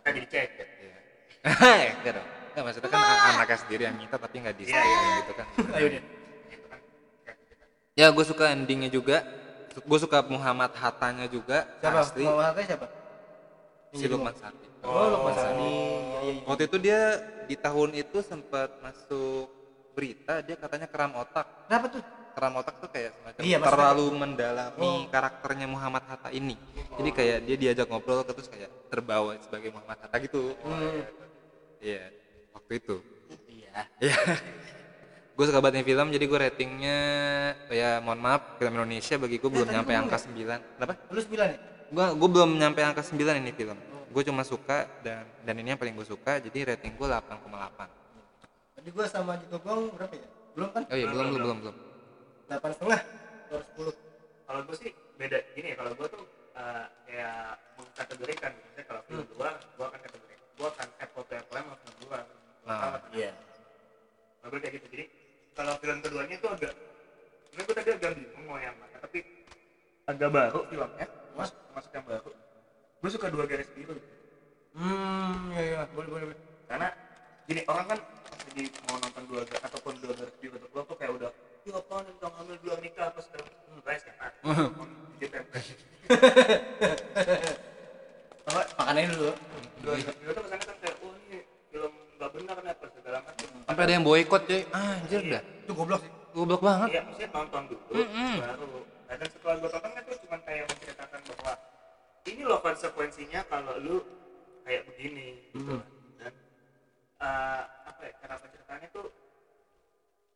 Kan 0.00 0.12
jadi 0.12 0.28
cek. 0.28 0.48
ya. 0.54 0.66
Iya. 0.78 0.96
Enggak 1.98 2.12
dong. 2.16 2.28
Enggak 2.48 2.62
maksudnya 2.64 2.88
kan 2.88 3.00
an- 3.00 3.22
anaknya 3.34 3.58
sendiri 3.58 3.82
yang 3.84 3.96
minta 3.96 4.16
tapi 4.16 4.34
nggak 4.38 4.54
di 4.54 4.64
Iya, 4.64 4.78
iya. 4.78 5.10
gitu 5.20 5.32
kan. 5.34 5.46
ayo 5.74 5.86
deh 5.88 6.02
kan. 6.64 6.78
Ya 7.94 8.06
gue 8.08 8.24
suka 8.24 8.44
endingnya 8.48 8.88
juga. 8.88 9.26
Gue 9.80 9.98
suka 9.98 10.18
Muhammad 10.22 10.72
Hattanya 10.72 11.26
juga. 11.26 11.66
siapa 11.78 12.00
Asli. 12.00 12.24
mau 12.24 12.38
hatnya 12.38 12.64
siapa 12.66 12.86
Si 13.88 14.04
Lukman 14.04 14.34
Sardi. 14.34 14.68
oh 14.82 15.06
Lukman 15.10 15.34
Sani 15.34 15.64
iya 15.64 16.20
iya 16.20 16.32
iya. 16.34 16.42
Waktu 16.44 16.62
itu 16.66 16.76
dia 16.78 17.00
di 17.44 17.56
tahun 17.56 17.90
itu 17.94 18.18
sempat 18.20 18.68
masuk 18.78 19.48
berita 19.92 20.40
dia 20.40 20.54
katanya 20.54 20.86
keram 20.86 21.12
otak. 21.14 21.46
kenapa 21.66 21.86
tuh 21.90 22.02
Keram 22.28 22.54
otak 22.54 22.78
tuh 22.78 22.86
kayak 22.86 23.10
semacam 23.12 23.40
Iya, 23.42 23.56
maksudnya- 23.58 23.66
terlalu 23.66 24.04
mendalami 24.14 24.78
Oh. 24.78 25.02
karakternya 25.10 25.66
Muhammad 25.66 26.04
Hatta 26.06 26.30
ini. 26.30 26.54
Jadi 26.94 27.10
kayak 27.10 27.38
dia 27.42 27.56
diajak 27.58 27.90
ngobrol 27.90 28.22
terus 28.22 28.46
kayak 28.46 28.70
terbawa 28.86 29.34
sebagai 29.42 29.74
Muhammad 29.74 29.98
Hatta 29.98 30.16
gitu. 30.22 30.54
Hmm. 30.62 31.02
Iya, 31.82 32.14
waktu 32.54 32.72
itu. 32.78 32.96
iya 33.50 33.90
Iya. 33.98 34.14
gue 35.38 35.44
suka 35.46 35.62
banget 35.62 35.74
nih 35.78 35.86
film 35.86 36.06
jadi 36.10 36.24
gue 36.26 36.38
ratingnya 36.50 36.98
ya 37.70 38.02
mohon 38.02 38.18
maaf 38.18 38.58
film 38.58 38.74
Indonesia 38.74 39.14
bagi 39.22 39.38
gue 39.38 39.46
belum 39.46 39.70
tadi 39.70 39.74
nyampe 39.78 39.92
ngomong 39.94 40.10
angka 40.10 40.18
9 40.26 40.34
kenapa? 40.74 40.94
lu 41.14 41.20
sembilan 41.22 41.46
ya 41.46 41.58
gue 41.94 42.06
gue 42.18 42.28
belum 42.34 42.50
nyampe 42.58 42.80
angka 42.82 43.02
9 43.06 43.22
ini 43.38 43.52
film 43.54 43.78
gue 44.10 44.22
cuma 44.26 44.42
suka 44.42 44.90
dan 45.06 45.22
dan 45.46 45.54
ini 45.62 45.70
yang 45.70 45.78
paling 45.78 45.94
gue 45.94 46.06
suka 46.10 46.42
jadi 46.42 46.74
rating 46.74 46.98
gue 46.98 47.06
8,8 47.06 47.38
tadi 48.82 48.88
gua 48.90 49.06
sama 49.06 49.38
juga 49.38 49.62
gong 49.62 49.94
berapa 49.94 50.14
ya 50.18 50.26
belum 50.58 50.68
kan 50.74 50.82
oh 50.90 50.96
iya 50.98 51.06
belum 51.06 51.26
belum 51.30 51.42
belum 51.46 51.58
belum 51.62 51.76
delapan 52.48 52.70
setengah 52.74 53.00
dua 53.48 53.60
sepuluh 53.62 53.94
Kalau 54.48 54.60
gue 54.64 54.76
sih 54.80 54.90
beda 55.20 55.38
gini 55.52 55.68
ya. 55.72 55.76
Kalau 55.76 55.92
gue 55.92 56.08
tuh 56.08 56.24
eh, 56.56 56.84
kayak 57.04 57.52
mengkategorikan. 57.76 58.52
Misalnya 58.56 58.84
kalau 58.88 59.00
film 59.04 59.26
luar, 59.36 59.54
gue 59.60 59.84
akan 59.84 60.00
kategori. 60.00 60.34
Gue 60.56 60.68
akan 60.72 60.88
add 60.96 61.10
foto 61.12 61.32
yang 61.36 61.46
lain 61.52 61.64
sama 61.68 61.76
film 61.84 61.96
luar. 62.08 62.24
Nah, 62.64 62.96
iya 63.12 63.30
Kalau 64.40 64.48
gue 64.56 64.60
kayak 64.64 64.74
gitu. 64.80 64.86
Jadi 64.88 65.04
kalau 65.58 65.74
film 65.82 65.98
keduanya 65.98 66.34
itu 66.38 66.46
agak 66.46 66.70
sebenarnya 67.50 67.66
gue 67.66 67.74
tadi 67.74 67.90
agak 67.98 68.10
bingung 68.14 68.44
mau 68.46 68.62
yang 68.62 68.78
mana 68.78 68.96
tapi 69.02 69.26
agak 70.06 70.30
baru 70.30 70.60
filmnya 70.70 71.06
mas 71.34 71.50
masuk 71.74 71.90
yang 71.90 72.06
baru. 72.06 72.30
Gue 73.02 73.10
suka 73.10 73.26
dua 73.26 73.44
garis 73.50 73.66
biru. 73.74 73.98
Hmm 74.78 75.50
iya 75.58 75.62
iya. 75.66 75.82
Boleh 75.90 76.06
boleh 76.06 76.24
boleh. 76.30 76.38
karena 76.68 76.92
gini 77.48 77.64
orang 77.66 77.86
kan 77.90 77.98
lagi 77.98 78.64
mau 78.86 78.96
nonton 79.02 79.24
dua 79.26 79.42
garis 79.50 79.62
ataupun 79.66 79.92
dua 79.98 80.14
garis 80.14 80.36
biru 80.38 80.54
untuk 80.62 80.70
lo 80.70 80.82
tuh 80.86 80.94
kayak 80.94 81.12
udah 81.18 81.30
ya 81.66 81.72
apa 81.74 81.94
nih 82.06 82.12
udah 82.22 82.30
ngambil 82.38 82.56
dua 82.62 82.74
nikah 82.78 83.06
apa 83.10 83.20
segala 83.20 83.42
macam. 83.50 83.58
Hmm, 83.66 83.80
guys 83.82 84.02
kan 84.06 84.32
jadi 85.18 85.26
tempe 85.34 85.58
apa? 88.46 88.60
Makannya 88.78 89.10
dulu. 89.10 89.30
Dua 89.82 89.92
garis 89.98 90.16
biru 90.22 90.30
tuh 90.30 90.42
kesannya 90.46 90.66
kan 90.70 90.76
kayak 90.78 90.94
ini 90.94 90.97
nggak 92.28 92.44
benar 92.44 92.56
nih 92.60 92.72
apa 92.76 92.86
segala 92.92 93.18
macam 93.24 93.46
sampai 93.64 93.82
ada 93.88 93.92
yang 93.96 94.04
boykot 94.04 94.42
cuy 94.44 94.62
ah, 94.76 95.00
anjir 95.00 95.20
dah 95.32 95.42
itu 95.64 95.72
goblok 95.72 96.00
sih 96.04 96.12
goblok 96.36 96.60
banget 96.60 96.88
Iya, 96.92 97.00
maksudnya 97.08 97.28
nonton 97.32 97.62
dulu, 97.72 97.92
Mm-mm. 98.04 98.34
baru. 98.36 98.72
Nah, 99.08 99.14
dan 99.16 99.28
setelah 99.32 99.54
gue 99.64 99.70
tonton 99.72 99.90
kan 99.96 100.02
tuh 100.04 100.16
cuma 100.28 100.36
kayak 100.44 100.64
menceritakan 100.68 101.20
bahwa 101.24 101.52
ini 102.28 102.42
loh 102.44 102.60
konsekuensinya 102.60 103.40
kalau 103.48 103.74
lu 103.80 103.96
kayak 104.68 104.84
begini, 104.92 105.40
gitu. 105.56 105.80
Dan 106.20 106.32
eh, 107.24 107.62
apa 107.64 108.00
ya, 108.04 108.12
cara 108.20 108.34
penceritaannya 108.44 108.88
tuh 108.92 109.08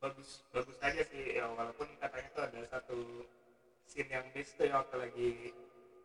bagus, 0.00 0.40
bagus 0.56 0.76
aja 0.80 1.02
sih. 1.12 1.36
Ya, 1.36 1.44
walaupun 1.52 1.86
katanya 2.00 2.28
tuh 2.32 2.42
ada 2.48 2.60
satu 2.72 2.98
scene 3.84 4.08
yang 4.08 4.24
miss 4.32 4.56
tuh 4.56 4.64
ya 4.64 4.80
waktu 4.80 4.96
lagi 4.96 5.28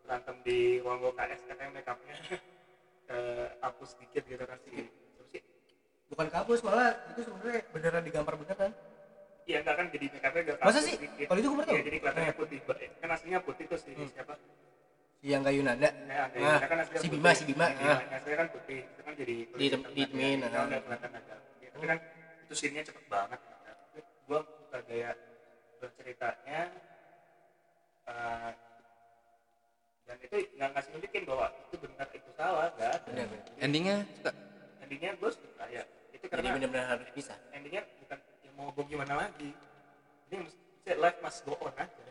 berantem 0.03 0.35
di 0.43 0.83
ruang 0.83 0.99
KS 1.15 1.47
katanya 1.47 1.71
make 1.79 1.88
upnya 1.88 2.15
ke 3.07 3.19
hapus 3.63 3.95
dikit 4.03 4.23
gitu 4.27 4.43
kan 4.43 4.59
sih. 4.67 4.91
Terus 6.08 6.16
bukan 6.16 6.28
kabus 6.32 6.64
malah 6.64 6.95
itu 7.12 7.20
sebenarnya 7.20 7.60
beneran 7.68 8.03
digambar 8.08 8.34
beneran 8.39 8.72
Iya 9.43 9.60
enggak 9.64 9.76
kan 9.80 9.86
jadi 9.91 10.05
make 10.08 10.24
upnya 10.28 10.41
agak 10.43 10.55
Masa 10.64 10.80
sih? 10.84 10.95
sedikit. 10.95 11.26
Kalau 11.28 11.39
itu 11.39 11.47
gue 11.51 11.60
baru. 11.60 11.72
Iya, 11.76 11.82
jadi 11.84 11.97
kelihatannya 11.99 12.34
putih. 12.36 12.60
Kan 12.99 13.10
aslinya 13.12 13.39
putih 13.43 13.64
tuh 13.68 13.80
si 13.80 13.91
siapa? 14.12 14.34
si 15.18 15.26
yang 15.34 15.43
kayu 15.43 15.64
nanda 15.68 15.89
Ya, 16.08 16.30
ada 16.32 16.38
Ah, 16.39 16.60
yang 16.64 16.72
kan 16.72 16.80
aslinya 16.84 16.99
si 17.03 17.08
putih. 17.08 17.20
Bima 17.20 17.32
si 17.36 17.43
Bima 17.43 17.68
Iya, 17.72 17.91
ah. 17.95 18.16
aslinya 18.16 18.38
kan 18.43 18.47
putih. 18.51 18.80
Itu 18.88 19.01
kan 19.03 19.14
jadi 19.20 19.36
Di- 19.51 19.72
ditemin, 19.95 20.39
Ya, 20.43 20.47
ah. 20.51 20.68
udah 20.68 20.80
kelihatan 20.84 21.12
agak. 21.12 21.39
Ya, 21.60 21.70
tapi 21.76 21.86
kan 21.91 21.97
itu 22.43 22.53
scene-nya 22.55 22.84
cepet 22.88 23.03
banget. 23.08 23.39
Gua 24.28 24.39
suka 24.43 24.80
gaya 24.88 25.12
berceritanya 25.80 26.60
eh, 28.08 28.51
dan 30.08 30.18
itu 30.24 30.36
nggak 30.55 30.70
ngasih 30.72 30.89
nunjukin 30.95 31.24
bahwa 31.28 31.45
itu 31.68 31.76
benar 31.84 32.08
itu 32.16 32.30
salah 32.36 32.68
nggak 32.76 32.91
ada 32.95 33.24
endingnya 33.60 34.08
suka 34.16 34.32
endingnya 34.80 35.12
gue 35.20 35.32
suka 35.36 35.64
ya 35.68 35.84
itu 36.18 36.26
jadi 36.26 36.34
karena 36.34 36.49
bener-bener 36.57 36.88
harus 36.89 37.09
bisa. 37.13 37.38
endingnya 37.53 37.86
bukan 38.01 38.20
yang 38.41 38.53
mau 38.57 38.74
gue 38.74 38.86
gimana 38.89 39.13
lagi. 39.30 39.53
Ini 40.28 40.36
mesti 40.41 40.91
life 40.97 41.20
must 41.22 41.45
go 41.45 41.53
on 41.61 41.74
aja. 41.78 42.05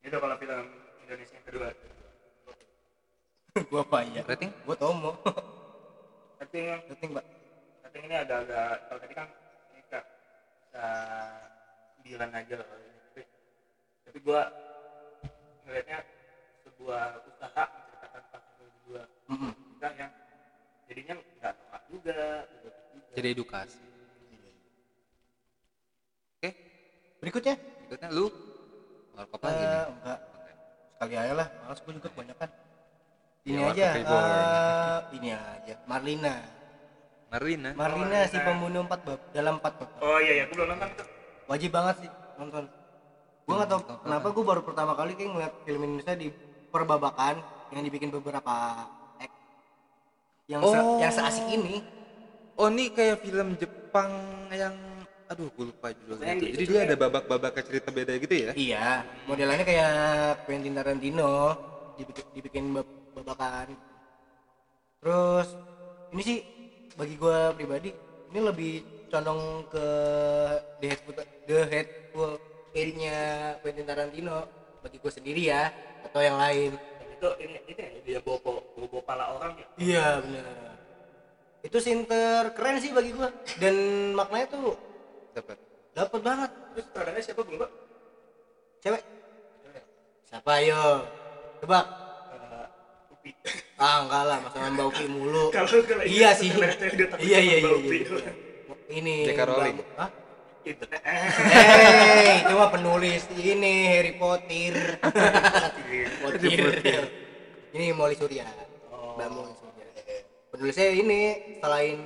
Itu 0.00 0.16
kalau 0.16 0.36
film 0.40 0.66
Indonesia 1.04 1.34
yang 1.36 1.46
kedua. 1.46 1.68
Gua 3.70 3.86
apa 3.86 4.02
ya? 4.02 4.20
Rating? 4.26 4.50
Gua 4.66 4.74
tomo. 4.74 5.12
Tapi 6.40 6.58
rating 6.90 7.12
mbak 7.14 7.26
tapi 7.94 8.10
ini 8.10 8.16
agak-agak 8.18 8.90
kalau 8.90 9.00
tadi 9.06 9.14
kan 9.14 9.28
ini 9.70 9.82
kak 9.86 10.02
bisa 10.58 10.86
sembilan 11.94 12.30
aja 12.34 12.54
lah 12.58 12.68
ini. 12.74 12.98
tapi 13.06 13.22
tapi 14.02 14.18
gue 14.18 14.40
ngelihatnya 15.62 15.98
sebuah 16.66 17.06
usaha 17.22 17.64
menceritakan 17.70 18.20
tentang 18.26 18.44
dua 18.82 19.02
Mm-mm. 19.30 19.52
kita 19.78 19.88
yang 19.94 20.12
jadinya 20.90 21.14
nggak 21.38 21.54
juga 21.94 22.46
jadi 23.14 23.28
edukasi. 23.30 23.78
Oke. 26.34 26.50
Berikutnya? 27.22 27.54
Berikutnya 27.86 28.08
lu. 28.10 28.26
Warkop 29.14 29.40
lagi 29.40 29.62
nih? 29.62 29.70
Eh, 29.70 29.86
enggak. 29.86 30.18
Sekali 30.94 31.14
aja 31.14 31.34
lah. 31.34 31.48
Males 31.62 31.80
gua 31.80 31.92
juga 31.94 32.08
kebanyakan. 32.10 32.48
Ini 33.44 33.60
Ya, 33.60 33.68
aja 33.70 33.84
eh, 33.92 34.98
ini 35.14 35.28
aja. 35.30 35.74
Marlina. 35.84 36.34
Marlina. 37.28 37.70
Marlina 37.76 38.18
si 38.24 38.34
Marlina. 38.34 38.46
pembunuh 38.46 38.80
empat 38.82 39.00
bab 39.04 39.20
dalam 39.30 39.54
empat 39.60 39.72
bab. 39.78 39.90
Oh 40.00 40.18
iya 40.18 40.32
ya 40.38 40.44
gue 40.46 40.54
belum 40.54 40.70
nonton 40.70 40.88
itu 40.88 41.04
wajib 41.44 41.70
banget 41.70 41.94
sih 42.06 42.10
nonton. 42.40 42.64
Gue 43.44 43.54
nggak 43.54 43.68
tahu 43.68 43.80
Nonton. 43.84 43.98
kenapa 44.00 44.26
gue 44.32 44.44
baru 44.48 44.60
pertama 44.64 44.92
kali 44.96 45.12
kayak 45.12 45.30
ngeliat 45.34 45.52
film 45.68 45.80
Indonesia 45.84 46.14
di 46.16 46.28
perbabakan 46.72 47.34
yang 47.76 47.82
dibikin 47.84 48.08
beberapa 48.08 48.54
yang 50.46 50.60
se 50.62 50.76
Oh. 50.76 50.98
yang 50.98 51.08
seasik 51.10 51.46
ini. 51.48 51.80
Oh 52.54 52.68
ini 52.68 52.88
kayak 52.88 53.20
film 53.20 53.56
Jepang 53.56 54.10
yang 54.50 54.74
aduh 55.24 55.48
gue 55.48 55.66
lupa 55.66 55.88
judulnya 55.90 56.26
Yang 56.26 56.36
itu. 56.36 56.44
di- 56.44 56.52
jadi 56.54 56.64
dia 56.68 56.80
ada 56.84 56.96
babak-babak 57.00 57.56
cerita 57.58 57.88
beda 57.88 58.12
gitu 58.14 58.34
ya? 58.38 58.50
Iya 58.52 58.86
modelannya 59.24 59.64
kayak 59.64 59.92
Quentin 60.44 60.72
Tarantino 60.72 61.32
dibikin, 61.94 62.24
dibikin 62.32 62.64
bab- 62.70 62.94
babakan. 63.14 63.72
Terus 65.00 65.48
ini 66.12 66.22
sih 66.22 66.38
bagi 66.94 67.14
gue 67.14 67.38
pribadi 67.54 67.90
ini 68.30 68.38
lebih 68.38 68.72
condong 69.08 69.40
ke 69.66 69.86
The 70.78 70.86
Hateful 70.86 71.12
The 71.46 71.58
Hateful 71.64 72.30
Eight-nya 72.72 73.18
Quentin 73.60 73.84
Tarantino. 73.84 74.38
Bagi 74.78 75.00
gue 75.00 75.08
sendiri 75.10 75.48
ya 75.48 75.72
atau 76.04 76.20
yang 76.20 76.36
lain 76.36 76.76
itu 77.24 77.30
ini 77.40 77.58
ini 77.72 77.80
ya 77.80 77.90
dia 78.04 78.18
bobo 78.20 78.60
bobo 78.76 79.00
pala 79.00 79.32
orang 79.32 79.56
ya 79.56 79.66
Iya 79.80 80.06
benar. 80.20 80.76
Itu 81.64 81.80
scene 81.80 82.04
terkeren 82.04 82.76
sih 82.76 82.92
bagi 82.92 83.16
gua 83.16 83.32
dan 83.56 83.74
maknanya 84.12 84.46
tuh 84.52 84.76
dapat 85.32 85.56
dapat 85.96 86.20
banget. 86.20 86.50
terus 86.74 86.84
sutradaranya 86.90 87.24
siapa 87.24 87.40
belum 87.46 87.58
Mbak? 87.64 87.70
Cewek. 88.84 89.02
Siapa 90.28 90.50
ayo? 90.60 90.84
Tebak. 91.64 91.86
Eh, 92.34 93.14
Upi 93.14 93.30
Ah 93.80 94.04
enggak 94.04 94.22
lah, 94.28 94.38
masa 94.44 94.68
Mbak 94.68 94.86
Upi 94.92 95.04
mulu. 95.08 95.44
kalau 95.56 95.70
iya 96.04 96.36
sih. 96.36 96.52
Iya 96.52 96.68
iya 97.16 97.38
iya. 97.40 97.56
Iya, 97.56 97.78
iya. 97.80 98.32
Ini. 98.92 99.14
J.K. 99.32 99.40
Rowling. 99.48 99.78
Hah? 99.96 100.10
Itu 100.64 100.84
Hei, 101.04 102.40
itu 102.40 102.52
mah 102.52 102.70
penulis 102.70 103.22
ini 103.30 103.72
Harry 103.86 104.12
Potter. 104.14 104.96
Potter. 106.18 107.02
ini 107.70 107.86
Molly 107.90 108.14
Surya. 108.14 108.46
Mbak 109.14 109.28
Molly 109.30 109.54
Surya. 109.54 109.84
Penulisnya 110.48 110.88
ini 110.90 111.20
selain 111.58 111.98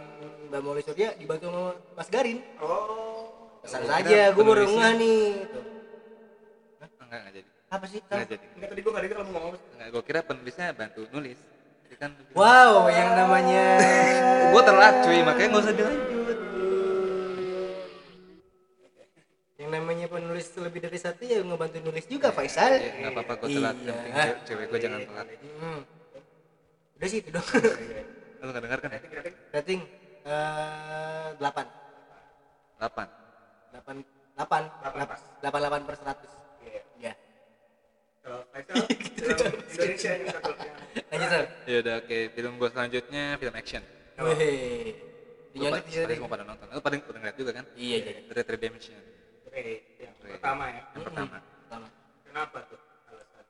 Mbak 0.49 0.61
Molly 0.61 0.83
Surya 0.83 1.15
dibantu 1.15 1.47
sama 1.47 1.63
Mas 1.95 2.09
Garin. 2.09 2.39
oh 2.59 3.31
Pesan 3.59 3.81
Oh, 3.81 3.87
saja, 3.87 4.21
gue 4.29 4.45
baru 4.45 4.65
ngeh 4.67 4.93
nih. 4.97 5.23
Enggak 6.79 6.91
enggak 7.01 7.33
jadi 7.33 7.49
Apa 7.69 7.85
sih? 7.87 8.01
enggak 8.03 8.27
jadi 8.29 8.47
enggak 8.51 8.69
tadi 8.69 8.81
gue 8.81 8.91
nggak 8.91 9.05
dengar 9.05 9.17
kamu 9.19 9.31
ngomong 9.31 9.51
apa. 9.51 9.59
enggak 9.73 9.89
gue 9.89 10.03
kira 10.05 10.21
penulisnya 10.23 10.67
bantu 10.73 11.01
nulis 11.11 11.39
Jadi 11.85 11.97
kan 11.97 12.11
Wow, 12.33 12.89
yang 12.89 13.11
namanya 13.15 13.65
gue 14.49 14.63
telat 14.63 14.95
cuy 15.03 15.19
makanya 15.23 15.49
nggak 15.49 15.63
usah 15.63 15.75
dilanjut 15.75 16.18
yang 19.59 19.71
namanya 19.73 20.07
penulis 20.07 20.47
lebih 20.55 20.81
dari 20.81 20.95
satu 20.97 21.19
ya 21.21 21.43
ngebantu 21.43 21.83
nulis 21.83 22.07
juga 22.07 22.31
Faisal. 22.31 22.79
ya 22.79 22.95
nggak 22.97 23.13
apa-apa 23.13 23.33
gue 23.37 23.49
telat 23.53 23.75
Iya. 23.75 23.83
yang 23.83 23.99
penting 23.99 24.15
ce- 24.15 24.41
cewek 24.47 24.65
gue 24.65 24.79
jangan 24.79 25.01
telat 25.03 25.27
Hmm. 25.59 25.81
Udah 26.95 27.09
sih 27.09 27.19
itu 27.19 27.31
dong. 27.31 27.47
lu 28.39 28.49
nggak 28.49 28.63
dengar 28.65 28.79
kan 28.79 28.91
Rating, 29.51 29.81
eh, 30.23 31.27
delapan, 31.35 31.67
8 32.79 33.07
delapan, 33.69 33.97
delapan, 34.33 34.63
Delapan 34.79 35.07
delapan, 35.43 35.59
delapan 35.59 35.81
per 35.83 35.95
seratus. 35.97 36.33
Iya. 36.61 36.81
Ya. 37.01 37.13
Kalau 38.21 38.41
Faisal, 38.49 38.75
film 39.19 39.35
Indonesia 39.67 40.11
satu 40.31 40.51
Lanjut 41.09 41.29
Sal. 41.29 41.45
ya 41.65 41.77
udah 41.81 41.95
oke 41.99 42.19
film 42.31 42.53
gue 42.55 42.69
selanjutnya 42.71 43.25
film 43.35 43.55
action 43.55 43.83
Wih. 44.19 44.95
Di 45.49 45.59
sini. 45.59 45.73
pasti 45.73 45.91
semua 46.15 46.29
pada 46.29 46.45
nonton 46.45 46.67
lu 46.69 46.79
pada 46.79 46.95
udah 46.97 47.19
ngeliat 47.19 47.37
juga 47.37 47.53
kan 47.53 47.65
Iya, 47.75 47.97
iya. 47.99 48.13
Red 48.29 48.47
Redemption 48.49 48.99
Yang 49.59 50.15
pertama 50.23 50.65
ya. 50.69 50.83
yang 50.95 51.05
pertama 51.05 51.37
Pertama. 51.39 51.87
Kenapa 52.25 52.59
tuh? 52.71 52.81
Alasan. 53.09 53.45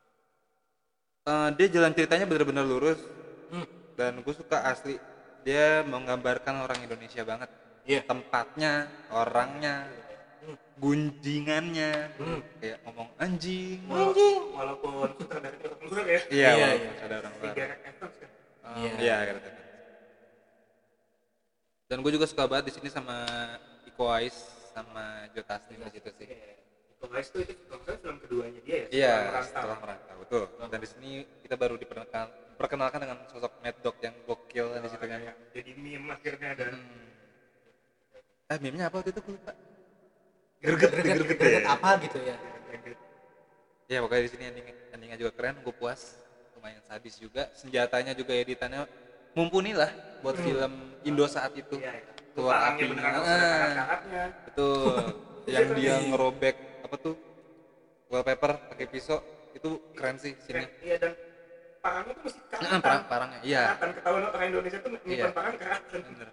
Eh, 1.25 1.49
dia 1.55 1.67
jalan 1.69 1.93
ceritanya 1.93 2.25
bener-bener 2.25 2.65
lurus 2.65 3.01
Hmm. 3.49 3.67
dan 3.97 4.21
gue 4.21 4.35
suka 4.35 4.61
asli 4.65 4.97
dia 5.43 5.81
menggambarkan 5.83 6.61
orang 6.61 6.79
Indonesia 6.81 7.23
banget 7.23 7.49
Iya. 7.85 8.05
tempatnya 8.05 8.73
orangnya 9.09 9.89
gunjingannya 10.79 11.93
Hmm. 12.15 12.41
kayak 12.61 12.79
ngomong 12.85 13.09
anjing 13.19 13.81
Anjing. 13.85 14.41
Walaupun 14.55 15.11
sutradara 15.17 15.53
itu 15.53 15.67
orang 15.67 15.81
luar 15.85 16.07
ya. 16.07 16.21
iya 16.29 16.49
Iya, 16.49 16.49
walaupun 16.55 16.79
iya. 16.79 17.05
ada 17.05 17.15
orang 17.19 17.33
luar 17.35 17.53
kan. 17.53 17.69
Um, 18.69 18.77
Iya. 18.79 18.93
iya 19.01 19.17
dan 21.89 22.05
gue 22.05 22.13
juga 22.13 22.29
suka 22.29 22.45
banget 22.45 22.69
di 22.69 22.73
sini 22.77 22.89
sama 22.93 23.25
Iko 23.89 24.05
Uwais 24.05 24.37
sama 24.79 25.26
Joe 25.35 25.43
Taslim 25.43 25.79
di 25.83 25.91
situ 25.99 26.11
sih. 26.14 26.29
Itu 26.99 27.07
guys 27.11 27.29
tuh 27.31 27.43
itu 27.43 27.55
salah 27.66 27.99
film 27.99 28.16
keduanya 28.22 28.61
dia 28.62 28.76
ya. 28.76 28.87
iya 28.91 29.14
setelah 29.43 29.79
merantau. 29.83 30.16
betul. 30.22 30.43
Dan 30.70 30.79
di 30.79 30.89
sini 30.89 31.11
kita 31.43 31.55
baru 31.59 31.74
diperkenalkan 31.79 32.26
perkenalkan 32.59 32.99
dengan 33.03 33.18
sosok 33.31 33.53
Mad 33.62 33.76
Dog 33.83 33.97
yang 34.03 34.14
gokil 34.26 34.66
di 34.79 34.89
situ 34.91 35.07
kan. 35.07 35.18
Yang 35.22 35.39
jadi 35.55 35.70
meme 35.79 36.09
akhirnya 36.14 36.51
dan 36.55 36.72
Hmm. 36.74 38.55
eh 38.55 38.59
meme-nya 38.64 38.89
apa 38.89 39.03
waktu 39.03 39.11
itu? 39.12 39.20
Gue 39.22 39.35
lupa. 39.37 39.53
Greget, 40.59 40.91
greget 40.91 41.22
greget 41.39 41.62
ya. 41.62 41.70
apa 41.70 41.91
gitu 42.03 42.18
ya. 42.18 42.37
ya 43.87 43.99
pokoknya 44.03 44.22
di 44.26 44.31
sini 44.35 44.45
ending 44.51 44.66
endingnya 44.91 45.18
juga 45.22 45.31
keren 45.39 45.55
gue 45.62 45.74
puas. 45.74 46.18
Lumayan 46.59 46.83
sadis 46.83 47.14
juga. 47.20 47.47
Senjatanya 47.55 48.11
juga 48.16 48.35
editannya 48.35 48.89
mumpuni 49.39 49.70
lah 49.70 49.93
buat 50.24 50.35
film 50.35 50.99
Indo 51.07 51.31
saat 51.31 51.55
itu. 51.55 51.79
Iya, 51.79 51.95
iya. 51.95 52.18
Keluar 52.39 52.55
Tangannya 52.55 52.70
api 52.78 52.82
beneran 52.86 53.12
karat-karatnya. 53.18 54.24
betul. 54.47 54.95
Yang 55.55 55.68
dia 55.74 55.95
ngerobek 56.07 56.57
apa 56.86 56.95
tuh 57.01 57.14
wallpaper 58.07 58.51
pakai 58.70 58.86
pisau 58.86 59.18
itu 59.51 59.68
keren 59.99 60.14
sih 60.16 60.39
sini. 60.47 60.62
Iya 60.84 60.97
dan 61.03 61.12
parangnya 61.82 62.12
tuh 62.14 62.22
mesti 62.30 62.41
karatan. 62.47 62.70
Nah, 62.70 62.80
parang 62.80 63.03
parangnya 63.11 63.41
iya. 63.43 63.74
Karatan 63.74 63.91
ketahuan 63.99 64.22
orang 64.28 64.47
Indonesia 64.47 64.78
tuh 64.78 64.91
nyimpan 64.95 65.09
Iya. 65.11 65.26
parang 65.34 65.55
karatan. 65.59 66.01
bener. 66.05 66.28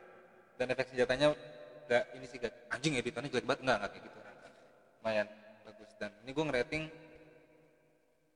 Dan 0.55 0.65
efek 0.69 0.85
senjatanya 0.93 1.27
gak 1.85 2.03
ini 2.13 2.25
sih 2.29 2.37
gak 2.37 2.53
anjing 2.69 2.93
editannya 2.95 3.29
jelek 3.31 3.45
banget. 3.47 3.61
Enggak 3.65 3.77
enggak 3.81 3.91
kayak 3.95 4.03
gitu. 4.05 4.17
Lumayan 5.01 5.27
bagus. 5.65 5.89
Dan 5.97 6.11
ini 6.21 6.31
gue 6.31 6.45
ngerating 6.45 6.83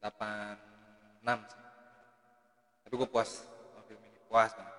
86 0.02 1.44
sih. 1.46 1.62
Tapi 2.88 2.94
gue 2.96 3.10
puas 3.12 3.30
sama 3.46 3.82
film 3.86 4.02
ini 4.02 4.18
puas 4.26 4.52
banget. 4.56 4.76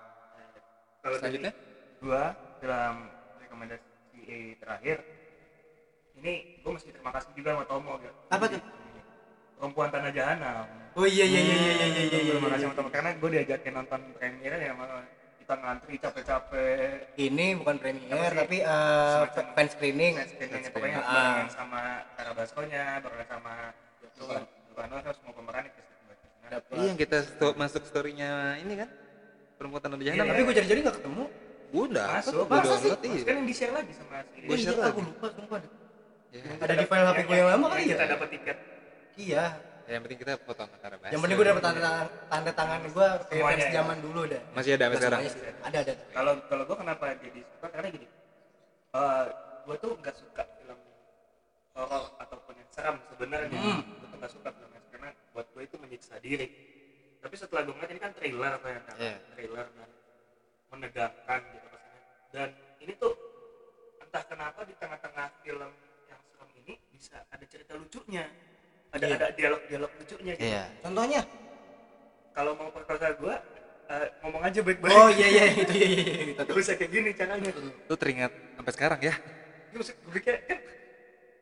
Kalau 1.01 1.15
selanjutnya? 1.17 1.53
gua 2.01 2.33
dalam 2.61 2.95
rekomendasi 3.39 3.83
A 4.21 4.37
terakhir 4.55 4.97
ini 6.13 6.33
gua 6.61 6.77
mesti 6.77 6.89
terima 6.89 7.11
kasih 7.11 7.31
juga 7.33 7.49
sama 7.51 7.65
Tomo 7.65 7.93
ya. 7.97 8.11
Apa 8.29 8.45
tuh? 8.47 8.61
Perempuan 9.57 9.89
Tanah 9.89 10.11
Jahanam. 10.11 10.65
Oh 10.91 11.05
iya 11.05 11.23
iya 11.23 11.39
iya 11.39 11.55
iya 11.55 11.71
iya 11.71 11.85
iya 11.87 12.19
iya. 12.19 12.31
Terima 12.31 12.49
kasih 12.49 12.63
sama 12.63 12.75
Tomo 12.75 12.89
karena 12.89 13.09
gua 13.15 13.29
diajakin 13.31 13.73
nonton 13.73 13.99
premiere 14.15 14.57
ya 14.59 14.73
kita 15.41 15.53
ngantri 15.57 15.95
capek-capek 15.97 17.17
ini 17.17 17.57
bukan 17.57 17.75
Apa 17.75 17.83
premier 17.83 18.31
sih? 18.31 18.39
tapi 18.39 18.57
Semacam- 18.61 19.49
fan 19.51 19.67
screening 19.67 20.13
screeningnya 20.15 20.31
Screening. 20.61 20.71
pokoknya 20.71 20.97
Ah. 20.97 21.11
barengan 21.11 21.49
sama 21.49 21.81
Karabasconya, 22.15 22.83
barengan 23.01 23.27
sama 23.27 23.53
Bukan 24.71 24.87
harus 24.93 25.17
mau 25.21 25.33
pemeran 25.33 25.63
itu. 25.65 25.81
Iya 26.71 26.83
yang 26.85 26.95
kita 26.95 27.17
masuk 27.57 27.83
storynya 27.83 28.55
ini 28.57 28.73
kan 28.75 28.89
perempuan 29.57 29.81
tanah 29.81 29.97
jahanam. 29.97 30.19
Iya, 30.19 30.29
tapi 30.29 30.41
gue 30.41 30.55
cari-cari 30.55 30.79
nggak 30.79 30.97
ketemu 30.99 31.23
Gue 31.25 31.50
udah 31.73 32.07
Masuk, 32.17 32.33
gue 32.35 32.45
masa 32.47 32.75
sih? 32.75 32.91
download 32.91 33.01
iya. 33.07 33.23
Kan 33.23 33.33
yang 33.33 33.47
di 33.47 33.55
share 33.55 33.71
lagi 33.71 33.91
sama 33.93 34.15
si 34.25 34.37
Gua 34.41 34.53
iya 34.53 34.63
share 34.65 34.79
aku 34.81 34.85
lagi. 34.93 35.01
lupa 35.07 35.27
sumpah 35.31 35.57
deh. 35.57 35.71
Ya, 36.31 36.41
ada 36.57 36.73
di 36.73 36.85
file 36.85 37.05
HP 37.05 37.19
gue 37.21 37.37
yang 37.37 37.49
lama 37.49 37.65
kali 37.67 37.83
ya 37.83 37.87
Kita 37.93 38.05
dapat 38.09 38.27
tiket. 38.29 38.57
iya 39.17 39.43
ya, 39.83 39.91
yang 39.91 40.01
penting 40.01 40.19
kita 40.19 40.33
foto 40.39 40.61
sama 40.61 40.77
Karabas. 40.77 41.09
yang 41.09 41.19
penting 41.19 41.35
gue 41.35 41.47
dapet 41.49 41.61
tanda 41.61 41.81
tangan 41.81 42.07
tanda 42.27 42.51
tangan 42.53 42.79
gue 42.85 43.07
kayak 43.21 43.27
Semuanya 43.33 43.51
fans 43.51 43.63
ya. 43.63 43.71
zaman 43.73 43.97
dulu 43.99 44.21
dah 44.25 44.41
Masih 44.51 44.71
ada 44.71 44.83
sampai 44.85 44.97
sekarang. 44.97 45.21
ada 45.61 45.77
ada 45.81 45.93
Kalau 46.09 46.33
kalau 46.45 46.63
gue 46.65 46.77
kenapa 46.77 47.03
jadi 47.17 47.39
suka 47.45 47.67
karena 47.69 47.87
gini. 47.89 48.07
eh 48.91 49.23
gue 49.61 49.75
tuh 49.77 49.91
nggak 49.93 50.15
suka 50.17 50.43
film 50.53 50.79
horor 51.71 52.03
ataupun 52.17 52.53
yang 52.53 52.69
seram 52.69 52.95
sebenarnya. 53.05 53.51
Hmm. 53.53 53.79
Gue 53.81 54.07
tuh 54.07 54.17
nggak 54.17 54.31
suka 54.31 54.49
film 54.49 54.71
yang 54.71 54.85
karena 54.89 55.09
buat 55.31 55.47
gue 55.49 55.61
itu 55.61 55.75
menyiksa 55.77 56.15
diri. 56.17 56.47
Tapi 57.19 57.35
setelah 57.37 57.61
gue 57.61 57.73
ngeliat 57.73 57.91
ini 57.91 57.99
kan 57.99 58.11
trailer 58.11 58.51
apa 58.53 58.67
yang 58.69 58.83
Iya. 58.97 59.15
trailer 59.31 59.65
dan 59.69 59.89
menegangkan 60.71 61.39
gitu 61.45 61.67
rasanya. 61.67 62.01
Dan 62.31 62.49
ini 62.79 62.93
tuh 62.95 63.13
entah 63.99 64.23
kenapa 64.23 64.63
di 64.63 64.73
tengah-tengah 64.73 65.27
film 65.41 65.71
yang 66.07 66.21
serem 66.25 66.49
ini 66.57 66.73
bisa 66.89 67.19
ada 67.25 67.45
cerita 67.45 67.75
lucunya. 67.75 68.25
Ada 68.91 69.05
Iya. 69.05 69.15
ada 69.15 69.27
dialog-dialog 69.31 69.91
lucunya 69.93 70.33
gitu. 70.33 70.47
Iya. 70.47 70.63
contohnya 70.81 71.21
Kalau 72.31 72.55
mau 72.55 72.67
perkosa 72.69 73.11
gue 73.13 73.35
eh, 73.87 74.07
ngomong 74.21 74.39
aja 74.41 74.59
baik-baik. 74.61 74.91
oh 74.93 75.09
iya 75.09 75.27
iya 75.29 75.45
itu 75.53 75.73
iya 75.73 75.87
iya 75.89 76.03
iya 76.07 76.23
itu 76.33 76.41
Gak 76.45 76.55
usah 76.57 76.75
kayak 76.75 76.91
gini 76.91 77.09
caranya. 77.11 77.51
Lu 77.85 77.95
teringat 77.95 78.31
sampai 78.53 78.71
sekarang 78.71 78.99
ya? 79.01 79.15
Gue 79.69 79.79
maksud- 79.79 79.95
gue 79.97 80.13
pikir 80.13 80.35
kan 80.41 80.59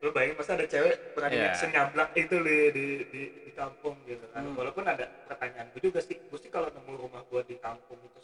lo 0.00 0.10
bayangin 0.10 0.32
masa 0.34 0.56
ada 0.56 0.64
cewek 0.64 0.96
berani 1.12 1.36
Iya. 1.36 1.46
action 1.48 1.70
nyablak 1.70 2.10
itu 2.16 2.36
di, 2.38 2.58
di, 2.72 2.84
di, 3.06 3.20
di 3.44 3.52
kampung 3.52 4.00
gitu 4.02 4.24
kan 4.30 4.40
Hmm. 4.40 4.56
walaupun 4.56 4.82
ada 4.82 5.04
pertanyaan 5.26 5.68
gue 5.70 5.82
juga 5.84 6.00
sih 6.00 6.16
gue 6.16 6.38
sih 6.38 6.48
kalau 6.48 6.66
nemu 6.68 6.92
rumah 6.96 7.20
gue 7.22 7.42
di 7.44 7.56
kampung 7.56 8.00
itu 8.00 8.18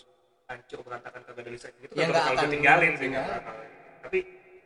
hancur 0.47 0.79
berantakan 0.87 1.21
kagak 1.27 1.43
ada 1.43 1.51
listrik 1.51 1.75
gitu 1.83 1.93
Ya, 1.99 2.07
gak 2.07 2.15
bakal 2.15 2.33
akan 2.35 2.47
gue 2.47 2.55
tinggalin 2.55 2.93
sih 2.95 3.09
bakal. 3.11 3.55
tapi 4.03 4.19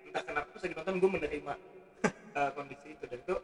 entah 0.05 0.23
kenapa 0.25 0.47
pas 0.53 0.61
lagi 0.61 0.75
nonton 0.77 0.97
gue 1.01 1.11
menerima 1.17 1.53
eh, 2.39 2.51
kondisi 2.53 2.87
itu. 2.93 3.05
Dan 3.09 3.19
itu 3.25 3.37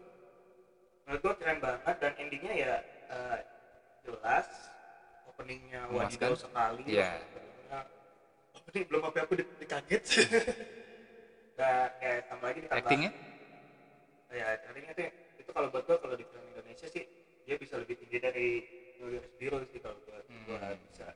menurut 1.06 1.20
gue 1.24 1.34
keren 1.40 1.58
banget. 1.64 1.96
Dan 1.96 2.12
endingnya 2.20 2.52
ya 2.52 2.74
eh, 3.08 3.38
jelas. 4.04 4.48
Openingnya 5.26 5.80
wadidaw 5.90 6.32
sekali. 6.36 6.84
Iya. 6.86 7.18
Openingnya, 7.32 7.78
opening 8.54 8.84
belum 8.88 9.02
apa 9.08 9.18
aku 9.24 9.34
di- 9.36 9.56
dikaget. 9.58 10.02
Dan 11.56 11.88
kayak 11.96 12.20
tambah 12.28 12.46
lagi 12.52 12.60
ditambah 12.68 12.84
Actingnya? 12.84 13.12
ya 14.26 14.58
actingnya 14.58 14.92
tuh 14.92 15.06
itu 15.38 15.50
kalau 15.54 15.70
buat 15.70 15.86
gua 15.86 15.96
kalau 16.02 16.18
di 16.18 16.26
film 16.26 16.44
Indonesia 16.50 16.90
sih 16.90 17.06
dia 17.46 17.54
bisa 17.56 17.78
lebih 17.78 17.94
tinggi 17.94 18.18
dari 18.18 18.58
New 18.98 19.08
Year's 19.14 19.30
Zero 19.38 19.62
sih 19.70 19.78
kalau 19.80 19.96
gua 20.02 20.18
Hmm. 20.26 20.74
bisa 20.90 21.14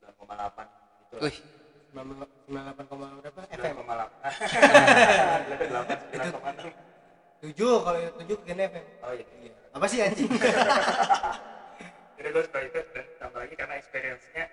9,8 0.00 0.66
gitu 1.00 1.14
Wih, 1.20 1.36
98 1.92 2.90
koma 2.90 3.06
berapa 3.18 3.40
FM 3.50 3.74
9,8 3.82 3.90
Gua 5.46 5.56
ada 5.56 5.66
8 5.66 6.32
9,6 6.36 6.72
tujuh 7.40 7.74
kalau 7.80 7.96
yang 7.96 8.14
tujuh 8.20 8.36
ke 8.44 8.52
FM 8.52 8.84
oh 9.00 9.12
iya. 9.12 9.24
Iya. 9.40 9.52
Apa 9.70 9.86
sih 9.86 9.98
anjing? 10.02 10.28
Jadi 12.20 12.28
gua 12.30 12.42
suka 12.44 12.58
itu 12.60 12.80
dan 12.92 13.06
tambah 13.16 13.38
lagi 13.40 13.54
karena 13.56 13.74
experience-nya 13.74 14.44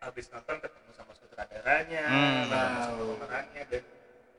habis 0.00 0.26
nonton 0.32 0.58
ketemu 0.58 0.90
sama 0.90 1.12
sutradaranya 1.14 2.02
Hmm, 2.02 2.42
sama 2.50 2.98
pemerannya 2.98 3.62
dan 3.70 3.84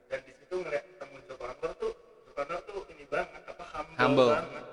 dan 0.10 0.20
di 0.26 0.34
situ 0.36 0.56
ngeliat 0.58 0.84
ketemu 0.84 1.16
Joko 1.30 1.44
Anwar 1.48 1.72
tuh 1.80 1.94
Joko 2.28 2.40
Anwar 2.44 2.60
tuh 2.66 2.82
ini 2.92 3.08
banget 3.08 3.40
apa 3.46 3.64
humble, 3.72 3.96
Humble. 4.04 4.30
banget. 4.36 4.66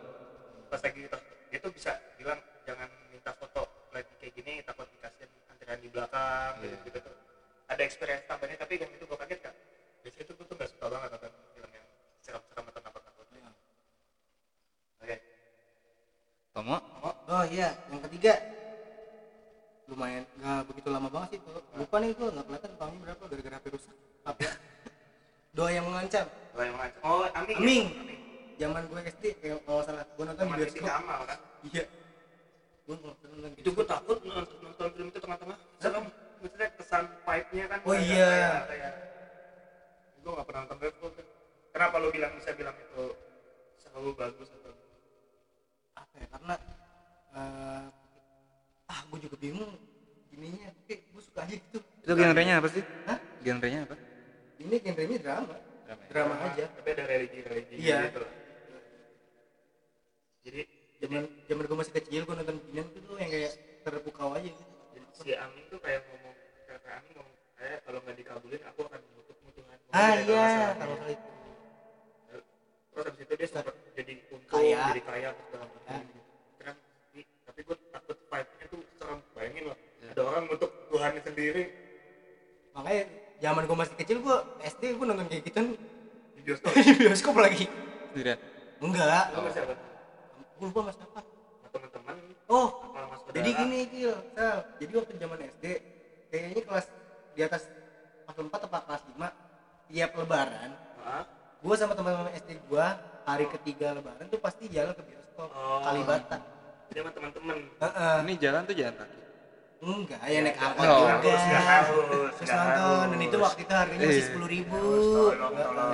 Pas 0.66 0.80
lagi 0.82 0.98
kita 1.06 1.18
dia 1.48 1.58
tuh 1.62 1.70
bisa 1.70 1.92
bilang 2.18 2.40
jangan 2.66 2.88
minta 3.08 3.30
foto 3.38 3.62
lagi 3.94 4.10
kayak 4.18 4.32
gini 4.34 4.52
takut 4.66 4.87
antrian 5.68 5.84
di 5.84 5.90
belakang 5.92 6.52
Iya. 6.64 6.80
gitu, 6.80 6.84
gitu. 6.88 6.98
Tuh 7.04 7.16
ada 7.68 7.82
experience 7.84 8.24
tambahnya 8.24 8.56
tapi 8.56 8.80
yang 8.80 8.88
itu 8.88 9.04
gue 9.04 9.18
kaget 9.20 9.40
kan 9.44 9.54
biasanya 10.00 10.24
tuh 10.24 10.34
gue 10.40 10.46
tuh 10.48 10.56
gak 10.56 10.70
suka 10.72 10.86
banget 10.88 11.08
nonton 11.12 11.32
film 11.52 11.70
yang 11.76 11.86
seram-seram 12.24 12.64
atau 12.72 12.80
nakut-nakut 12.80 13.24
oke. 15.04 15.16
Tomo? 16.56 16.76
oh 17.04 17.44
iya. 17.52 17.76
Yang 17.92 18.00
ketiga. 18.08 18.34
Lumayan 19.88 20.24
nggak 20.40 20.60
begitu 20.68 20.88
lama 20.92 21.08
banget 21.08 21.28
sih 21.36 21.40
tuh 21.44 21.60
lupa 21.76 21.96
nih 22.00 22.12
gue 22.12 22.28
nggak 22.28 22.44
kelihatan 22.48 22.72
tahunnya 22.76 23.00
berapa 23.04 23.22
gara-gara 23.28 23.56
HP 23.60 23.66
rusak. 23.76 23.94
Apa? 24.24 24.48
Doa 25.56 25.70
yang 25.72 25.84
mengancam. 25.84 26.24
Doa 26.56 26.64
yang 26.64 26.74
mengancam. 26.80 27.00
oh 27.04 27.24
Aming 27.36 27.56
ya? 27.56 27.60
Aming. 27.60 27.86
Aming. 28.00 28.20
Zaman 28.58 28.82
gue 28.88 29.00
SD 29.12 29.24
kayak 29.44 29.60
kalau 29.68 29.80
salah 29.84 30.04
gue 30.08 30.24
nonton 30.24 30.44
di 30.44 30.48
Teman 30.48 30.56
bioskop. 30.64 30.88
Kamal 30.88 31.20
kan? 31.28 31.38
Iya 31.68 31.84
gue 32.88 32.96
nonton 32.96 33.52
itu 33.52 33.68
gue 33.68 33.84
takut 33.84 34.16
nonton, 34.24 34.56
nonton 34.64 34.88
film 34.96 35.08
itu 35.12 35.20
tengah-tengah 35.20 35.58
serem 35.76 36.04
maksudnya 36.40 36.68
kesan 36.72 37.04
vibe-nya 37.20 37.64
kan 37.68 37.78
Oh 37.84 37.92
iya. 37.92 38.64
kayak- 38.64 38.96
gue 40.18 40.30
gak 40.32 40.46
pernah 40.48 40.60
nonton 40.64 40.78
kan 40.80 40.92
kenapa 41.68 41.94
lo 42.00 42.08
bilang 42.08 42.32
bisa 42.40 42.50
bilang 42.56 42.72
itu 42.74 43.04
selalu 43.78 44.10
bagus 44.16 44.48
atau 44.50 44.72
apa 45.94 46.14
ya 46.16 46.26
karena 46.32 46.54
eh, 47.36 47.86
ah 48.88 49.00
gue 49.04 49.18
juga 49.20 49.36
bingung 49.36 49.72
ininya 50.32 50.72
tapi 50.72 51.04
gue 51.04 51.22
suka 51.22 51.44
aja 51.44 51.54
gitu 51.54 51.78
Itu 52.00 52.12
genrenya 52.14 52.56
apa 52.56 52.68
sih? 52.72 52.80
Hah? 53.04 53.18
Genrenya 53.44 53.84
apa? 53.84 53.96
ini 54.58 54.76
genrenya 54.80 55.18
drama 55.20 55.54
Drama 55.84 56.00
ya? 56.00 56.08
drama 56.08 56.34
aja 56.42 56.64
tapi 56.72 56.88
ada 56.96 57.04
religi-religi 57.04 57.74
Iya. 57.78 57.98
gitu 58.08 58.24
jadi 60.40 60.62
zaman 60.98 61.22
zaman 61.46 61.62
gue 61.64 61.78
masih 61.78 61.94
kecil 61.94 62.20
gue 62.26 62.34
nonton 62.34 62.56
Binan 62.70 62.86
tuh 62.90 63.00
tuh 63.06 63.16
yang 63.18 63.30
kayak 63.30 63.52
terpukau 63.82 64.34
aja 64.34 64.42
gitu. 64.44 64.62
Jadi 64.92 65.06
si 65.14 65.30
Amin 65.34 65.62
tuh 65.70 65.78
kayak 65.78 66.02
ngomong 66.10 66.34
kayak 66.66 66.82
Amin 66.98 67.12
ngomong 67.14 67.34
kayak 67.54 67.78
kalau 67.86 67.98
nggak 68.02 68.16
dikabulin 68.18 68.62
aku 68.66 68.80
akan 68.84 69.00
menutup 69.00 69.36
mutungan 69.42 69.76
ah 69.94 70.12
iya. 70.14 70.74
kalau 70.74 70.94
hal 70.98 71.10
itu. 71.10 71.28
Terus 72.90 73.04
habis 73.06 73.20
itu 73.22 73.32
dia 73.38 73.48
sempat 73.48 73.74
jadi 73.94 74.14
untung 74.28 74.58
Kaya. 74.58 74.80
jadi 74.90 75.02
kaya 75.06 75.28
terus 75.30 75.46
segala 75.46 75.64
macam 75.66 75.82
Ya. 75.86 75.98
gitu. 76.02 76.20
kan 76.58 76.74
tapi 77.46 77.60
gue 77.62 77.76
takut 77.94 78.16
vibe-nya 78.18 78.66
tuh 78.68 78.80
serem 78.98 79.18
bayangin 79.34 79.64
loh 79.70 79.78
Ya. 79.98 80.10
ada 80.14 80.22
orang 80.26 80.44
untuk 80.46 80.70
Tuhannya 80.90 81.22
sendiri. 81.22 81.64
Makanya 82.70 83.02
zaman 83.38 83.62
gue 83.66 83.76
masih 83.76 83.94
kecil 83.98 84.18
gue 84.18 84.36
SD 84.62 84.82
gue 84.94 85.06
nonton 85.06 85.26
kayak 85.26 85.42
gitu. 85.46 85.62
Di 86.34 86.40
bioskop. 86.42 86.70
Di 86.86 86.92
bioskop 86.94 87.34
lagi. 87.34 87.64
Sendirian? 88.10 88.38
enggak. 88.78 89.24
Apa 89.34 89.50
gue 90.58 90.66
lupa 90.66 90.80
mas 90.84 90.98
apa 90.98 91.20
sama 91.22 91.68
teman-teman 91.70 92.14
oh 92.48 92.68
mas 92.90 93.20
jadi 93.30 93.50
gini 93.54 93.78
Kil 93.88 94.14
Sal. 94.32 94.58
jadi 94.76 94.92
waktu 94.92 95.12
zaman 95.16 95.38
SD 95.48 95.64
kayaknya 96.28 96.62
kelas 96.64 96.86
di 97.30 97.40
atas 97.40 97.62
kelas 98.24 98.36
4 98.36 98.50
atau 98.50 98.68
kelas 98.68 99.02
5 99.08 99.22
tiap 99.88 100.10
lebaran 100.14 100.70
Hah? 101.00 101.24
gue 101.58 101.74
sama 101.74 101.92
teman-teman 101.92 102.34
SD 102.34 102.50
gue 102.60 102.86
hari 103.24 103.46
ketiga 103.50 103.86
lebaran 103.92 104.24
tuh 104.26 104.38
pasti 104.38 104.66
jalan 104.68 104.92
ke 104.92 105.02
bioskop 105.02 105.26
Oh. 105.38 105.78
Kalibata 105.80 106.42
jadi 106.88 106.98
sama 106.98 107.10
teman-teman 107.12 107.56
Heeh. 107.78 108.16
Ini 108.20 108.32
jalan 108.38 108.60
tuh 108.64 108.74
jalan 108.74 108.94
kaki. 108.96 109.18
enggak 109.78 110.20
ya 110.24 110.38
naik 110.40 110.58
angkot 110.58 110.82
Oh. 110.82 110.98
juga 110.98 111.12
Harus, 111.14 111.38
nggak 111.46 111.64
harus, 111.64 112.04
terus 112.34 112.48
nggak 112.48 112.58
nonton 112.74 113.06
dan 113.06 113.20
itu 113.22 113.36
waktu 113.38 113.60
itu 113.60 113.72
harganya 113.72 114.02
masih 114.02 114.10
Iya. 114.12 114.26
sepuluh 114.26 114.48
ribu 114.50 114.78
Tolong, 115.30 115.52
tolong. 115.54 115.90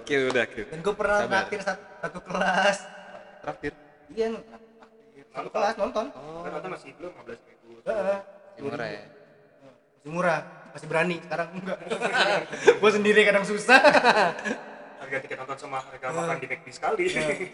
Kil 0.00 0.22
udah 0.30 0.46
kil. 0.46 0.64
dan 0.64 0.78
gue 0.78 0.94
pernah 0.94 1.18
traktir 1.24 1.60
satu, 1.60 1.82
satu 1.98 2.18
kelas 2.22 2.78
Traktir. 3.40 3.72
iya 4.12 4.26
traktir 4.36 4.70
satu 5.30 5.46
Nonton. 5.46 5.54
kelas 5.54 5.76
nonton. 5.78 6.06
Oh. 6.18 6.42
kan 6.42 6.50
nonton 6.58 6.70
masih 6.74 6.90
belum 6.98 7.12
15 7.22 7.48
ribu. 7.50 7.68
Heeh. 7.86 8.18
Masih 8.50 8.62
murah 8.66 8.88
ya. 8.90 9.02
masih 9.94 10.10
murah. 10.10 10.40
Masih 10.70 10.86
berani. 10.90 11.16
Sekarang 11.22 11.48
enggak. 11.54 11.78
Gue 12.82 12.90
sendiri 12.90 13.20
kadang 13.22 13.44
susah. 13.46 13.80
Harga 15.00 15.16
tiket 15.22 15.38
nonton 15.38 15.56
sama 15.58 15.78
harga 15.80 16.06
makan 16.12 16.36
di 16.42 16.46
McD 16.50 16.68
sekali. 16.74 17.04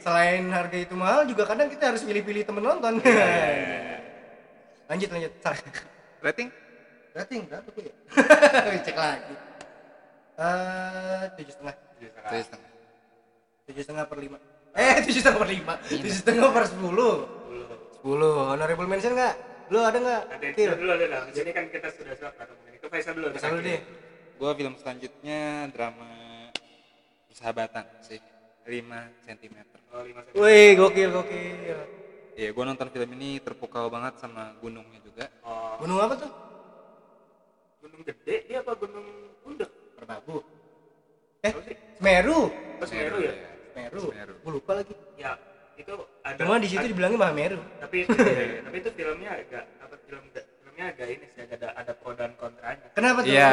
Selain 0.00 0.42
harga 0.50 0.76
itu 0.76 0.94
mahal 0.96 1.28
juga 1.28 1.44
kadang 1.44 1.68
kita 1.68 1.92
harus 1.94 2.02
pilih-pilih 2.04 2.42
temen 2.48 2.64
nonton. 2.64 3.00
Iya, 3.04 4.00
lanjut 4.88 5.08
lanjut. 5.12 5.32
Sar. 5.44 5.56
Rating? 6.24 6.48
rating 7.16 7.48
berapa 7.48 7.68
tuh 7.72 7.80
ya? 7.80 7.94
Cek 8.84 8.96
lagi. 8.96 9.34
Eh, 10.36 11.24
tujuh 11.40 11.52
setengah. 11.56 11.74
Tujuh 11.96 12.08
setengah. 12.12 12.70
tujuh 13.66 13.82
setengah 13.82 14.04
per 14.04 14.18
lima 14.20 14.38
eh 14.76 14.94
tujuh 15.08 15.20
setengah 15.24 15.40
per 15.40 15.50
lima. 15.50 15.74
Tujuh 15.88 16.12
setengah 16.12 16.48
per 16.52 16.64
sepuluh. 16.68 17.14
Sepuluh. 17.96 18.36
Honorable 18.52 18.86
mention 18.86 19.16
nggak? 19.16 19.34
Lu 19.72 19.80
ada 19.82 19.98
nggak? 19.98 20.22
Nanti 20.30 20.46
Kil 20.52 20.72
dulu 20.76 20.92
dulu 20.94 21.06
lah. 21.10 21.20
Di 21.26 21.32
sini 21.42 21.50
kan 21.50 21.64
kita 21.72 21.88
sudah 21.90 22.14
sudah 22.14 22.32
kata 22.36 22.52
mungkin 22.52 22.72
itu 22.76 22.86
Faisal 22.92 23.12
dulu. 23.16 23.26
Faisal 23.34 23.50
dulu 23.56 23.62
deh. 23.64 23.80
Gua 24.36 24.50
film 24.52 24.74
selanjutnya 24.76 25.40
drama 25.72 26.10
persahabatan 27.32 27.84
sih. 28.04 28.20
5 28.66 29.22
cm. 29.24 29.56
Oh, 29.94 30.02
lima 30.02 30.20
cm. 30.26 30.34
wih 30.36 30.74
gokil 30.74 31.08
gokil. 31.14 31.78
Iya, 32.36 32.48
gua 32.52 32.64
nonton 32.68 32.90
film 32.92 33.10
ini 33.16 33.40
terpukau 33.40 33.88
banget 33.88 34.20
sama 34.20 34.52
gunungnya 34.60 35.00
juga. 35.00 35.30
Oh, 35.46 35.80
gunung 35.80 36.02
apa 36.02 36.14
tuh? 36.20 36.32
Gunung 37.80 38.02
gede 38.04 38.36
dia 38.44 38.60
apa 38.60 38.74
gunung 38.74 39.06
bundek 39.46 39.70
Merbabu 39.96 40.42
eh? 41.46 41.52
Semeru. 41.96 42.50
Oh, 42.50 42.86
Semeru 42.86 43.18
ya 43.22 43.55
Semeru 43.76 44.00
Semeru. 44.08 44.34
gue 44.34 44.52
lupa 44.54 44.72
lagi 44.74 44.94
ya 45.14 45.36
itu 45.76 45.92
ada 46.22 46.40
cuma 46.40 46.56
di 46.56 46.66
situ 46.66 46.80
ada- 46.80 46.88
dibilangnya 46.88 47.20
Mahameru 47.20 47.60
tapi 47.78 47.96
itu 48.02 48.16
ya, 48.16 48.32
ya, 48.48 48.60
tapi 48.64 48.76
itu 48.80 48.90
filmnya 48.90 49.30
agak 49.36 49.64
apa 49.76 49.94
film 50.00 50.24
filmnya 50.32 50.84
agak 50.88 51.06
ini 51.10 51.24
sih 51.28 51.40
agak 51.42 51.56
ada 51.58 51.68
ada 51.76 51.92
pro 51.92 52.12
dan 52.12 52.32
kontranya 52.34 52.86
kenapa 52.90 53.18
tuh 53.20 53.28
Iya, 53.28 53.52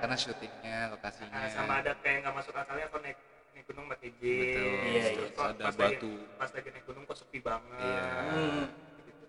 karena 0.00 0.16
syutingnya, 0.16 0.78
lokasinya. 0.90 1.36
Nah, 1.36 1.50
sama 1.50 1.72
ada 1.78 1.92
kayak 2.00 2.16
nggak 2.22 2.34
masuk 2.34 2.54
akalnya 2.54 2.86
kok 2.86 3.00
naik 3.00 3.18
naik 3.52 3.64
gunung 3.66 3.84
pakai 3.86 4.08
jeans 4.16 4.40
Betul. 4.40 4.72
Iya, 4.88 5.02
terus 5.12 5.28
iya. 5.28 5.36
kok 5.36 5.44
Ada 5.46 5.62
pas 5.62 5.76
batu. 5.76 6.12
lagi, 6.16 6.36
pas 6.36 6.50
lagi 6.50 6.68
naik 6.70 6.84
gunung 6.86 7.02
kok 7.04 7.16
sepi 7.16 7.38
banget 7.38 7.80
Iya. 7.82 8.04
Hmm. 8.26 8.64
Gitu. 8.98 9.24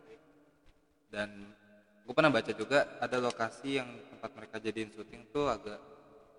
Dan 1.12 1.30
gue 2.02 2.14
pernah 2.14 2.32
baca 2.32 2.52
juga 2.54 2.80
ada 2.98 3.18
lokasi 3.20 3.70
yang 3.76 3.90
tempat 4.10 4.32
mereka 4.34 4.56
jadiin 4.58 4.90
syuting 4.90 5.22
tuh 5.30 5.46
agak 5.46 5.80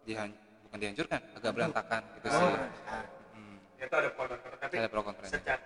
dihan 0.03 0.33
bukan 0.63 0.79
dihancurkan, 0.79 1.21
agak 1.37 1.53
berantakan 1.53 2.01
gitu 2.17 2.27
oh 2.27 2.33
sih. 2.33 2.53
Itu 3.83 3.97
ada 3.97 4.11
pro 4.11 4.25
dan 4.25 4.39
kontra 4.39 4.59
tapi 4.59 4.75
Ada 4.77 4.89
pro 4.89 5.03
kontranya. 5.03 5.33
secara 5.33 5.61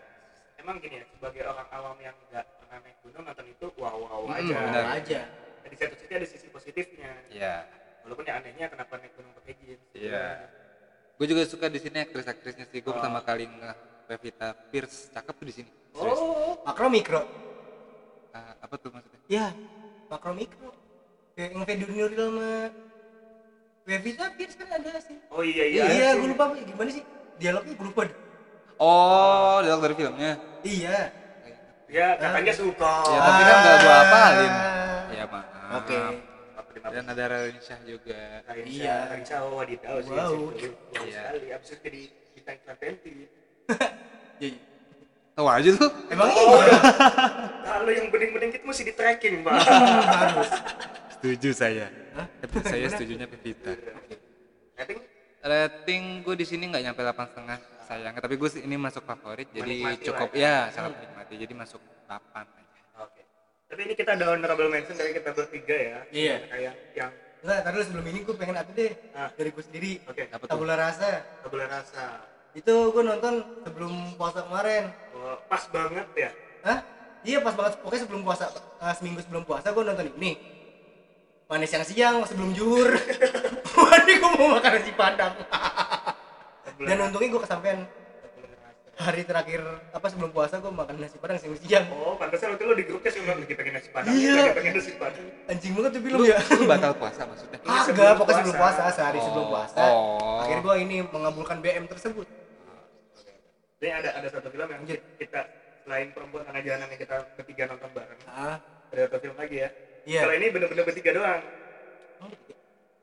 emang 0.57 0.77
gini 0.79 0.95
ya 0.97 1.05
sebagai 1.09 1.43
orang 1.45 1.69
awam 1.71 1.97
yang 1.99 2.17
nggak 2.27 2.45
pernah 2.59 2.79
naik 2.81 2.97
gunung 3.01 3.23
nonton 3.23 3.47
itu 3.47 3.67
wow 3.77 3.97
wow 3.97 4.21
Hmm, 4.25 4.35
aja 4.35 4.55
benar. 4.59 4.85
aja 4.95 5.21
di 5.63 5.77
satu 5.77 5.95
sisi 5.97 6.13
ada 6.13 6.27
sisi 6.27 6.47
positifnya 6.49 7.11
Iya. 7.29 7.55
walaupun 8.03 8.25
ya 8.25 8.35
anehnya 8.37 8.67
kenapa 8.67 8.93
naik 8.97 9.13
gunung 9.15 9.33
pakai 9.35 9.55
jeans 9.59 9.83
Iya. 9.93 10.25
Gue 11.17 11.27
juga 11.27 11.43
suka 11.45 11.67
di 11.67 11.79
sini 11.79 11.97
aktris-aktrisnya 11.99 12.67
sih. 12.67 12.79
Gue 12.79 12.93
Oh. 12.93 12.97
pertama 12.97 13.21
kali 13.21 13.45
nge 13.47 13.73
Pevita 14.07 14.53
Pierce 14.69 15.09
cakep 15.11 15.35
tuh 15.35 15.47
di 15.47 15.55
sini. 15.55 15.71
Serius. 15.91 16.13
oh 16.15 16.55
makro 16.63 16.87
mikro 16.87 17.23
Ah, 18.31 18.53
apa 18.61 18.75
tuh 18.77 18.93
maksudnya? 18.93 19.21
ya 19.27 19.47
makro 20.07 20.31
mikro 20.31 20.69
kayak 21.33 21.51
yang 21.51 21.65
Fedi 21.65 21.85
Nuril 21.85 22.13
sama 22.13 22.49
Pevita 23.83 24.25
Pierce 24.35 24.57
kan 24.57 24.69
ada 24.69 24.99
sih 24.99 25.17
oh 25.29 25.41
iya 25.41 25.65
iya 25.65 25.85
iya 25.89 26.09
gue 26.13 26.29
lupa 26.29 26.53
gimana 26.55 26.91
sih 26.91 27.05
dialognya 27.37 27.75
deh. 28.05 28.17
Oh, 28.77 29.57
dialog 29.61 29.83
dari 29.83 29.95
filmnya. 29.95 30.33
iya 30.61 30.99
ya 31.87 32.19
katanya 32.19 32.51
suka 32.51 32.93
Ya, 33.07 33.19
tapi 33.23 33.43
kan 33.43 33.57
nggak 33.57 33.77
gua 33.79 33.97
apalin. 34.03 34.53
Ya 35.09 35.25
maaf. 35.25 35.73
oke 35.81 35.97
mana? 36.83 36.93
Dan 36.93 37.05
ada 37.09 37.25
Shah 37.59 37.81
juga. 37.83 38.21
Iya. 38.53 39.11
Raisa 39.11 39.43
Wadidaw 39.43 39.97
sih. 40.01 40.13
Wow. 40.13 40.51
sih. 40.53 40.71
Wow 40.93 41.03
Iya. 41.03 41.23
sekali. 41.25 41.47
Abis 41.51 41.67
itu 41.67 41.77
jadi 41.81 42.01
bintang 42.33 42.57
iklan 42.57 42.77
Penti. 42.77 43.11
Iya, 44.37 44.49
iya. 44.53 44.59
Tahu 45.33 45.47
aja 45.47 45.71
tuh. 45.75 45.91
emang 46.09 46.29
Oh, 46.29 46.59
iya 46.59 46.79
Kalau 47.63 47.91
yang 47.91 48.07
bening-bening 48.09 48.51
itu 48.51 48.65
mesti 48.65 48.83
di 48.83 48.95
tracking, 48.95 49.35
Pak. 49.43 49.53
harus 49.63 50.49
Setuju 51.17 51.51
saya. 51.53 51.87
Hah? 52.13 52.27
Tapi 52.41 52.57
saya 52.63 52.87
setujunya 52.89 53.27
Pevita. 53.27 53.73
I 54.77 54.85
think 54.85 55.01
Rating 55.41 56.23
gue 56.23 56.35
di 56.35 56.45
sini 56.45 56.65
nggak 56.67 56.83
nyampe 56.83 57.01
8 57.01 57.31
setengah 57.31 57.59
sayang. 57.83 58.15
Tapi 58.15 58.35
gue 58.35 58.49
ini 58.61 58.77
masuk 58.77 59.03
favorit, 59.03 59.49
jadi 59.51 59.63
Menikmati 59.69 60.05
cukup 60.05 60.31
lah 60.31 60.39
ya. 60.39 60.57
ya 60.67 60.75
sangat 60.75 60.91
menikmati. 60.97 61.35
Jadi 61.37 61.53
masuk 61.55 61.81
8 62.05 62.19
aja. 62.35 62.81
Oke. 63.01 63.23
Tapi 63.67 63.81
ini 63.83 63.95
kita 63.95 64.11
ada 64.13 64.27
honorable 64.31 64.69
mention 64.69 64.95
dari 64.95 65.13
kita 65.13 65.31
bertiga 65.31 65.77
ya. 65.77 65.99
Iya. 66.11 66.37
Kayak 66.47 66.75
yang 66.95 67.13
Enggak, 67.37 67.63
tadi 67.63 67.77
sebelum 67.85 68.07
ini 68.09 68.19
gue 68.27 68.35
pengen 68.35 68.57
apa 68.59 68.71
deh 68.73 68.91
Ah. 69.15 69.31
dari 69.31 69.55
gue 69.55 69.63
sendiri 69.63 69.93
oke, 70.03 70.19
tuh? 70.19 70.49
tabula 70.51 70.75
rasa 70.75 71.23
tabula 71.45 71.69
rasa. 71.69 72.27
itu 72.57 72.73
gue 72.91 73.03
nonton 73.05 73.35
sebelum 73.63 73.93
puasa 74.17 74.43
kemarin 74.43 74.91
Oh, 75.15 75.37
pas 75.47 75.63
banget 75.69 76.09
ya. 76.17 76.31
Hah? 76.65 76.81
Iya 77.23 77.39
pas 77.39 77.55
banget 77.55 77.79
pokoknya 77.79 78.03
sebelum 78.03 78.23
puasa 78.25 78.51
eh, 78.51 78.95
seminggu 78.95 79.21
sebelum 79.21 79.45
puasa 79.45 79.71
gue 79.71 79.85
nonton 79.85 80.11
ini 80.17 80.33
manis 81.47 81.71
yang 81.71 81.85
siang 81.87 82.17
sebelum 82.25 82.51
juhur 82.51 82.91
Waduh 84.07 84.23
gue 84.23 84.31
mau 84.39 84.49
makan 84.55 84.71
nasi 84.71 84.93
padang 84.95 85.35
dan 86.87 86.97
untungnya 87.03 87.29
gue 87.29 87.43
rasa. 87.43 87.59
hari 88.97 89.27
terakhir 89.27 89.61
apa 89.91 90.07
sebelum 90.07 90.31
puasa 90.31 90.57
gue 90.57 90.71
makan 90.71 90.95
nasi 90.97 91.19
padang 91.19 91.37
siang 91.37 91.59
siang 91.59 91.85
Oh, 91.91 92.15
pantasnya 92.15 92.55
waktu 92.55 92.63
lu 92.63 92.73
di 92.73 92.87
grupnya 92.87 93.11
sih 93.11 93.19
bilang 93.19 93.43
lagi 93.43 93.53
pengen 93.53 93.73
nasi 93.75 93.91
padang, 93.91 94.15
Iya. 94.15 94.55
pengen 94.55 94.73
nasi 94.73 94.93
padang. 94.95 95.27
anjing 95.51 95.73
banget 95.75 95.91
tuh 95.91 96.01
Lu, 96.07 96.23
ya 96.25 96.39
lu 96.39 96.65
batal 96.65 96.93
puasa 96.95 97.21
maksudnya? 97.27 97.59
Ini 97.59 97.79
sebelum 97.83 98.07
Agak, 98.07 98.17
pokoknya 98.17 98.39
sebelum 98.41 98.57
puasa. 98.57 98.81
sehari 98.89 99.19
sebelum 99.19 99.43
Oh. 99.43 99.51
puasa. 99.51 99.77
Oh. 99.83 100.39
Akhirnya 100.39 100.63
gue 100.63 100.75
ini 100.81 100.97
mengabulkan 101.05 101.57
BM 101.59 101.85
tersebut. 101.85 102.27
Ini 103.77 103.91
ada 103.93 104.11
ada 104.15 104.29
satu 104.31 104.49
film 104.49 104.69
yang 104.71 104.81
Lanjut. 104.81 105.01
kita 105.19 105.41
selain 105.83 106.09
perempuan 106.15 106.47
tengah 106.47 106.63
jalan 106.63 106.87
yang 106.87 106.97
kita 106.97 107.17
bertiga 107.35 107.65
nonton 107.67 107.91
bareng. 107.91 108.21
Ah, 108.25 108.57
Ada 108.87 109.01
satu 109.11 109.17
film 109.21 109.37
lagi 109.37 109.57
ya. 109.59 109.69
Iya. 110.07 110.21
Kalau 110.23 110.35
ini 110.37 110.47
bener-bener 110.49 110.85
bertiga 110.85 111.11
doang. 111.11 111.43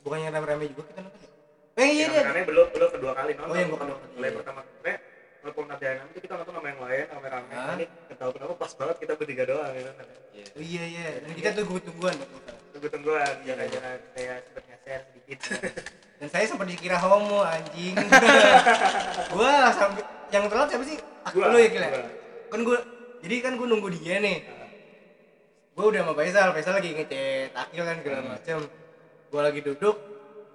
Bukannya 0.04 0.28
rame-rame 0.30 0.66
juga 0.70 0.84
kita 0.92 1.00
nonton 1.02 1.20
ya? 1.20 1.30
Eh 1.74 1.90
iya 1.90 2.06
iya. 2.12 2.22
rame 2.30 2.42
belum 2.46 2.68
belum 2.70 2.90
kedua 2.94 3.12
kali 3.18 3.32
nonton. 3.34 3.50
Oh, 3.50 3.58
yang 3.58 3.70
gua 3.72 3.80
kedua 3.82 3.98
kali. 3.98 4.12
Mulai 4.20 4.32
pertama 4.36 4.62
kali 4.62 4.94
walaupun 5.44 5.66
ada 5.68 5.84
yang 5.92 6.08
itu 6.08 6.20
kita 6.24 6.34
nonton 6.40 6.54
sama 6.56 6.68
yang 6.72 6.80
lain 6.80 7.06
rame-rame. 7.12 7.52
Ini 7.52 7.86
ketahu 8.14 8.30
kenapa 8.32 8.54
pas 8.56 8.72
banget 8.80 8.96
kita 9.04 9.14
bertiga 9.20 9.44
doang 9.44 9.72
ya. 9.76 9.82
Iya. 10.34 10.46
Oh, 10.56 10.64
iya 10.64 10.84
iya. 10.88 11.08
Dan 11.24 11.32
kita 11.36 11.50
tunggu 11.58 11.76
tungguan. 11.84 12.16
Tunggu 12.72 12.88
tungguan 12.88 13.34
jangan-jangan 13.44 13.98
saya 14.16 14.34
sempat 14.48 14.64
ngeser 14.70 15.00
sedikit. 15.12 15.40
Dan 16.24 16.28
saya 16.32 16.46
sempat 16.48 16.68
dikira 16.72 16.96
homo 17.04 17.44
anjing. 17.44 17.96
gua 19.36 19.74
sampai 19.76 20.04
yang 20.32 20.48
telat 20.48 20.68
siapa 20.72 20.86
sih? 20.88 20.98
Ah, 21.28 21.32
Gua, 21.36 21.52
lu 21.52 21.58
ya 21.60 21.68
gila. 21.68 21.88
gua. 21.92 22.04
Kan 22.48 22.60
gua 22.64 22.78
jadi 23.20 23.36
kan 23.44 23.54
gua 23.60 23.68
nunggu 23.68 23.88
dia 24.00 24.24
nih. 24.24 24.38
Gua 25.74 25.90
udah 25.90 26.06
sama 26.06 26.14
Faisal, 26.16 26.48
Faisal 26.54 26.74
lagi 26.78 26.90
ngechat 26.96 27.52
Akil 27.58 27.84
kan 27.84 27.96
segala 28.00 28.20
macem. 28.24 28.58
Gua 29.34 29.50
lagi 29.50 29.66
duduk, 29.66 29.98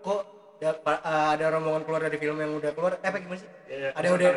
kok 0.06 0.22
ada, 0.62 0.70
eh, 1.02 1.26
ada 1.34 1.44
rombongan 1.50 1.82
keluar 1.82 2.06
dari 2.06 2.14
film 2.14 2.38
yang 2.38 2.54
udah 2.54 2.70
keluar. 2.70 2.94
Eh 3.02 3.10
apa 3.10 3.18
gimana 3.18 3.42
sih? 3.42 3.50
Iya, 3.66 3.90
ada 3.90 4.04
yang 4.06 4.14
udah 4.14 4.30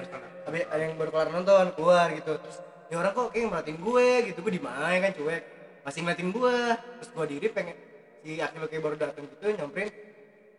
habis 0.49 0.63
ada, 0.65 0.81
yang 0.81 0.97
baru 0.97 1.09
kelar 1.13 1.29
nonton 1.29 1.65
keluar 1.77 2.09
gitu. 2.09 2.33
Terus 2.41 2.57
ya 2.89 2.95
orang 3.05 3.13
kok 3.13 3.29
kayak 3.29 3.53
merhatiin 3.53 3.77
gue 3.77 4.07
gitu 4.33 4.39
gue 4.41 4.53
di 4.57 4.63
mana 4.65 4.97
kan 4.97 5.13
cuek. 5.13 5.43
Masih 5.85 5.99
ngeliatin 6.01 6.29
gue. 6.33 6.57
Terus 6.73 7.09
gue 7.13 7.25
diri 7.37 7.47
pengen 7.53 7.77
si 8.25 8.41
Akil 8.41 8.65
kayak 8.65 8.81
baru 8.81 8.95
datang 8.97 9.29
gitu 9.29 9.45
nyamperin. 9.53 9.89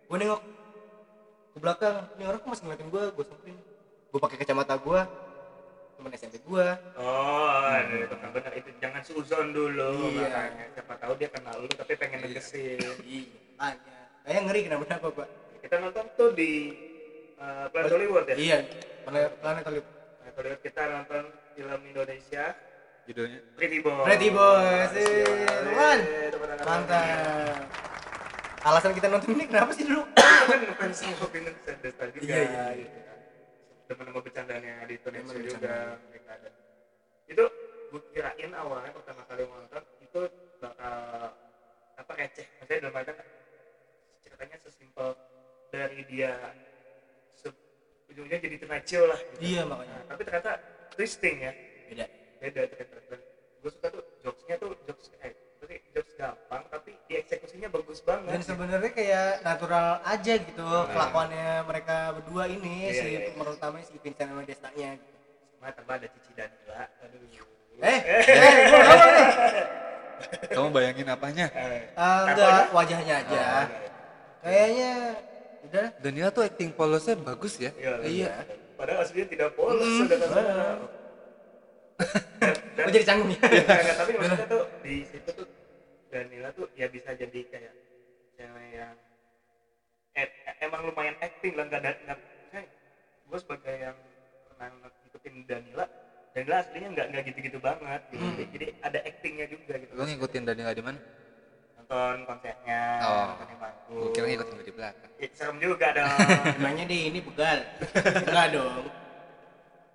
Gue 0.06 0.16
nengok 0.22 0.40
ke 1.52 1.58
belakang 1.58 1.96
ini 2.14 2.22
orang 2.22 2.38
kok 2.38 2.50
masih 2.54 2.64
ngeliatin 2.70 2.86
gue? 2.86 3.04
Gue 3.18 3.24
samperin. 3.26 3.56
Gue 4.14 4.20
pakai 4.22 4.36
kacamata 4.38 4.74
gue 4.78 5.00
temen 5.98 6.10
SMP 6.14 6.38
gue 6.38 6.66
Oh, 7.02 7.74
itu 7.82 8.14
kan 8.14 8.30
benar 8.30 8.52
itu. 8.54 8.70
Jangan 8.78 9.02
suzon 9.02 9.50
dulu 9.50 10.14
Iya. 10.14 10.30
makanya. 10.30 10.64
Siapa 10.70 10.94
tahu 11.02 11.12
dia 11.18 11.26
kenal 11.34 11.58
lu 11.58 11.66
tapi 11.66 11.98
pengen 11.98 12.22
negesin. 12.22 12.78
Iya 13.62 13.78
makanya. 13.78 14.04
Kayak 14.22 14.42
ngeri 14.46 14.60
kenapa 14.66 14.82
kenapa 14.86 15.06
pak. 15.14 15.28
Kita 15.62 15.76
nonton 15.78 16.04
tuh 16.18 16.30
di 16.34 16.50
uh, 17.38 17.66
Planet 17.70 17.90
Hollywood 17.94 18.26
ya. 18.26 18.36
iya 18.36 18.58
planet 19.02 19.30
planet 19.38 19.62
Hollywood. 19.66 19.90
Planet 20.18 20.34
Hollywood. 20.34 20.60
Kita 20.62 20.82
nonton 20.88 21.22
film 21.54 21.80
Indonesia. 21.86 22.44
Judulnya? 23.02 23.40
Pretty 23.58 23.78
Boy. 23.82 23.98
Pretty 24.06 24.28
tepuk 24.30 26.38
tangan. 26.46 26.62
mantap. 26.62 27.66
Alasan 28.62 28.92
kita 28.94 29.10
nonton 29.10 29.34
ini 29.34 29.44
kenapa 29.50 29.74
sih 29.74 29.82
dulu? 29.82 30.06
Kan 30.50 30.58
ngefans 30.62 31.02
sama 31.02 31.26
Vincent 31.34 31.78
Desta 31.82 32.04
juga 32.14 32.22
Iya, 32.22 32.38
iya, 32.46 32.46
iya. 32.46 32.64
gitu 32.78 32.98
kan. 33.02 33.18
teman 33.90 34.04
sama 34.06 34.20
bercandanya 34.22 34.74
di 34.86 34.94
Indonesia 34.98 35.38
juga 35.42 35.74
mereka 35.98 36.30
ada. 36.30 36.50
Itu 37.26 37.44
gue 37.90 38.00
kirain 38.14 38.50
awalnya 38.54 38.90
pertama 38.94 39.22
kali 39.26 39.42
nonton 39.44 39.82
itu 39.98 40.20
bakal 40.62 40.94
apa 41.98 42.12
receh. 42.14 42.46
Maksudnya 42.62 42.78
dalam 42.86 42.96
artian 43.02 43.18
ceritanya 44.42 44.58
sesimpel 44.58 45.08
dari 45.70 46.02
dia 46.10 46.34
ujungnya 48.10 48.42
jadi 48.42 48.56
ternacil 48.58 49.06
lah 49.06 49.20
gitu. 49.22 49.40
iya 49.40 49.62
makanya 49.62 49.94
Nah, 49.94 50.04
tapi 50.10 50.22
ternyata 50.26 50.52
twisting 50.92 51.36
ya 51.40 51.52
beda 51.86 52.04
beda 52.42 52.60
ternyata 52.68 52.94
dan 53.08 53.20
gue 53.62 53.70
suka 53.70 53.86
tuh 53.88 54.02
jokesnya 54.20 54.56
tuh 54.58 54.70
jokes 54.84 55.06
eh 55.22 55.32
tapi 55.62 55.74
jokes 55.94 56.12
gampang 56.18 56.62
tapi 56.68 56.90
dieksekusinya 57.06 57.68
bagus 57.70 58.02
banget 58.02 58.34
dan 58.34 58.42
sebenarnya 58.42 58.90
kayak 58.92 59.28
natural 59.40 59.88
aja 60.02 60.32
gitu 60.36 60.66
kelakuannya 60.90 61.48
mereka 61.64 61.96
berdua 62.18 62.44
ini 62.50 62.76
Iya, 62.84 62.92
si 62.92 63.06
iya, 63.06 63.18
iya. 63.22 63.30
pemeran 63.30 63.54
utamanya 63.54 63.86
si 63.86 63.94
Vincent 63.96 64.28
sama 64.28 64.42
Destanya 64.42 64.90
Cuma 65.54 65.70
tambah 65.70 65.94
ada 65.94 66.08
Cici 66.10 66.32
dan 66.34 66.50
Ila. 66.66 66.82
Aduh. 67.06 67.22
eh 67.80 67.98
eh 68.02 68.22
gua 68.66 68.78
nggak 68.82 68.98
mau 68.98 69.08
nih. 69.08 69.28
Kamu 70.50 70.68
bayangin 70.68 71.06
apanya? 71.08 71.46
Eh, 71.48 71.80
Tatonya? 71.94 72.26
enggak 72.28 72.66
wajahnya 72.74 73.14
aja 73.22 73.40
oh, 73.40 73.91
kayaknya 74.42 74.92
udah 75.62 75.86
Daniela 75.98 76.30
tuh 76.30 76.42
acting 76.42 76.70
polosnya 76.74 77.14
bagus 77.14 77.54
ya. 77.56 77.70
Iya. 77.74 77.92
Iya. 78.02 78.32
Padahal 78.74 79.06
aslinya 79.06 79.26
tidak 79.30 79.48
polos 79.54 79.86
saudara-saudara. 79.86 80.66
Dan- 82.42 82.58
dan- 82.74 82.86
oh 82.88 82.90
jadi 82.90 83.04
canggung 83.06 83.30
ya 83.30 83.38
Enggak, 83.38 83.78
enggak, 83.78 83.96
tapi 83.96 84.10
maksudnya 84.18 84.48
tuh 84.50 84.62
di 84.82 84.94
situ 85.06 85.30
tuh 85.30 85.46
Danila 86.10 86.48
tuh 86.50 86.66
ya 86.74 86.86
bisa 86.90 87.14
jadi 87.14 87.40
kayak 87.46 87.72
cewek 88.34 88.68
yang 88.74 88.94
eh, 90.12 90.28
emang 90.60 90.90
lumayan 90.90 91.14
acting 91.22 91.54
lah 91.54 91.70
nggak 91.70 91.78
ada 91.78 91.92
nggak 92.02 92.18
gue 93.22 93.38
sebagai 93.38 93.74
yang 93.78 93.96
pernah 94.50 94.68
ngikutin 95.06 95.34
Danila 95.46 95.86
Danila 96.34 96.56
aslinya 96.58 96.88
nggak 96.90 97.06
nggak 97.12 97.22
gitu-gitu 97.30 97.58
banget 97.62 98.00
gitu. 98.10 98.18
Hmm. 98.18 98.34
Jadi, 98.34 98.44
jadi 98.50 98.66
ada 98.82 98.98
actingnya 99.06 99.46
juga 99.46 99.72
gitu 99.78 99.90
Lo 99.94 100.02
ngikutin 100.02 100.42
Daniela 100.42 100.72
di 100.74 100.82
mana? 100.82 100.98
Nonton 101.92 102.24
konsernya 102.24 102.82
Oh. 102.98 103.24
nonton 103.28 103.46
di 103.46 103.56
panggung 103.58 104.00
gue 104.00 104.10
kira 104.10 104.26
ngikut 104.26 104.48
di 104.58 104.72
belakang 104.72 105.10
Ih, 105.18 105.30
serem 105.30 105.56
juga 105.58 105.86
dong 105.92 106.08
Namanya 106.56 106.82
deh 106.82 107.00
ini 107.06 107.20
begal. 107.20 107.58
Enggak 107.94 108.46
dong. 108.50 108.84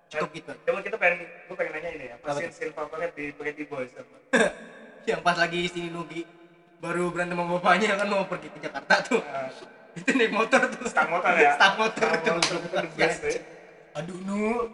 Cukup 0.08 0.30
gitu. 0.32 0.52
coba 0.56 0.78
kita 0.80 0.96
pengen 0.96 1.18
gue 1.20 1.52
pengen 1.52 1.72
nanya 1.74 1.90
ini 1.92 2.04
ya 2.06 2.14
apa 2.16 2.26
scene 2.32 2.48
scene 2.48 2.72
favorit 2.72 3.12
di 3.12 3.28
Pretty 3.30 3.64
Boys 3.66 3.92
apa 3.92 4.16
Yang 5.10 5.20
pas 5.20 5.36
lagi 5.36 5.60
si 5.66 5.80
Nugi 5.88 6.22
baru 6.78 7.10
berantem 7.10 7.34
sama 7.34 7.58
bapaknya 7.58 7.92
kan 7.92 8.06
mau 8.06 8.22
pergi 8.22 8.48
ke 8.48 8.62
Jakarta 8.62 8.94
tuh. 9.02 9.20
Ah, 9.26 9.50
Itu 9.98 10.14
naik 10.14 10.30
motor 10.30 10.60
tuh. 10.70 10.86
stang 10.86 11.10
motor 11.10 11.34
ya 11.34 11.58
Stang 11.58 11.74
motor 11.76 12.08
Stang 12.08 12.22
tuh. 12.22 12.32
motor 12.38 12.54
itu 12.56 12.68
the 12.70 12.88
best 12.94 13.20
ya 13.26 13.40
Aduh 13.96 14.16
nu. 14.22 14.70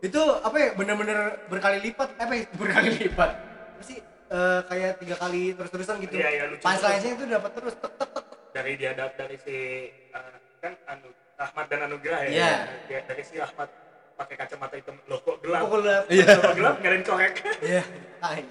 Itu 0.00 0.18
apa 0.40 0.56
ya 0.56 0.68
bener-bener 0.72 1.18
berkali 1.46 1.78
lipat 1.84 2.08
apa 2.16 2.32
ya 2.32 2.44
berkali 2.50 2.90
lipat. 2.98 3.30
Apa 3.70 3.82
sih 3.84 4.00
eh, 4.28 4.60
kayak 4.64 4.92
tiga 4.98 5.16
kali 5.16 5.42
terus-terusan 5.52 5.96
gitu. 6.00 6.14
Iya, 6.16 6.28
iya, 6.30 6.44
lucu. 6.46 6.60
Punchline-nya 6.60 7.10
itu 7.12 7.24
dapat 7.26 7.50
terus. 7.52 7.74
Tek, 7.74 7.92
tek, 7.92 8.08
tek. 8.10 8.24
dari 8.52 8.72
dia 8.74 8.90
da- 8.92 9.12
dari 9.12 9.36
si 9.36 9.56
eh, 9.92 10.32
kan 10.58 10.72
anu 10.86 11.08
Ahmad 11.36 11.66
dan 11.66 11.80
Anugrah 11.84 12.20
ya 12.22 12.30
Iya. 12.30 12.52
Dia- 12.86 13.04
dari 13.04 13.22
si 13.22 13.36
Ahmad 13.36 13.68
pakai 14.16 14.34
kacamata 14.34 14.74
hitam 14.74 14.96
loh 15.04 15.20
kok 15.20 15.36
gelap 15.40 15.60
Pukul 15.62 15.82
lah. 15.82 16.00
Iya. 16.08 16.26
kok 16.34 16.54
gelap 16.54 16.76
nyalain 16.78 17.02
korek 17.02 17.32
Iya. 17.60 17.82
Iya. 18.18 18.44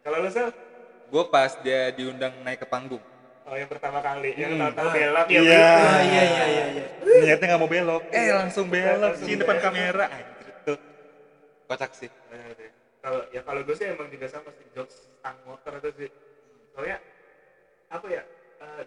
Kalau 0.00 0.16
lu 0.20 0.28
sel 0.28 0.48
gue 1.04 1.24
pas 1.26 1.52
dia 1.58 1.90
diundang 1.90 2.32
naik 2.40 2.60
ke 2.60 2.66
panggung 2.66 3.02
oh 3.44 3.54
yang 3.54 3.66
pertama 3.66 3.98
kali 3.98 4.32
yang 4.34 4.56
Hmm. 4.56 4.72
tahu 4.72 4.88
belok 4.88 5.26
ya 5.26 5.36
Iya. 5.36 5.42
belok. 5.42 5.84
Ah, 5.84 6.00
iya 6.02 6.22
iya 6.24 6.44
iya 6.46 6.64
iya. 6.70 6.84
niatnya 7.20 7.46
nggak 7.46 7.60
mau 7.60 7.68
belok 7.68 8.02
eh 8.08 8.28
langsung 8.30 8.66
belok 8.66 9.12
di 9.18 9.34
depan 9.34 9.56
kamera 9.58 10.04
anjir 10.06 10.46
tuh 10.62 10.78
kocak 11.66 11.90
sih 11.92 12.08
deh. 12.30 12.70
Kalau 13.04 13.20
ya 13.28 13.40
kalau 13.42 13.60
gue 13.60 13.76
sih 13.76 13.86
emang 13.86 14.08
juga 14.08 14.26
sama 14.26 14.48
sih 14.50 14.64
jokes 14.72 14.96
tang 15.20 15.36
motor 15.44 15.76
itu 15.76 15.90
sih 15.94 16.10
soalnya 16.72 16.96
apa 17.86 18.06
ya 18.08 18.22
eh, 18.58 18.82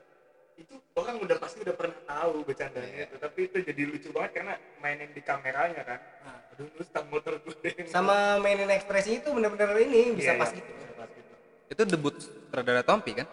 itu 0.57 0.73
orang 0.91 1.21
udah 1.21 1.37
pasti 1.37 1.61
udah 1.61 1.75
pernah 1.75 1.99
tahu 2.03 2.41
bercandanya 2.41 2.89
Iya. 2.89 3.05
itu 3.05 3.15
tapi 3.21 3.39
itu 3.45 3.57
jadi 3.61 3.81
lucu 3.85 4.09
banget 4.09 4.31
karena 4.33 4.53
mainin 4.77 5.09
di 5.11 5.21
kameranya 5.21 5.85
kan 5.85 5.99
Nah. 6.19 6.39
aduh 6.51 6.65
lu 6.67 6.83
tang 6.87 7.05
motor 7.07 7.37
gue 7.37 7.53
deh 7.61 7.85
Sama 7.85 8.15
mainin 8.37 8.65
ekspresi 8.67 9.21
itu 9.21 9.29
bener-bener 9.29 9.69
ini 9.79 10.17
bisa 10.17 10.33
Iya, 10.33 10.41
pas 10.41 10.49
iya. 10.49 10.57
gitu. 10.57 10.71
Bisa 10.73 10.93
pas 10.95 11.09
gitu 11.09 11.33
itu 11.67 11.81
debut 11.85 12.15
sutradara 12.17 12.81
Tompi 12.81 13.11
kan 13.13 13.27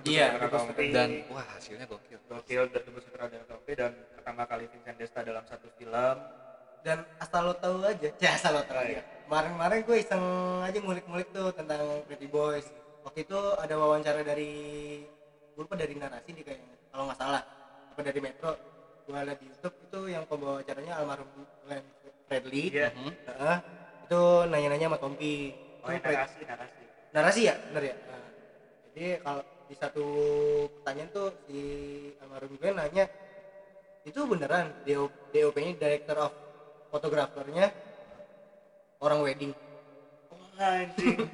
Iya, 0.00 0.32
Sutradara 0.32 0.40
debut 0.40 0.56
Tompi. 0.72 0.84
dan 0.88 1.08
wah 1.28 1.46
hasilnya 1.52 1.84
gokil 1.84 2.18
gokil 2.24 2.62
dan 2.66 2.80
debut 2.82 3.02
sutradara 3.04 3.44
Tompi 3.44 3.72
dan 3.76 3.92
pertama 4.16 4.42
kali 4.48 4.64
Vincent 4.66 4.96
Desta 4.96 5.20
dalam 5.20 5.44
satu 5.44 5.68
film 5.76 6.16
Dan 6.80 6.98
asal 7.16 7.44
lo 7.44 7.54
tahu 7.54 7.84
aja, 7.84 8.08
ya 8.16 8.30
asal 8.32 8.56
lo 8.56 8.62
tahu 8.64 8.78
aja. 8.78 8.88
iya. 8.90 9.02
Kemarin-kemarin 9.24 9.78
gue 9.84 9.96
iseng 9.96 10.24
aja 10.60 10.78
ngulik-ngulik 10.78 11.28
tuh 11.30 11.52
tentang 11.52 12.02
Pretty 12.04 12.26
Boys. 12.26 12.66
Waktu 13.00 13.22
itu 13.22 13.38
ada 13.56 13.74
wawancara 13.76 14.20
dari 14.20 14.52
gue 15.52 15.62
lupa 15.62 15.76
dari 15.76 15.92
narasi 15.92 16.30
di 16.32 16.40
kayaknya 16.40 16.72
kalau 16.88 17.04
nggak 17.04 17.18
salah 17.18 17.42
apa 17.90 18.00
dari 18.00 18.20
Metro 18.20 18.50
gue 19.04 19.12
lihat 19.12 19.36
di 19.36 19.46
YouTube 19.46 19.76
itu 19.82 20.00
yang 20.08 20.24
pembawa 20.24 20.62
acaranya 20.62 20.92
almarhum 20.96 21.28
Glenn 21.66 21.84
Fredly 22.24 22.64
Iya. 22.70 22.88
Mhm. 22.90 23.12
Heeh. 23.28 23.58
itu 24.06 24.20
nanya-nanya 24.48 24.86
sama 24.88 24.98
Tompi 24.98 25.34
oh 25.82 25.88
Fred- 25.90 26.00
narasi 26.06 26.40
narasi 26.46 26.82
narasi 27.12 27.40
ya 27.44 27.54
bener 27.68 27.84
ya 27.92 27.96
Nah, 28.00 28.28
jadi 28.88 29.06
kalau 29.20 29.42
di 29.68 29.74
satu 29.76 30.04
pertanyaan 30.80 31.10
tuh 31.12 31.28
si 31.44 31.58
almarhum 32.18 32.52
Glenn 32.56 32.76
nanya 32.78 33.04
itu 34.02 34.20
beneran 34.24 34.72
DOP 34.86 35.56
nya 35.56 35.72
director 35.76 36.16
of 36.24 36.32
fotografernya 36.90 37.66
orang 39.00 39.20
wedding. 39.24 39.52
Oh 40.30 40.60
anjing. 40.60 41.16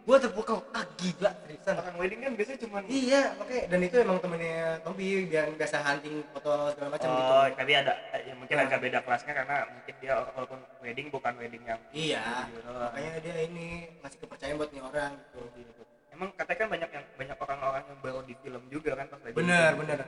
Gua 0.00 0.16
terpukau 0.16 0.64
ah 0.72 0.82
gila 0.96 1.30
seriusan. 1.44 1.74
Orang 1.76 1.96
wedding 2.00 2.20
kan 2.24 2.32
biasanya 2.34 2.58
cuma 2.66 2.78
iya 2.88 3.30
makanya 3.36 3.62
dan 3.68 3.80
itu 3.84 3.96
emang 4.00 4.18
temennya 4.18 4.80
Tompi 4.82 5.28
biar 5.28 5.52
biasa 5.54 5.76
hunting 5.86 6.24
foto 6.34 6.72
segala 6.72 6.88
macam 6.96 7.08
gitu. 7.14 7.30
Oh 7.30 7.46
tapi 7.52 7.72
ada 7.76 7.92
ya 8.16 8.32
mungkin 8.34 8.54
Nah. 8.58 8.64
agak 8.66 8.80
beda 8.80 8.98
kelasnya 9.06 9.32
karena 9.36 9.56
mungkin 9.70 9.94
dia 10.00 10.12
walaupun 10.34 10.58
wedding 10.82 11.06
bukan 11.12 11.32
wedding 11.38 11.62
yang 11.62 11.80
iya. 11.92 12.24
Makanya 12.64 13.12
dia 13.22 13.34
ini 13.44 13.66
ngasih 14.02 14.18
kepercayaan 14.24 14.56
buat 14.58 14.70
nih 14.72 14.82
orang 14.82 15.12
gitu. 15.54 15.82
Emang 16.10 16.28
katanya 16.34 16.58
kan 16.58 16.68
banyak 16.74 16.90
yang 16.90 17.04
banyak 17.14 17.36
orang-orang 17.38 17.84
yang 17.86 17.98
baru 18.02 18.20
di 18.26 18.34
film 18.40 18.62
juga 18.66 18.90
kan 18.98 19.06
pas 19.06 19.20
lagi 19.20 19.34
bener 19.36 19.70
bener. 19.78 19.98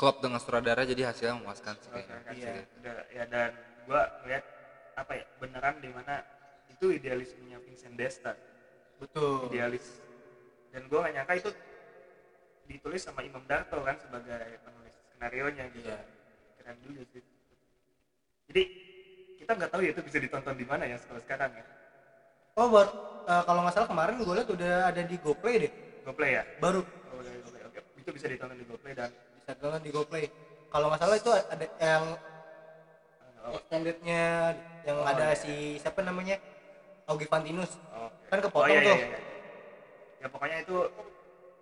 Klop 0.00 0.24
dengan 0.24 0.40
sutradara 0.40 0.88
jadi 0.88 1.12
hasilnya 1.12 1.44
memuaskan 1.44 1.76
sih. 1.76 1.92
Kayaknya. 1.92 2.32
Iya. 2.32 2.92
ya 3.12 3.24
dan 3.28 3.52
gua 3.84 4.08
ngeliat 4.24 4.44
apa 4.96 5.12
ya 5.12 5.24
beneran 5.36 5.76
di 5.84 5.92
mana 5.92 6.24
itu 6.72 6.88
idealismenya 6.88 7.60
Vincent 7.60 8.00
Desta. 8.00 8.32
Betul. 8.96 9.52
Idealis. 9.52 10.00
Dan 10.72 10.88
gua 10.88 11.04
gak 11.04 11.20
nyangka 11.20 11.34
itu 11.36 11.50
ditulis 12.64 13.02
sama 13.04 13.20
Imam 13.20 13.44
Darto 13.44 13.76
kan 13.84 14.00
sebagai 14.00 14.40
penulis 14.64 14.94
skenario 15.12 15.46
nya 15.52 15.64
gitu. 15.68 15.92
Iya. 15.92 16.00
keren 16.56 16.76
juga 16.80 17.02
sih. 17.12 17.22
Jadi 18.48 18.62
kita 19.36 19.52
nggak 19.52 19.70
tahu 19.72 19.80
ya 19.84 19.90
itu 19.92 20.02
bisa 20.06 20.16
ditonton 20.16 20.56
di 20.56 20.64
mana 20.64 20.88
ya 20.88 20.96
kalau 20.96 21.20
sekarang 21.20 21.52
ya. 21.52 21.64
Oh 22.56 22.72
baru 22.72 22.92
eh, 23.28 23.42
kalau 23.44 23.60
nggak 23.68 23.74
salah 23.76 23.88
kemarin 23.90 24.16
gue 24.16 24.34
lihat 24.38 24.48
udah 24.48 24.74
ada 24.88 25.02
di 25.04 25.16
GoPlay 25.20 25.54
deh. 25.68 25.72
GoPlay 26.08 26.30
ya? 26.40 26.42
Baru. 26.56 26.80
Oh, 26.80 27.20
udah 27.20 27.32
GoPlay 27.44 27.62
oke. 27.68 27.80
Itu 28.00 28.10
bisa 28.16 28.26
ditonton 28.32 28.56
di 28.56 28.64
GoPlay 28.64 28.94
dan 28.96 29.10
bisa 29.40 29.52
banget 29.56 29.80
di 29.82 29.90
GoPlay. 29.90 30.24
Kalau 30.70 30.86
nggak 30.92 31.00
salah 31.00 31.16
itu 31.18 31.30
ada 31.32 31.66
yang 31.80 32.04
oh, 33.42 33.56
extendednya 33.56 34.54
yang 34.86 34.96
Oh, 35.00 35.08
ada 35.08 35.32
iya. 35.32 35.40
si 35.40 35.52
siapa 35.80 36.00
namanya? 36.04 36.36
Augie 37.08 37.26
Fantinus. 37.26 37.74
Oh, 37.90 38.12
kan 38.30 38.38
kepotong 38.38 38.70
iya, 38.70 38.80
iya, 38.80 38.86
tuh. 38.86 38.96
iya, 38.96 39.08
iya. 39.08 39.18
ya 40.20 40.26
pokoknya 40.28 40.56
itu 40.62 40.76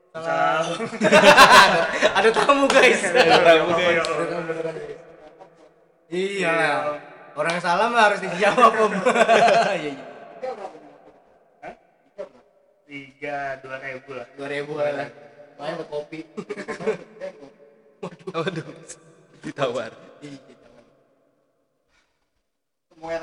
Salah. 0.08 0.64
ada 2.18 2.28
tamu 2.32 2.64
guys. 2.66 3.00
Tamu, 3.06 3.70
guys. 3.76 4.02
Ada 4.02 4.24
tamu, 4.26 4.52
iya 6.08 6.56
orang 7.38 7.52
yang 7.54 7.62
salah 7.62 7.86
mah 7.86 8.02
harus 8.10 8.20
dijawab 8.24 8.72
om. 8.82 8.92
Iya 9.78 9.94
iya. 9.94 10.04
Tiga 12.88 13.60
dua 13.60 13.76
ribu 13.84 14.10
lah. 14.16 14.26
Dua 14.34 14.48
ribu 14.48 14.72
lah. 14.80 15.06
Main 15.60 15.76
kopi 15.86 16.24
waduh. 18.02 18.68
Ditawar. 19.42 19.92
Iya, 22.98 23.22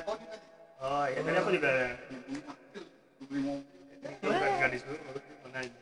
oh 0.79 1.03
iya 1.11 1.19
tadi 1.19 1.35
aku 1.35 1.49
juga 1.51 1.71
bukan 4.23 4.49
nggak 4.55 4.71
disuruh 4.71 4.99
mana 5.43 5.57
aja 5.59 5.79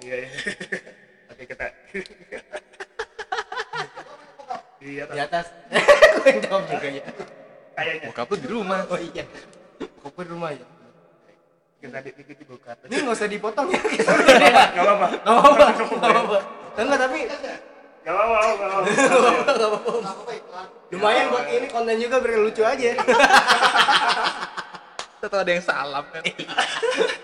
iya 0.00 0.16
iya. 0.24 0.30
Oke 1.28 1.42
kita 1.44 1.66
iya 4.82 5.04
di 5.06 5.20
atas. 5.20 5.46
Gue 6.22 6.38
jawab 6.42 6.64
juga 6.70 6.88
ya. 6.90 7.04
Kayaknya. 7.74 8.08
Bokap 8.10 8.30
lu 8.30 8.36
di 8.38 8.48
rumah. 8.50 8.80
Oh 8.90 8.98
iya. 8.98 9.24
Di 9.78 10.26
rumah 10.26 10.50
ya 10.54 10.66
kita 11.82 11.98
di 11.98 12.14
itu 12.14 12.32
dibuka 12.38 12.78
ini 12.86 13.02
nggak 13.02 13.18
usah 13.18 13.26
dipotong 13.26 13.66
ya. 13.74 13.82
Nggak 14.70 14.86
apa-apa. 14.86 15.06
Nggak 15.26 15.34
apa-apa. 15.34 15.66
Nggak 15.74 16.14
apa-apa 16.14 16.38
enggak 16.78 16.98
tapi 17.02 17.18
nggak 18.02 18.14
apa-apa 18.14 18.54
nggak 18.54 18.68
apa-apa. 18.70 18.90
Lumayan 20.94 21.26
buat 21.34 21.46
ini 21.50 21.66
konten 21.72 21.96
juga 21.98 22.22
biar 22.22 22.38
lucu 22.38 22.62
aja. 22.62 22.94
Atau 25.22 25.38
ada 25.38 25.54
yang 25.54 25.62
salam 25.62 26.02
kan? 26.10 26.22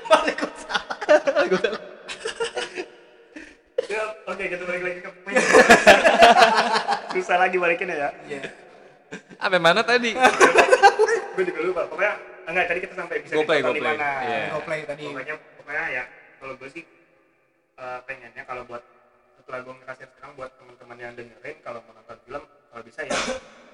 Waalaikumsalam 0.07 0.87
ya 3.89 4.05
oke 4.29 4.45
kita 4.45 4.69
balik 4.69 4.85
lagi 4.85 5.01
ke 5.01 5.09
susah 7.17 7.41
lagi 7.41 7.57
balikin 7.57 7.89
ya. 7.89 8.13
Iya. 8.29 8.53
Apa 9.41 9.57
mana 9.57 9.81
tadi? 9.81 10.13
Gue 11.33 11.49
juga 11.49 11.61
lupa. 11.65 11.89
Pokoknya 11.89 12.21
enggak 12.49 12.65
tadi 12.67 12.79
kita 12.81 12.95
sampai 12.97 13.17
bisa 13.21 13.35
GoPlay, 13.35 13.59
ditonton 13.61 13.75
di 13.75 13.81
GoPlay. 13.81 13.97
mana. 13.97 14.11
Iya. 14.21 14.41
GoPlay 14.51 14.81
tadi. 14.85 15.05
Pokoknya 15.05 15.35
pokoknya 15.55 15.85
ya 15.91 16.05
kalau 16.39 16.55
gue 16.55 16.69
sih 16.71 16.85
eh, 17.77 17.99
pengennya 18.03 18.43
kalau 18.43 18.63
buat 18.65 18.83
setelah 19.37 19.59
gue 19.61 19.75
ngerasain 19.77 20.09
sekarang 20.11 20.33
buat 20.35 20.51
teman-teman 20.55 20.97
yang 20.99 21.13
dengerin 21.15 21.57
kalau 21.61 21.79
mau 21.83 21.93
nonton 21.93 22.17
film 22.23 22.43
kalau 22.69 22.83
bisa 22.83 23.01
ya 23.03 23.17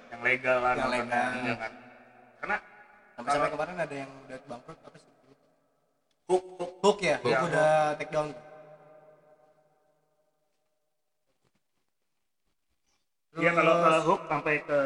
yang 0.08 0.20
legal 0.20 0.58
lah 0.58 0.72
Yang 0.74 0.90
legal. 0.92 1.28
jangan 1.40 1.72
karena 2.38 2.56
sampai 3.14 3.30
sampai 3.32 3.50
kemarin 3.50 3.76
ada 3.80 3.94
yang 3.96 4.10
udah 4.20 4.38
bangkrut 4.44 4.78
apa 4.80 4.96
sih? 4.96 5.10
Hook 6.24 6.44
hook. 6.56 6.70
Hook 6.80 6.98
ya? 7.00 7.16
Iya, 7.20 7.36
Hook 7.36 7.48
udah 7.48 7.70
take 7.94 8.10
down. 8.10 8.28
Iya 13.34 13.50
kalau 13.52 13.74
ke 13.74 13.82
Terus- 13.84 14.06
hook 14.06 14.20
sampai 14.24 14.54
ke 14.62 14.78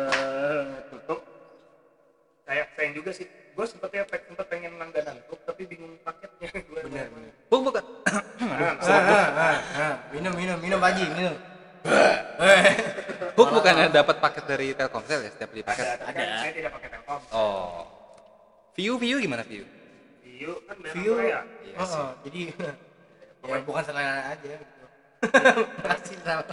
tutup 0.88 1.20
saya 2.42 2.64
sayang 2.72 2.94
juga 2.96 3.10
sih 3.12 3.28
gue 3.58 3.66
sempet 3.66 3.90
ya 3.90 4.06
pe- 4.06 4.22
sempet 4.22 4.46
pengen 4.46 4.78
langganan 4.78 5.18
hook 5.26 5.42
tapi 5.42 5.66
bingung 5.66 5.98
paketnya. 6.06 6.46
Gue 6.70 6.80
bener 6.86 7.10
bener. 7.10 7.32
Oh 7.50 7.58
bukan 7.66 7.82
ah, 8.06 8.78
ah, 8.86 9.58
ah, 9.74 9.94
minum 10.14 10.30
minum 10.38 10.58
minum 10.62 10.78
Haji 10.78 11.04
minum. 11.10 11.34
Hook 13.34 13.50
bukannya 13.50 13.90
dapat 13.90 14.22
paket 14.22 14.44
dari 14.46 14.70
Telkomsel 14.78 15.26
ya 15.26 15.30
setiap 15.34 15.50
beli 15.50 15.66
ada, 15.66 15.74
paket. 15.74 15.86
Ada, 15.90 16.06
kan 16.06 16.26
saya 16.38 16.52
tidak 16.54 16.70
pakai 16.78 16.88
telkom 16.94 17.22
oh. 17.34 17.82
View 18.78 18.94
view 18.94 19.18
gimana 19.18 19.42
view 19.42 19.66
View 20.22 20.54
kan 20.62 20.76
view 20.94 21.18
Korea. 21.18 21.42
Iya 21.66 21.74
oh, 21.82 21.86
sih. 21.90 21.98
oh, 21.98 22.10
jadi 22.30 22.40
ya 23.42 23.58
bukan 23.66 23.82
selera 23.82 24.38
aja 24.38 24.54
gitu. 24.54 24.84
Pasti 25.82 26.14
salah 26.22 26.46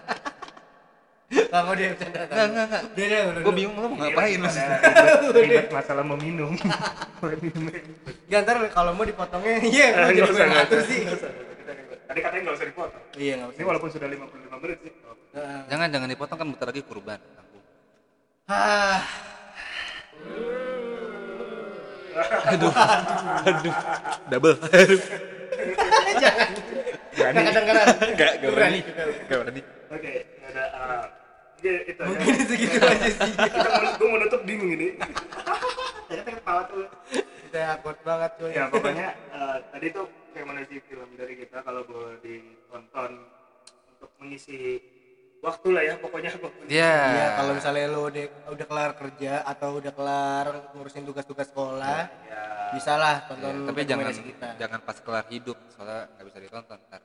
Gak 1.25 1.49
mau 1.57 1.73
dia 1.73 1.89
bercanda 1.89 2.19
Nggak, 2.23 2.45
nggak, 2.47 2.65
nggak. 2.67 2.81
Dia 2.93 3.05
dia 3.07 3.19
udah 3.25 3.41
gue 3.41 3.53
bingung 3.55 3.75
lo 3.75 3.87
mau 3.87 3.97
ngapain 3.97 4.29
Iya, 4.29 4.37
mas 4.37 4.55
ada 4.55 4.77
ribet- 5.35 5.71
masalah 5.71 6.03
mau 6.03 6.17
minum. 6.17 6.53
Ya 8.31 8.41
ntar 8.41 8.61
kalau 8.69 8.93
mau 8.93 9.01
dipotongnya 9.03 9.57
Iya 9.73 9.85
Eh, 9.87 10.13
nggak 10.13 10.29
usah, 10.29 10.45
ngatur 10.45 10.77
usah, 10.77 10.85
sih. 10.85 11.01
Tadi 12.05 12.19
katanya 12.21 12.41
nggak 12.43 12.55
usah 12.55 12.67
dipotong. 12.67 13.03
Iya 13.15 13.33
nggak 13.35 13.47
Ini 13.47 13.55
usah 13.55 13.65
walaupun 13.65 13.89
sudah 13.89 14.07
55 14.07 14.61
menit 14.61 14.77
sih. 14.79 14.93
Jangan 15.65 15.87
jangan 15.89 16.07
dipotong 16.07 16.37
kan 16.37 16.47
bentar 16.47 16.67
lagi 16.67 16.81
kurban 16.81 17.19
Ah, 18.45 19.01
aduh 22.47 22.71
aduh 23.43 23.75
double 24.29 24.55
jangan 26.15 26.49
Berani. 27.11 27.35
Nggak 27.35 27.45
kedengeran 27.49 27.87
Enggak, 28.05 28.31
enggak 28.37 28.51
berani. 28.51 28.79
juga. 28.81 29.03
Enggak 29.17 29.37
berani. 29.41 29.61
Oke, 29.87 30.11
ada 30.45 30.63
uh, 30.73 31.05
ya, 31.59 31.73
itu. 31.85 32.01
Mungkin 32.01 32.35
segitu 32.45 32.77
aja 32.93 33.07
sih 33.09 33.31
Kita 33.33 33.69
gue 33.95 34.07
mau 34.07 34.19
nutup 34.19 34.41
bingung 34.43 34.71
ini. 34.71 34.87
Ternyata 36.07 36.29
ketawa 36.37 36.61
tuh. 36.69 36.85
Kita 37.45 37.59
akut 37.73 37.97
banget 38.01 38.31
cuy 38.37 38.51
Ya 38.51 38.63
pokoknya 38.67 39.07
uh, 39.31 39.57
tadi 39.71 39.87
tuh 39.89 40.05
rekomendasi 40.35 40.75
film 40.85 41.09
dari 41.15 41.33
kita 41.39 41.63
kalau 41.63 41.81
boleh 41.87 42.19
ditonton 42.19 43.11
untuk 43.95 44.11
mengisi 44.19 44.83
waktu 45.39 45.67
lah 45.71 45.83
ya 45.83 45.95
pokoknya. 45.97 46.31
Iya. 46.67 46.95
Iya, 47.15 47.27
kalau 47.37 47.51
misalnya 47.53 47.85
lo 47.87 47.99
udah 48.09 48.25
udah 48.49 48.65
kelar 48.65 48.91
kerja 48.97 49.33
atau 49.45 49.69
udah 49.77 49.93
kelar 49.93 50.45
ngurusin 50.73 51.05
tugas-tugas 51.05 51.47
sekolah, 51.49 52.09
Ya, 52.25 52.43
bisa 52.73 52.97
lah 52.97 53.23
tonton 53.29 53.69
tapi 53.69 53.85
jangan 53.85 54.09
kita. 54.11 54.49
jangan 54.57 54.79
pas 54.81 54.97
kelar 54.99 55.25
hidup 55.29 55.55
soalnya 55.71 56.09
nggak 56.17 56.25
bisa 56.27 56.37
ditonton 56.41 56.77
ntar 56.89 57.01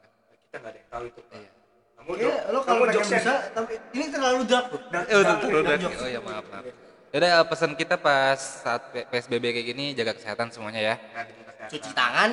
kita 0.48 0.56
nggak 0.58 0.72
ada 0.72 0.78
yang 0.80 0.88
tahu 0.90 1.04
itu. 1.06 1.20
Pak. 1.28 1.59
Iya. 2.00 2.08
Kamu 2.08 2.12
Iya, 2.16 2.36
lo 2.48 2.58
kalau 2.60 2.60
kamu 2.64 2.82
pengen 2.90 3.06
bisa, 3.12 3.34
tapi 3.50 3.72
ini 3.92 4.04
terlalu 4.08 4.40
dark 4.44 4.66
loh. 4.68 4.82
Dark 4.88 5.06
Eh, 5.06 5.16
udah, 5.16 5.34
sekali, 5.36 5.50
udah, 5.50 5.60
dark 5.60 5.68
udah. 5.70 5.78
jokes. 5.80 6.00
Oh 6.00 6.08
ya 6.08 6.20
maaf 6.20 6.44
maaf. 6.46 6.64
Yaudah 7.10 7.28
eh, 7.28 7.44
pesan 7.44 7.72
kita 7.74 7.94
pas 7.96 8.38
saat 8.38 8.82
PSBB 8.92 9.44
kayak 9.50 9.66
gini 9.68 9.84
jaga 9.92 10.12
kesehatan 10.12 10.48
semuanya 10.48 10.80
ya. 10.80 10.94
Nah. 11.10 11.26
Cuci 11.66 11.90
tangan. 11.92 12.30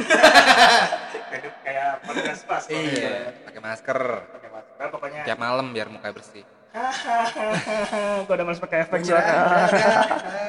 Kayak 1.60 2.02
podcast 2.02 2.42
pas. 2.42 2.62
Iya. 2.66 3.34
Pakai 3.44 3.60
masker 3.60 3.98
Pakai 4.26 4.48
masker 4.50 4.86
pokoknya. 4.88 5.22
tiap 5.22 5.38
malam 5.38 5.66
biar 5.70 5.86
muka 5.86 6.10
bersih. 6.10 6.42
Gue 8.26 8.30
udah 8.30 8.46
males 8.46 8.58
pakai 8.58 8.78
efek 8.80 9.00
Iya. 9.04 9.20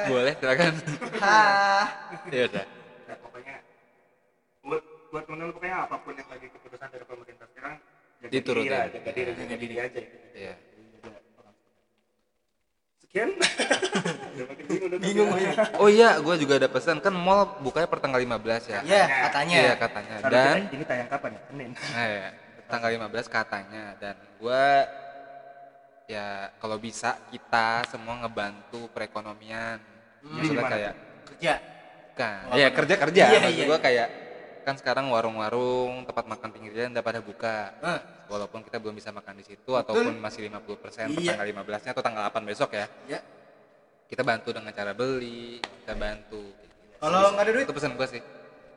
Boleh 0.06 0.32
silakan. 0.36 0.72
Ya 2.30 2.42
udah. 2.46 2.64
Ya, 3.04 3.14
pokoknya 3.16 3.54
buat 4.62 4.82
buat 5.10 5.24
menurut 5.28 5.52
pokoknya 5.52 5.78
apa 5.82 5.96
pun 5.98 6.14
yang 6.14 6.28
lagi 6.28 6.46
keputusan 6.48 6.88
dari 6.88 7.04
pemerintah 7.04 7.46
sekarang 7.48 7.74
jaga 8.16 8.21
Diturutin. 8.32 8.64
diri 8.64 8.72
lah, 8.72 8.88
jaga 8.88 9.10
diri, 9.12 9.30
jaga 9.36 9.56
diri 9.60 9.76
aja. 9.76 10.00
gitu. 10.00 10.16
Iya. 10.32 10.54
Sekian. 13.04 13.30
Bingung, 15.04 15.28
gue. 15.36 15.52
Oh 15.76 15.92
iya, 15.92 16.16
gue 16.16 16.34
juga 16.40 16.56
ada 16.56 16.68
pesan 16.72 17.04
kan 17.04 17.12
mall 17.12 17.60
bukanya 17.60 17.84
per 17.84 18.00
tanggal 18.00 18.16
15 18.24 18.72
ya. 18.72 18.80
Iya, 18.80 19.04
katanya. 19.28 19.56
Iya 19.60 19.74
katanya. 19.76 20.14
Dan 20.32 20.56
ini 20.72 20.84
tayang 20.88 21.08
kapan 21.12 21.30
ya? 21.36 21.40
Senin. 21.52 21.70
Nah, 21.76 22.06
ya, 22.16 22.28
tanggal 22.72 22.90
15 22.96 23.28
katanya 23.28 23.84
dan 24.00 24.16
gua 24.40 24.88
ya 26.08 26.48
kalau 26.56 26.80
bisa 26.80 27.20
kita 27.28 27.84
semua 27.92 28.16
ngebantu 28.24 28.88
perekonomian. 28.96 29.76
Maksudnya 30.24 30.64
gimana? 30.64 30.72
kayak 30.72 30.94
Kerja. 31.28 31.54
kan. 32.16 32.44
Oh, 32.48 32.56
ya 32.56 32.68
benar. 32.72 32.76
kerja 32.80 32.94
kerja. 32.96 33.24
Iya, 33.28 33.38
Maksud 33.44 33.60
iya, 33.60 33.64
gua 33.68 33.78
iya. 33.78 33.84
kayak 33.84 34.08
kan 34.62 34.74
sekarang 34.78 35.10
warung-warung 35.10 36.06
tempat 36.06 36.24
makan 36.24 36.48
pinggir 36.54 36.72
jalan 36.72 36.96
udah 36.96 37.04
pada 37.04 37.20
buka. 37.20 37.56
Walaupun 38.32 38.64
kita 38.64 38.80
belum 38.80 38.96
bisa 38.96 39.12
makan 39.12 39.36
di 39.36 39.44
situ 39.44 39.70
ataupun 39.70 40.16
masih 40.16 40.48
50% 40.48 41.12
per 41.12 41.20
Iya. 41.20 41.36
tanggal 41.36 41.46
15-nya 41.52 41.90
atau 41.92 42.00
tanggal 42.00 42.22
8 42.24 42.48
besok 42.48 42.72
ya. 42.72 42.88
Ya. 43.04 43.20
Kita 44.08 44.24
bantu 44.24 44.56
dengan 44.56 44.72
cara 44.72 44.96
beli, 44.96 45.60
kita 45.60 45.92
bantu. 45.92 46.40
Kalau 46.96 47.28
nggak 47.36 47.44
ada 47.44 47.52
duit, 47.52 47.66
Itu 47.68 47.74
pesan 47.76 47.92
gua 47.92 48.08
sih. 48.08 48.22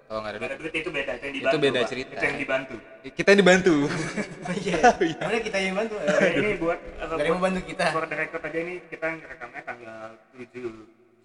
Kalau 0.06 0.20
nggak 0.22 0.32
ada 0.36 0.40
Ada 0.44 0.58
duit, 0.60 0.74
itu 0.76 0.90
beda, 0.92 1.12
itu 1.16 1.24
yang 1.24 1.34
Itu 1.34 1.40
dibantu. 1.40 1.64
beda 1.64 1.80
Pak. 1.80 1.88
cerita. 1.88 2.12
Itu 2.12 2.26
yang 2.26 2.38
dibantu. 2.38 2.76
kita 3.10 3.28
yang 3.32 3.40
dibantu. 3.40 3.76
iya. 4.62 4.80
Mana 5.24 5.40
kita 5.40 5.58
yang 5.58 5.76
bantu? 5.80 5.96
Eh, 6.04 6.32
ini 6.36 6.52
buat 6.60 6.80
ada 7.00 7.14
yang 7.16 7.36
membantu 7.40 7.62
kita. 7.64 7.86
The 7.96 8.18
record 8.18 8.44
aja 8.44 8.60
ini 8.60 8.74
kita 8.92 9.08
ngerekamnya 9.08 9.62
tanggal 9.64 10.00
7 10.36 10.68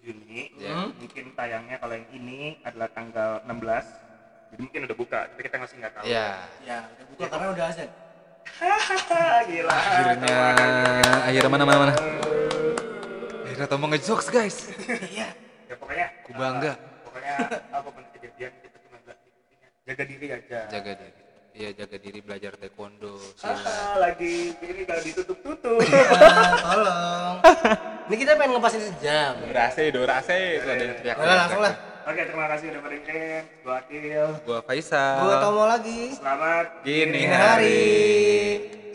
Juni. 0.01 0.41
Ya. 0.57 0.87
Mungkin 0.89 1.25
tayangnya 1.35 1.75
kalau 1.77 1.93
yang 1.93 2.07
ini 2.09 2.57
adalah 2.63 2.87
tanggal 2.89 3.43
16. 3.43 3.85
Jadi 4.51 4.61
mungkin 4.65 4.79
udah 4.89 4.97
buka, 4.97 5.19
tapi 5.29 5.41
kita 5.45 5.55
masih 5.59 5.75
nggak 5.77 5.93
tahu. 5.93 6.05
Ya. 6.07 6.27
Ya, 6.63 6.77
udah 6.89 7.05
buka 7.11 7.25
karena 7.27 7.47
udah 7.53 7.65
azan. 7.69 7.89
Gila. 9.41 9.73
akhirnya 9.73 10.37
akhirnya 11.23 11.49
mana 11.49 11.63
mana 11.65 11.79
mana 11.81 11.93
akhirnya 13.43 13.67
Tomo 13.67 13.85
ngejokes 13.87 14.27
guys 14.29 14.57
Iya. 15.09 15.27
Ya 15.65 15.75
pokoknya 15.75 16.07
Ku 16.23 16.31
bangga. 16.31 16.71
eh, 16.71 16.77
pokoknya 17.01 17.33
apa 17.69 17.89
pun 17.89 18.03
kejadian 18.11 18.51
kita 18.59 18.77
cuma 18.79 18.97
nggak 19.01 19.17
intinya 19.17 19.67
jaga 19.83 20.03
diri 20.05 20.27
aja. 20.29 20.59
jaga 20.67 20.91
diri 20.93 21.11
iya 21.51 21.69
jaga 21.73 21.97
diri 21.97 22.19
belajar 22.19 22.51
taekwondo 22.55 23.15
Ah, 23.41 23.99
lagi 23.99 24.55
ini 24.55 24.81
kalau 24.83 25.01
ditutup-tutup. 25.01 25.77
Ya, 25.83 26.03
tolong. 26.57 27.35
Ini 28.11 28.15
kita 28.17 28.35
pengen 28.35 28.51
ngepasin 28.55 28.81
sejam. 28.83 29.33
durasi 29.39 30.43
teriak 30.59 31.15
Udah 31.15 31.35
langsung 31.37 31.61
lah. 31.63 31.73
Oke, 32.01 32.21
terima 32.25 32.47
kasih 32.49 32.65
udah 32.73 32.81
dengerin. 32.81 33.43
Gua 33.61 33.75
Akil. 33.77 34.25
gua 34.41 34.59
Faisal 34.65 35.21
Gua 35.21 35.35
Tomo 35.37 35.63
lagi. 35.69 36.01
Selamat 36.17 36.65
gini 36.81 37.19
Ini 37.21 37.23
hari. 37.29 37.83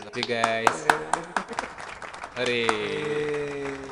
love 0.03 0.17
you 0.17 0.27
guys 0.27 0.77
hari 2.37 2.63